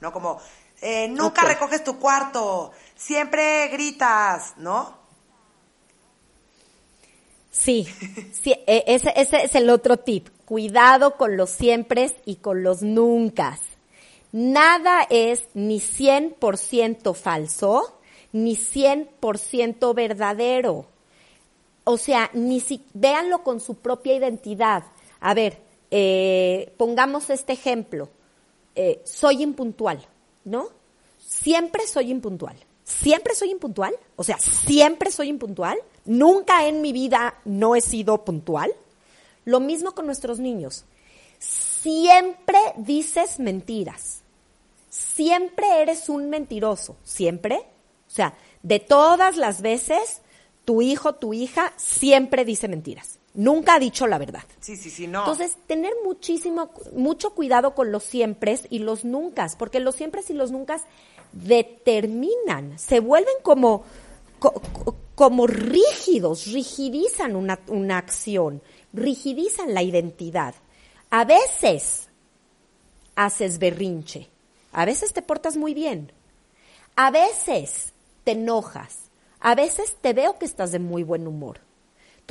¿no? 0.00 0.12
Como, 0.12 0.40
eh, 0.80 1.08
nunca 1.08 1.42
recoges 1.42 1.84
tu 1.84 1.98
cuarto, 1.98 2.72
siempre 2.96 3.68
gritas, 3.68 4.54
¿no? 4.56 4.96
Sí, 7.50 7.86
sí, 8.32 8.54
e- 8.66 8.84
ese, 8.86 9.12
ese 9.14 9.44
es 9.44 9.54
el 9.54 9.68
otro 9.68 9.98
tip. 9.98 10.28
Cuidado 10.46 11.16
con 11.16 11.36
los 11.36 11.50
siempre 11.50 12.10
y 12.24 12.36
con 12.36 12.62
los 12.62 12.82
nunca. 12.82 13.58
Nada 14.32 15.06
es 15.10 15.44
ni 15.52 15.78
100% 15.78 17.14
falso, 17.14 18.00
ni 18.32 18.56
100% 18.56 19.94
verdadero. 19.94 20.86
O 21.84 21.98
sea, 21.98 22.30
ni 22.32 22.60
si, 22.60 22.84
véanlo 22.94 23.42
con 23.42 23.60
su 23.60 23.74
propia 23.74 24.14
identidad. 24.14 24.84
A 25.20 25.34
ver, 25.34 25.61
eh, 25.94 26.72
pongamos 26.78 27.28
este 27.28 27.52
ejemplo. 27.52 28.08
Eh, 28.74 29.02
soy 29.04 29.42
impuntual, 29.42 30.00
¿no? 30.42 30.70
Siempre 31.18 31.86
soy 31.86 32.10
impuntual. 32.10 32.56
Siempre 32.82 33.34
soy 33.34 33.50
impuntual. 33.50 33.94
O 34.16 34.24
sea, 34.24 34.38
siempre 34.38 35.10
soy 35.10 35.28
impuntual. 35.28 35.78
Nunca 36.06 36.66
en 36.66 36.80
mi 36.80 36.94
vida 36.94 37.38
no 37.44 37.76
he 37.76 37.82
sido 37.82 38.24
puntual. 38.24 38.72
Lo 39.44 39.60
mismo 39.60 39.92
con 39.92 40.06
nuestros 40.06 40.38
niños. 40.38 40.86
Siempre 41.38 42.58
dices 42.78 43.38
mentiras. 43.38 44.22
Siempre 44.88 45.82
eres 45.82 46.08
un 46.08 46.30
mentiroso. 46.30 46.96
Siempre. 47.04 47.56
O 48.08 48.10
sea, 48.10 48.34
de 48.62 48.80
todas 48.80 49.36
las 49.36 49.60
veces, 49.60 50.22
tu 50.64 50.80
hijo, 50.80 51.16
tu 51.16 51.34
hija, 51.34 51.74
siempre 51.76 52.46
dice 52.46 52.66
mentiras. 52.66 53.18
Nunca 53.34 53.74
ha 53.74 53.78
dicho 53.78 54.06
la 54.06 54.18
verdad. 54.18 54.42
Sí, 54.60 54.76
sí, 54.76 54.90
sí, 54.90 55.06
no. 55.06 55.20
Entonces, 55.20 55.56
tener 55.66 55.92
muchísimo, 56.04 56.70
mucho 56.94 57.30
cuidado 57.30 57.74
con 57.74 57.90
los 57.90 58.02
siempre 58.04 58.58
y 58.68 58.80
los 58.80 59.04
nunca, 59.04 59.46
porque 59.58 59.80
los 59.80 59.94
siempre 59.94 60.20
y 60.28 60.32
los 60.34 60.50
nunca 60.50 60.80
determinan, 61.32 62.78
se 62.78 63.00
vuelven 63.00 63.34
como, 63.42 63.84
co- 64.38 64.52
co- 64.52 64.96
como 65.14 65.46
rígidos, 65.46 66.46
rigidizan 66.52 67.36
una, 67.36 67.58
una 67.68 67.98
acción, 67.98 68.62
rigidizan 68.92 69.72
la 69.74 69.82
identidad. 69.82 70.54
A 71.10 71.24
veces 71.24 72.08
haces 73.14 73.58
berrinche, 73.58 74.28
a 74.72 74.84
veces 74.84 75.12
te 75.12 75.22
portas 75.22 75.56
muy 75.56 75.74
bien, 75.74 76.12
a 76.96 77.10
veces 77.10 77.92
te 78.24 78.32
enojas, 78.32 79.10
a 79.40 79.54
veces 79.54 79.96
te 80.00 80.12
veo 80.12 80.38
que 80.38 80.44
estás 80.46 80.72
de 80.72 80.78
muy 80.78 81.02
buen 81.02 81.26
humor. 81.26 81.60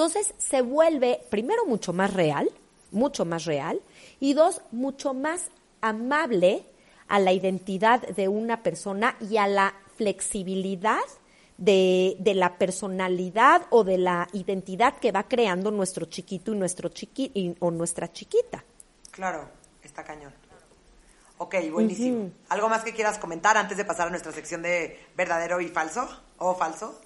Entonces 0.03 0.33
se 0.39 0.63
vuelve, 0.63 1.21
primero, 1.29 1.63
mucho 1.67 1.93
más 1.93 2.11
real, 2.11 2.49
mucho 2.89 3.23
más 3.23 3.45
real, 3.45 3.79
y 4.19 4.33
dos, 4.33 4.63
mucho 4.71 5.13
más 5.13 5.51
amable 5.79 6.65
a 7.07 7.19
la 7.19 7.33
identidad 7.33 8.01
de 8.07 8.27
una 8.27 8.63
persona 8.63 9.15
y 9.19 9.37
a 9.37 9.45
la 9.45 9.75
flexibilidad 9.97 11.03
de, 11.59 12.15
de 12.17 12.33
la 12.33 12.57
personalidad 12.57 13.67
o 13.69 13.83
de 13.83 13.99
la 13.99 14.27
identidad 14.33 14.95
que 14.97 15.11
va 15.11 15.21
creando 15.27 15.69
nuestro 15.69 16.07
chiquito 16.07 16.51
y 16.51 16.55
nuestro 16.55 16.89
chiqui, 16.89 17.29
y- 17.35 17.55
o 17.59 17.69
nuestra 17.69 18.11
chiquita. 18.11 18.63
Claro, 19.11 19.47
está 19.83 20.03
cañón. 20.03 20.33
Ok, 21.37 21.57
buenísimo. 21.71 22.31
¿Algo 22.49 22.69
más 22.69 22.83
que 22.83 22.93
quieras 22.95 23.19
comentar 23.19 23.55
antes 23.55 23.77
de 23.77 23.85
pasar 23.85 24.07
a 24.07 24.09
nuestra 24.09 24.31
sección 24.31 24.63
de 24.63 24.97
verdadero 25.15 25.61
y 25.61 25.67
falso? 25.67 26.09
¿O 26.39 26.55
falso? 26.55 26.99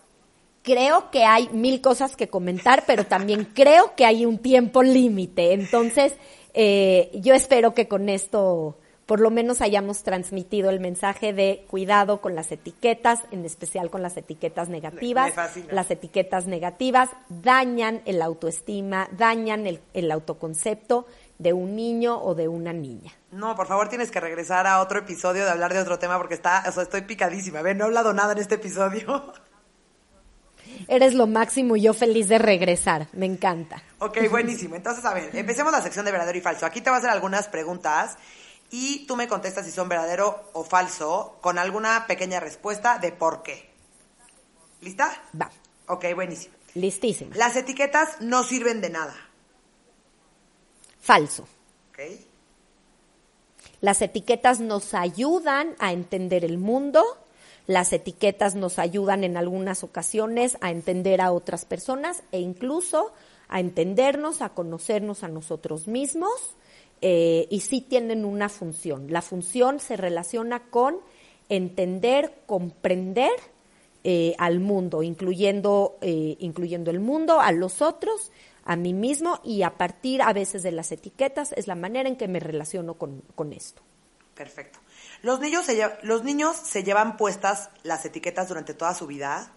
Creo 0.66 1.12
que 1.12 1.24
hay 1.24 1.48
mil 1.50 1.80
cosas 1.80 2.16
que 2.16 2.28
comentar, 2.28 2.84
pero 2.88 3.06
también 3.06 3.46
creo 3.46 3.96
que 3.96 4.06
hay 4.06 4.26
un 4.26 4.40
tiempo 4.40 4.84
límite. 4.84 5.54
Entonces, 5.54 6.14
eh, 6.54 7.12
yo 7.14 7.34
espero 7.34 7.74
que 7.74 7.88
con 7.88 8.10
esto 8.10 8.76
por 9.06 9.20
lo 9.20 9.30
menos 9.30 9.62
hayamos 9.62 10.04
transmitido 10.04 10.70
el 10.72 10.80
mensaje 10.80 11.34
de 11.34 11.66
cuidado 11.70 12.22
con 12.22 12.34
las 12.34 12.52
etiquetas, 12.52 13.20
en 13.32 13.46
especial 13.46 13.90
con 13.90 14.02
las 14.02 14.18
etiquetas 14.18 14.70
negativas. 14.70 15.32
Las 15.70 15.92
etiquetas 15.92 16.48
negativas 16.48 17.10
dañan 17.30 18.02
el 18.06 18.22
autoestima, 18.22 19.08
dañan 19.12 19.68
el, 19.68 19.82
el 19.94 20.12
autoconcepto 20.12 21.06
de 21.38 21.54
un 21.54 21.76
niño 21.76 22.20
o 22.20 22.34
de 22.34 22.48
una 22.48 22.74
niña. 22.74 23.12
No, 23.32 23.56
por 23.56 23.68
favor 23.68 23.90
tienes 23.90 24.10
que 24.10 24.20
regresar 24.20 24.66
a 24.66 24.82
otro 24.82 25.00
episodio 25.00 25.46
de 25.46 25.52
hablar 25.52 25.74
de 25.74 25.82
otro 25.82 26.00
tema 26.00 26.18
porque 26.18 26.34
está, 26.34 26.64
o 26.68 26.72
sea, 26.72 26.84
estoy 26.84 27.02
picadísima. 27.02 27.62
Ve, 27.62 27.76
no 27.76 27.84
he 27.84 27.88
hablado 27.88 28.14
nada 28.14 28.32
en 28.32 28.40
este 28.40 28.56
episodio. 28.56 29.34
Eres 30.88 31.14
lo 31.14 31.28
máximo 31.28 31.76
y 31.76 31.82
yo 31.82 31.94
feliz 31.94 32.28
de 32.28 32.38
regresar. 32.38 33.08
Me 33.14 33.26
encanta. 33.26 33.82
ok, 34.00 34.18
buenísimo. 34.30 34.76
Entonces, 34.76 35.04
a 35.06 35.14
ver, 35.14 35.36
empecemos 35.36 35.72
la 35.72 35.82
sección 35.82 36.06
de 36.06 36.12
verdadero 36.12 36.38
y 36.38 36.42
falso. 36.42 36.66
Aquí 36.66 36.82
te 36.82 36.90
voy 36.90 36.96
a 36.96 37.00
hacer 37.00 37.10
algunas 37.10 37.48
preguntas 37.48 38.18
y 38.72 39.06
tú 39.08 39.16
me 39.16 39.28
contestas 39.28 39.66
si 39.66 39.72
son 39.72 39.90
verdadero 39.90 40.50
o 40.54 40.64
falso 40.64 41.38
con 41.42 41.58
alguna 41.58 42.06
pequeña 42.08 42.40
respuesta 42.40 43.00
de 43.00 43.12
por 43.12 43.42
qué. 43.44 43.70
¿Lista? 44.82 45.12
Va, 45.40 45.50
Ok, 45.88 46.06
buenísimo. 46.16 46.54
listísima. 46.74 47.36
Las 47.36 47.56
etiquetas 47.56 48.22
no 48.22 48.44
sirven 48.44 48.82
de 48.82 48.90
nada. 48.90 49.16
Falso. 51.02 51.48
¿Ok? 51.92 52.00
Las 53.82 54.02
etiquetas 54.02 54.60
nos 54.60 54.94
ayudan 54.94 55.76
a 55.80 55.92
entender 55.92 56.44
el 56.44 56.58
mundo, 56.58 57.04
las 57.68 57.94
etiquetas 57.94 58.56
nos 58.56 58.80
ayudan 58.80 59.24
en 59.24 59.38
algunas 59.38 59.84
ocasiones 59.84 60.58
a 60.62 60.72
entender 60.72 61.22
a 61.22 61.32
otras 61.32 61.66
personas 61.66 62.24
e 62.32 62.40
incluso 62.40 63.12
a 63.48 63.60
entendernos, 63.60 64.42
a 64.42 64.50
conocernos 64.50 65.24
a 65.24 65.28
nosotros 65.28 65.88
mismos 65.88 66.56
eh, 67.02 67.48
y 67.50 67.62
sí 67.62 67.82
tienen 67.82 68.26
una 68.26 68.50
función. 68.50 69.12
La 69.12 69.22
función 69.22 69.80
se 69.80 69.98
relaciona 69.98 70.62
con 70.70 70.98
entender, 71.50 72.34
comprender 72.46 73.32
eh, 74.04 74.36
al 74.38 74.60
mundo, 74.60 75.04
incluyendo, 75.04 75.98
eh, 76.02 76.36
incluyendo 76.40 76.92
el 76.92 77.00
mundo, 77.00 77.40
a 77.40 77.52
los 77.52 77.82
otros, 77.82 78.32
a 78.64 78.76
mí 78.76 78.94
mismo 78.94 79.40
y 79.44 79.64
a 79.64 79.78
partir 79.78 80.22
a 80.22 80.34
veces 80.34 80.64
de 80.64 80.72
las 80.72 80.92
etiquetas 80.92 81.52
es 81.54 81.68
la 81.68 81.76
manera 81.76 82.10
en 82.10 82.16
que 82.16 82.28
me 82.28 82.40
relaciono 82.40 82.96
con, 82.96 83.22
con 83.36 83.54
esto. 83.54 83.82
Perfecto. 84.36 84.80
¿Los 85.22 85.40
niños, 85.40 85.66
se 85.66 85.92
¿Los 86.04 86.24
niños 86.24 86.56
se 86.56 86.84
llevan 86.84 87.18
puestas 87.18 87.70
las 87.84 88.06
etiquetas 88.06 88.48
durante 88.48 88.74
toda 88.74 88.94
su 88.94 89.08
vida? 89.08 89.52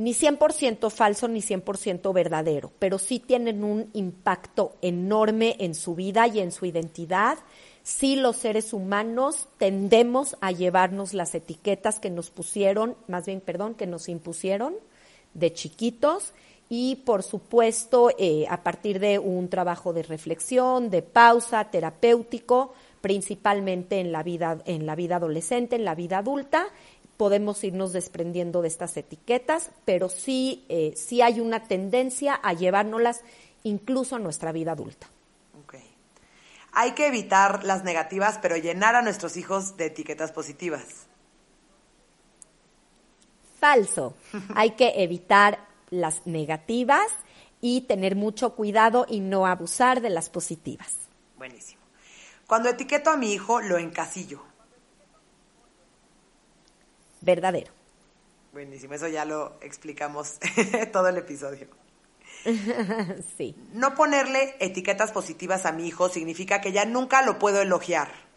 Ni 0.00 0.14
100% 0.14 0.90
falso 0.90 1.28
ni 1.28 1.42
100% 1.42 2.14
verdadero, 2.14 2.72
pero 2.78 2.98
sí 2.98 3.18
tienen 3.18 3.62
un 3.64 3.90
impacto 3.92 4.76
enorme 4.80 5.56
en 5.58 5.74
su 5.74 5.94
vida 5.94 6.26
y 6.26 6.40
en 6.40 6.52
su 6.52 6.64
identidad. 6.64 7.36
Sí 7.82 8.16
los 8.16 8.36
seres 8.36 8.72
humanos 8.72 9.48
tendemos 9.58 10.38
a 10.40 10.52
llevarnos 10.52 11.12
las 11.12 11.34
etiquetas 11.34 12.00
que 12.00 12.08
nos 12.08 12.30
pusieron, 12.30 12.96
más 13.08 13.26
bien, 13.26 13.42
perdón, 13.42 13.74
que 13.74 13.86
nos 13.86 14.08
impusieron 14.08 14.74
de 15.34 15.52
chiquitos 15.52 16.32
y 16.72 16.96
por 17.04 17.24
supuesto 17.24 18.10
eh, 18.16 18.46
a 18.48 18.62
partir 18.62 19.00
de 19.00 19.18
un 19.18 19.48
trabajo 19.48 19.92
de 19.92 20.04
reflexión, 20.04 20.88
de 20.88 21.02
pausa, 21.02 21.64
terapéutico, 21.64 22.72
principalmente 23.00 23.98
en 23.98 24.12
la 24.12 24.22
vida, 24.22 24.58
en 24.64 24.86
la 24.86 24.94
vida 24.94 25.16
adolescente, 25.16 25.74
en 25.74 25.84
la 25.84 25.96
vida 25.96 26.18
adulta, 26.18 26.68
podemos 27.16 27.62
irnos 27.64 27.92
desprendiendo 27.92 28.62
de 28.62 28.68
estas 28.68 28.96
etiquetas, 28.96 29.72
pero 29.84 30.08
sí, 30.08 30.64
eh, 30.68 30.92
sí 30.94 31.20
hay 31.20 31.40
una 31.40 31.64
tendencia 31.64 32.34
a 32.34 32.52
llevárnoslas 32.52 33.22
incluso 33.64 34.16
a 34.16 34.20
nuestra 34.20 34.52
vida 34.52 34.72
adulta. 34.72 35.08
Hay 36.72 36.92
que 36.92 37.08
evitar 37.08 37.64
las 37.64 37.82
negativas, 37.82 38.38
pero 38.40 38.56
llenar 38.56 38.94
a 38.94 39.02
nuestros 39.02 39.36
hijos 39.36 39.76
de 39.76 39.86
etiquetas 39.86 40.30
positivas. 40.30 40.84
Falso. 43.58 44.14
Hay 44.54 44.70
que 44.70 45.02
evitar 45.02 45.58
las 45.90 46.26
negativas 46.26 47.06
y 47.60 47.82
tener 47.82 48.16
mucho 48.16 48.54
cuidado 48.54 49.06
y 49.08 49.20
no 49.20 49.46
abusar 49.46 50.00
de 50.00 50.10
las 50.10 50.30
positivas. 50.30 50.94
Buenísimo. 51.36 51.80
Cuando 52.46 52.68
etiqueto 52.68 53.10
a 53.10 53.16
mi 53.16 53.32
hijo, 53.32 53.60
lo 53.60 53.78
encasillo. 53.78 54.42
Verdadero. 57.20 57.72
Buenísimo, 58.52 58.94
eso 58.94 59.06
ya 59.08 59.24
lo 59.24 59.58
explicamos 59.60 60.38
todo 60.92 61.08
el 61.08 61.18
episodio. 61.18 61.68
sí. 63.36 63.54
No 63.72 63.94
ponerle 63.94 64.56
etiquetas 64.58 65.12
positivas 65.12 65.66
a 65.66 65.72
mi 65.72 65.86
hijo 65.86 66.08
significa 66.08 66.60
que 66.60 66.72
ya 66.72 66.84
nunca 66.84 67.22
lo 67.22 67.38
puedo 67.38 67.60
elogiar. 67.60 68.29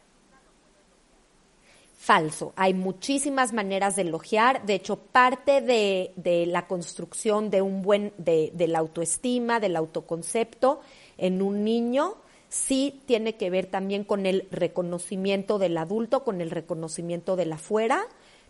Falso. 2.04 2.52
Hay 2.58 2.74
muchísimas 2.74 3.54
maneras 3.54 3.96
de 3.96 4.02
elogiar. 4.02 4.66
De 4.66 4.74
hecho, 4.74 4.98
parte 4.98 5.62
de, 5.62 6.12
de 6.18 6.46
la 6.46 6.68
construcción 6.68 7.50
de 7.50 7.62
un 7.62 7.82
buen, 7.82 8.12
de, 8.18 8.52
de, 8.54 8.68
la 8.68 8.80
autoestima, 8.80 9.62
del 9.62 9.78
autoconcepto 9.78 10.82
en 11.18 11.42
un 11.42 11.64
niño, 11.64 12.16
sí 12.50 13.02
tiene 13.06 13.36
que 13.36 13.50
ver 13.50 13.68
también 13.68 14.04
con 14.04 14.26
el 14.26 14.50
reconocimiento 14.52 15.60
del 15.60 15.78
adulto, 15.78 16.26
con 16.26 16.42
el 16.42 16.52
reconocimiento 16.52 17.38
de 17.38 17.46
la 17.46 17.58
fuera. 17.58 18.06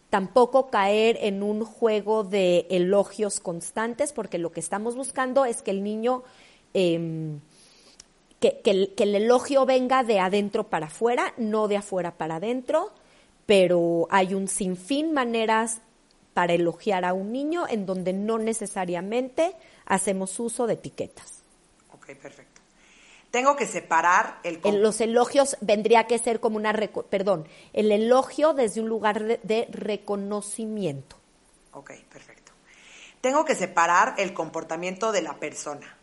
Tampoco 0.09 0.71
caer 0.71 1.19
en 1.21 1.43
un 1.43 1.63
juego 1.63 2.23
de 2.23 2.65
elogios 2.71 3.39
constantes, 3.39 4.13
porque 4.13 4.39
lo 4.39 4.51
que 4.51 4.61
estamos 4.61 4.95
buscando 4.95 5.45
es 5.45 5.61
que 5.61 5.69
el 5.69 5.83
niño, 5.83 6.23
eh, 6.73 7.37
que, 8.39 8.61
que 8.63 9.03
el 9.03 9.13
elogio 9.13 9.67
venga 9.67 10.03
de 10.03 10.19
adentro 10.19 10.69
para 10.69 10.87
afuera, 10.87 11.35
no 11.37 11.67
de 11.67 11.77
afuera 11.77 12.17
para 12.17 12.37
adentro 12.37 12.93
pero 13.45 14.07
hay 14.09 14.33
un 14.33 14.47
sinfín 14.47 15.13
maneras 15.13 15.81
para 16.33 16.53
elogiar 16.53 17.05
a 17.05 17.13
un 17.13 17.31
niño 17.31 17.65
en 17.67 17.85
donde 17.85 18.13
no 18.13 18.39
necesariamente 18.39 19.55
hacemos 19.85 20.39
uso 20.39 20.67
de 20.67 20.73
etiquetas. 20.73 21.43
Ok, 21.91 22.07
perfecto. 22.15 22.61
Tengo 23.31 23.55
que 23.55 23.65
separar 23.65 24.39
el... 24.43 24.59
En 24.63 24.81
los 24.81 25.01
elogios 25.01 25.57
vendría 25.61 26.05
que 26.05 26.19
ser 26.19 26.39
como 26.39 26.57
una... 26.57 26.73
Perdón, 27.09 27.47
el 27.73 27.91
elogio 27.91 28.53
desde 28.53 28.81
un 28.81 28.89
lugar 28.89 29.23
de, 29.23 29.39
de 29.43 29.67
reconocimiento. 29.71 31.17
Ok, 31.71 31.93
perfecto. 32.11 32.51
Tengo 33.21 33.45
que 33.45 33.55
separar 33.55 34.15
el 34.17 34.33
comportamiento 34.33 35.11
de 35.11 35.21
la 35.21 35.39
persona. 35.39 35.97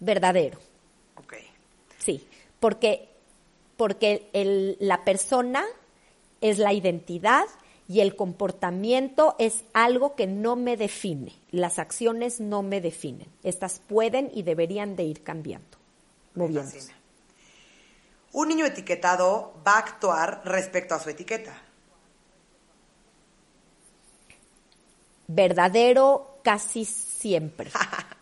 Verdadero. 0.00 0.58
Ok. 1.16 1.34
Sí, 1.98 2.26
porque 2.58 3.13
porque 3.76 4.28
el, 4.32 4.76
la 4.80 5.04
persona 5.04 5.64
es 6.40 6.58
la 6.58 6.72
identidad 6.72 7.44
y 7.88 8.00
el 8.00 8.16
comportamiento 8.16 9.36
es 9.38 9.64
algo 9.72 10.14
que 10.14 10.26
no 10.26 10.56
me 10.56 10.76
define. 10.76 11.34
Las 11.50 11.78
acciones 11.78 12.40
no 12.40 12.62
me 12.62 12.80
definen. 12.80 13.28
Estas 13.42 13.80
pueden 13.80 14.30
y 14.32 14.42
deberían 14.42 14.96
de 14.96 15.04
ir 15.04 15.22
cambiando, 15.22 15.78
moviéndose. 16.34 16.92
Un 18.32 18.48
niño 18.48 18.66
etiquetado 18.66 19.54
va 19.66 19.74
a 19.74 19.78
actuar 19.78 20.42
respecto 20.44 20.94
a 20.94 21.00
su 21.00 21.10
etiqueta. 21.10 21.56
Verdadero 25.26 26.38
casi 26.42 26.84
siempre. 26.84 27.70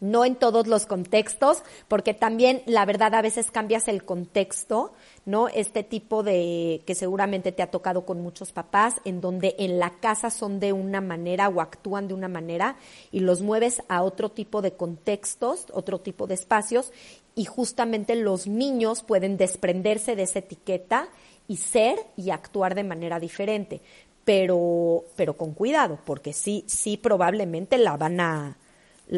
no 0.00 0.24
en 0.24 0.34
todos 0.34 0.66
los 0.66 0.86
contextos, 0.86 1.62
porque 1.86 2.14
también 2.14 2.62
la 2.66 2.84
verdad 2.86 3.14
a 3.14 3.22
veces 3.22 3.50
cambias 3.50 3.86
el 3.86 4.04
contexto, 4.04 4.92
¿no? 5.26 5.48
Este 5.48 5.84
tipo 5.84 6.22
de 6.22 6.82
que 6.86 6.94
seguramente 6.94 7.52
te 7.52 7.62
ha 7.62 7.70
tocado 7.70 8.06
con 8.06 8.20
muchos 8.22 8.52
papás, 8.52 8.96
en 9.04 9.20
donde 9.20 9.54
en 9.58 9.78
la 9.78 9.90
casa 10.00 10.30
son 10.30 10.58
de 10.58 10.72
una 10.72 11.00
manera 11.00 11.48
o 11.48 11.60
actúan 11.60 12.08
de 12.08 12.14
una 12.14 12.28
manera 12.28 12.76
y 13.12 13.20
los 13.20 13.42
mueves 13.42 13.82
a 13.88 14.02
otro 14.02 14.30
tipo 14.30 14.62
de 14.62 14.72
contextos, 14.72 15.66
otro 15.72 16.00
tipo 16.00 16.26
de 16.26 16.34
espacios 16.34 16.92
y 17.34 17.44
justamente 17.44 18.16
los 18.16 18.46
niños 18.46 19.02
pueden 19.02 19.36
desprenderse 19.36 20.16
de 20.16 20.22
esa 20.22 20.40
etiqueta 20.40 21.08
y 21.46 21.58
ser 21.58 21.98
y 22.16 22.30
actuar 22.30 22.74
de 22.74 22.84
manera 22.84 23.20
diferente, 23.20 23.80
pero 24.24 25.04
pero 25.16 25.36
con 25.36 25.52
cuidado, 25.52 25.98
porque 26.04 26.32
sí 26.32 26.64
sí 26.66 26.96
probablemente 26.96 27.76
la 27.76 27.96
van 27.96 28.20
a 28.20 28.56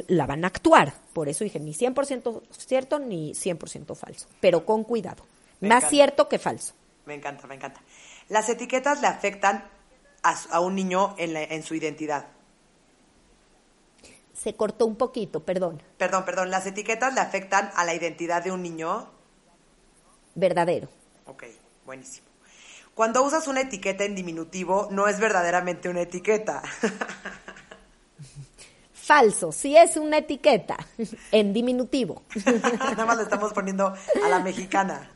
la 0.09 0.27
van 0.27 0.45
a 0.45 0.49
actuar. 0.49 0.95
Por 1.13 1.29
eso 1.29 1.45
dije 1.45 1.61
ni 1.61 1.73
100% 1.75 2.43
cierto 2.51 2.99
ni 2.99 3.33
100% 3.33 3.95
falso, 3.95 4.27
pero 4.41 4.65
con 4.65 4.85
cuidado. 4.85 5.25
Me 5.61 5.69
Más 5.69 5.79
encanta. 5.79 5.91
cierto 5.91 6.29
que 6.29 6.39
falso. 6.39 6.75
Me 7.07 7.15
encanta, 7.15 7.47
me 7.47 7.55
encanta. 7.55 7.81
Las 8.29 8.49
etiquetas 8.49 9.01
le 9.01 9.07
afectan 9.07 9.65
a, 10.23 10.37
a 10.51 10.61
un 10.61 10.75
niño 10.75 11.15
en, 11.19 11.33
la, 11.35 11.43
en 11.43 11.63
su 11.63 11.75
identidad. 11.75 12.27
Se 14.35 14.55
cortó 14.57 14.87
un 14.87 14.97
poquito, 14.97 15.41
perdón. 15.45 15.83
Perdón, 15.99 16.25
perdón. 16.25 16.51
¿Las 16.51 16.67
etiquetas 16.67 17.15
le 17.15 17.21
afectan 17.21 17.71
a 17.77 17.85
la 17.85 17.95
identidad 17.95 18.43
de 18.43 18.51
un 18.51 18.63
niño? 18.63 19.09
Verdadero. 20.35 20.89
Ok, 21.27 21.45
buenísimo. 21.85 22.27
Cuando 22.95 23.23
usas 23.23 23.47
una 23.47 23.61
etiqueta 23.61 24.05
en 24.05 24.15
diminutivo, 24.15 24.89
no 24.91 25.07
es 25.09 25.19
verdaderamente 25.21 25.89
una 25.89 26.01
etiqueta. 26.03 26.63
Falso, 29.03 29.51
sí 29.51 29.77
es 29.77 29.97
una 29.97 30.19
etiqueta 30.19 30.77
en 31.33 31.53
diminutivo. 31.53 32.23
Nada 32.79 33.05
más 33.05 33.17
le 33.17 33.25
estamos 33.25 33.53
poniendo 33.53 33.87
a 33.87 34.29
la 34.29 34.39
mexicana. 34.39 35.11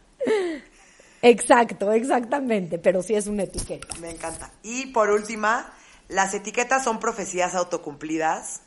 Exacto, 1.22 1.92
exactamente, 1.92 2.78
pero 2.78 3.00
sí 3.00 3.14
es 3.14 3.28
una 3.28 3.44
etiqueta. 3.44 3.94
Me 4.00 4.10
encanta. 4.10 4.50
Y 4.64 4.86
por 4.86 5.10
última, 5.10 5.72
¿las 6.08 6.34
etiquetas 6.34 6.82
son 6.82 6.98
profecías 6.98 7.54
autocumplidas? 7.54 8.62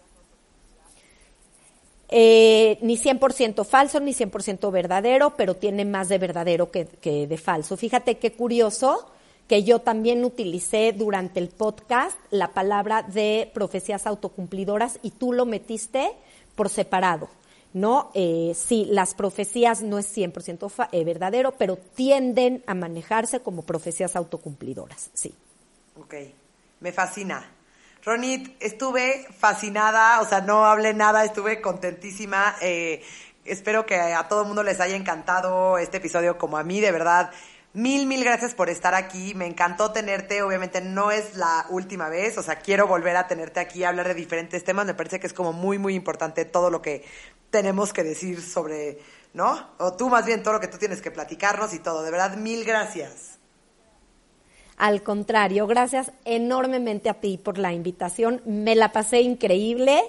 Eh, 2.07 2.78
ni 2.82 2.97
100% 2.97 3.65
falso, 3.65 3.99
ni 3.99 4.13
100% 4.13 4.72
verdadero, 4.72 5.36
pero 5.36 5.53
tiene 5.53 5.84
más 5.84 6.07
de 6.07 6.17
verdadero 6.17 6.72
que, 6.72 6.86
que 6.86 7.28
de 7.28 7.38
falso. 7.38 7.76
Fíjate 7.76 8.20
qué 8.20 8.32
curioso 8.32 9.11
que 9.49 9.63
yo 9.63 9.79
también 9.79 10.23
utilicé 10.23 10.93
durante 10.93 11.39
el 11.39 11.49
podcast 11.49 12.15
la 12.29 12.53
palabra 12.53 13.01
de 13.01 13.49
profecías 13.51 14.05
autocumplidoras 14.05 14.99
y 15.01 15.09
tú 15.09 15.33
lo 15.33 15.47
metiste 15.47 16.11
por 16.55 16.69
separado. 16.69 17.29
¿no? 17.73 18.11
Eh, 18.13 18.53
sí, 18.55 18.87
las 18.89 19.15
profecías 19.15 19.81
no 19.81 19.97
es 19.97 20.15
100% 20.15 20.69
fa 20.69 20.89
eh, 20.91 21.03
verdadero, 21.03 21.53
pero 21.57 21.77
tienden 21.77 22.63
a 22.67 22.75
manejarse 22.75 23.41
como 23.41 23.63
profecías 23.63 24.15
autocumplidoras, 24.15 25.09
sí. 25.13 25.33
Ok, 25.99 26.13
me 26.79 26.91
fascina. 26.91 27.43
Ronit, 28.03 28.55
estuve 28.59 29.27
fascinada, 29.37 30.21
o 30.21 30.25
sea, 30.25 30.41
no 30.41 30.65
hablé 30.65 30.93
nada, 30.93 31.25
estuve 31.25 31.59
contentísima. 31.59 32.55
Eh, 32.61 33.03
espero 33.45 33.85
que 33.85 33.95
a 33.95 34.27
todo 34.27 34.41
el 34.41 34.47
mundo 34.47 34.63
les 34.63 34.79
haya 34.79 34.95
encantado 34.95 35.77
este 35.77 35.97
episodio 35.97 36.37
como 36.37 36.57
a 36.57 36.63
mí, 36.63 36.79
de 36.79 36.91
verdad. 36.91 37.31
Mil, 37.74 38.07
mil 38.07 38.24
gracias 38.24 38.55
por 38.55 38.70
estar 38.70 38.95
aquí. 38.95 39.34
Me 39.36 39.45
encantó 39.45 39.91
tenerte. 39.91 40.41
Obviamente 40.41 40.82
no 40.82 41.11
es 41.11 41.36
la 41.36 41.67
última 41.70 42.09
vez. 42.09 42.38
O 42.38 42.43
sea, 42.43 42.55
quiero 42.55 42.88
volver 42.88 43.15
a 43.15 43.28
tenerte 43.28 43.59
aquí 43.59 43.84
a 43.84 43.89
hablar 43.89 44.07
de 44.07 44.15
diferentes 44.15 44.63
temas. 44.63 44.88
Me 44.88 44.95
parece 44.95 45.20
que 45.20 45.28
es 45.28 45.34
como 45.34 45.53
muy, 45.53 45.78
muy 45.78 45.93
importante 45.93 46.45
todo 46.45 46.72
lo 46.72 46.82
que 46.82 47.05
tenemos 47.51 47.93
que 47.93 48.03
decir 48.03 48.41
sobre, 48.41 48.97
¿no? 49.34 49.70
O 49.78 49.93
tú 49.93 50.09
más 50.09 50.26
bien 50.26 50.41
todo 50.41 50.55
lo 50.55 50.59
que 50.59 50.67
tú 50.67 50.78
tienes 50.78 51.01
que 51.01 51.11
platicarnos 51.11 51.74
y 51.74 51.80
todo. 51.80 52.01
De 52.03 52.09
verdad, 52.09 52.38
mil 52.38 52.65
gracias. 52.65 53.38
Al 54.78 55.03
contrario, 55.03 55.67
gracias 55.67 56.11
enormemente 56.26 57.09
a 57.09 57.15
ti 57.15 57.38
por 57.38 57.57
la 57.57 57.74
invitación. 57.74 58.41
Me 58.45 58.76
la 58.76 58.91
pasé 58.91 59.22
increíble. 59.22 60.01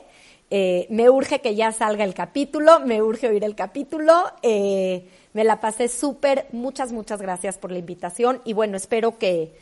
Eh, 0.49 0.87
me 0.91 1.11
urge 1.11 1.41
que 1.41 1.55
ya 1.55 1.73
salga 1.73 2.05
el 2.05 2.15
capítulo, 2.15 2.81
me 2.81 3.03
urge 3.03 3.29
oír 3.29 3.45
el 3.45 3.55
capítulo. 3.55 4.33
Eh, 4.43 5.09
me 5.33 5.45
la 5.45 5.61
pasé 5.61 5.89
súper. 5.89 6.47
Muchas, 6.53 6.93
muchas 6.93 7.20
gracias 7.20 7.59
por 7.59 7.70
la 7.70 7.78
invitación. 7.78 8.41
Y 8.45 8.53
bueno, 8.53 8.76
espero 8.76 9.18
que, 9.18 9.55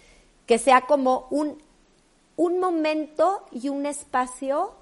que 0.47 0.59
sea 0.59 0.83
como 0.83 1.27
un, 1.31 1.59
un 2.37 2.59
momento 2.61 3.45
y 3.53 3.69
un 3.69 3.87
espacio, 3.87 4.73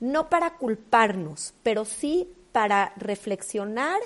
no 0.00 0.28
para 0.28 0.56
culparnos, 0.56 1.54
pero 1.62 1.84
sí 1.84 2.28
para 2.52 2.92
reflexionar, 2.96 4.00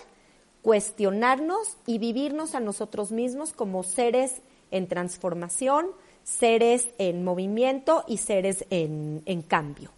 cuestionarnos 0.62 1.76
y 1.86 1.98
vivirnos 1.98 2.54
a 2.54 2.60
nosotros 2.60 3.12
mismos 3.12 3.52
como 3.52 3.82
seres 3.82 4.40
en 4.70 4.86
transformación, 4.86 5.86
seres 6.24 6.88
en 6.98 7.24
movimiento 7.24 8.04
y 8.06 8.18
seres 8.18 8.64
en, 8.70 9.22
en 9.26 9.42
cambio. 9.42 9.90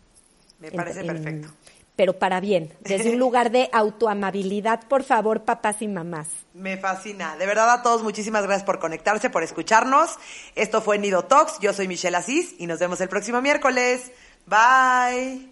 Me 0.58 0.70
parece 0.70 1.00
en, 1.00 1.06
perfecto. 1.06 1.48
En, 1.48 1.79
pero 2.00 2.18
para 2.18 2.40
bien, 2.40 2.72
desde 2.80 3.10
un 3.10 3.18
lugar 3.18 3.50
de 3.50 3.68
autoamabilidad, 3.74 4.88
por 4.88 5.02
favor, 5.02 5.44
papás 5.44 5.82
y 5.82 5.86
mamás. 5.86 6.28
Me 6.54 6.78
fascina. 6.78 7.36
De 7.36 7.44
verdad 7.44 7.68
a 7.68 7.82
todos 7.82 8.02
muchísimas 8.02 8.44
gracias 8.44 8.64
por 8.64 8.78
conectarse, 8.78 9.28
por 9.28 9.42
escucharnos. 9.42 10.16
Esto 10.54 10.80
fue 10.80 10.98
Nido 10.98 11.26
Talks, 11.26 11.58
yo 11.60 11.74
soy 11.74 11.88
Michelle 11.88 12.16
Asís 12.16 12.54
y 12.56 12.66
nos 12.66 12.78
vemos 12.78 13.02
el 13.02 13.10
próximo 13.10 13.42
miércoles. 13.42 14.12
Bye. 14.46 15.50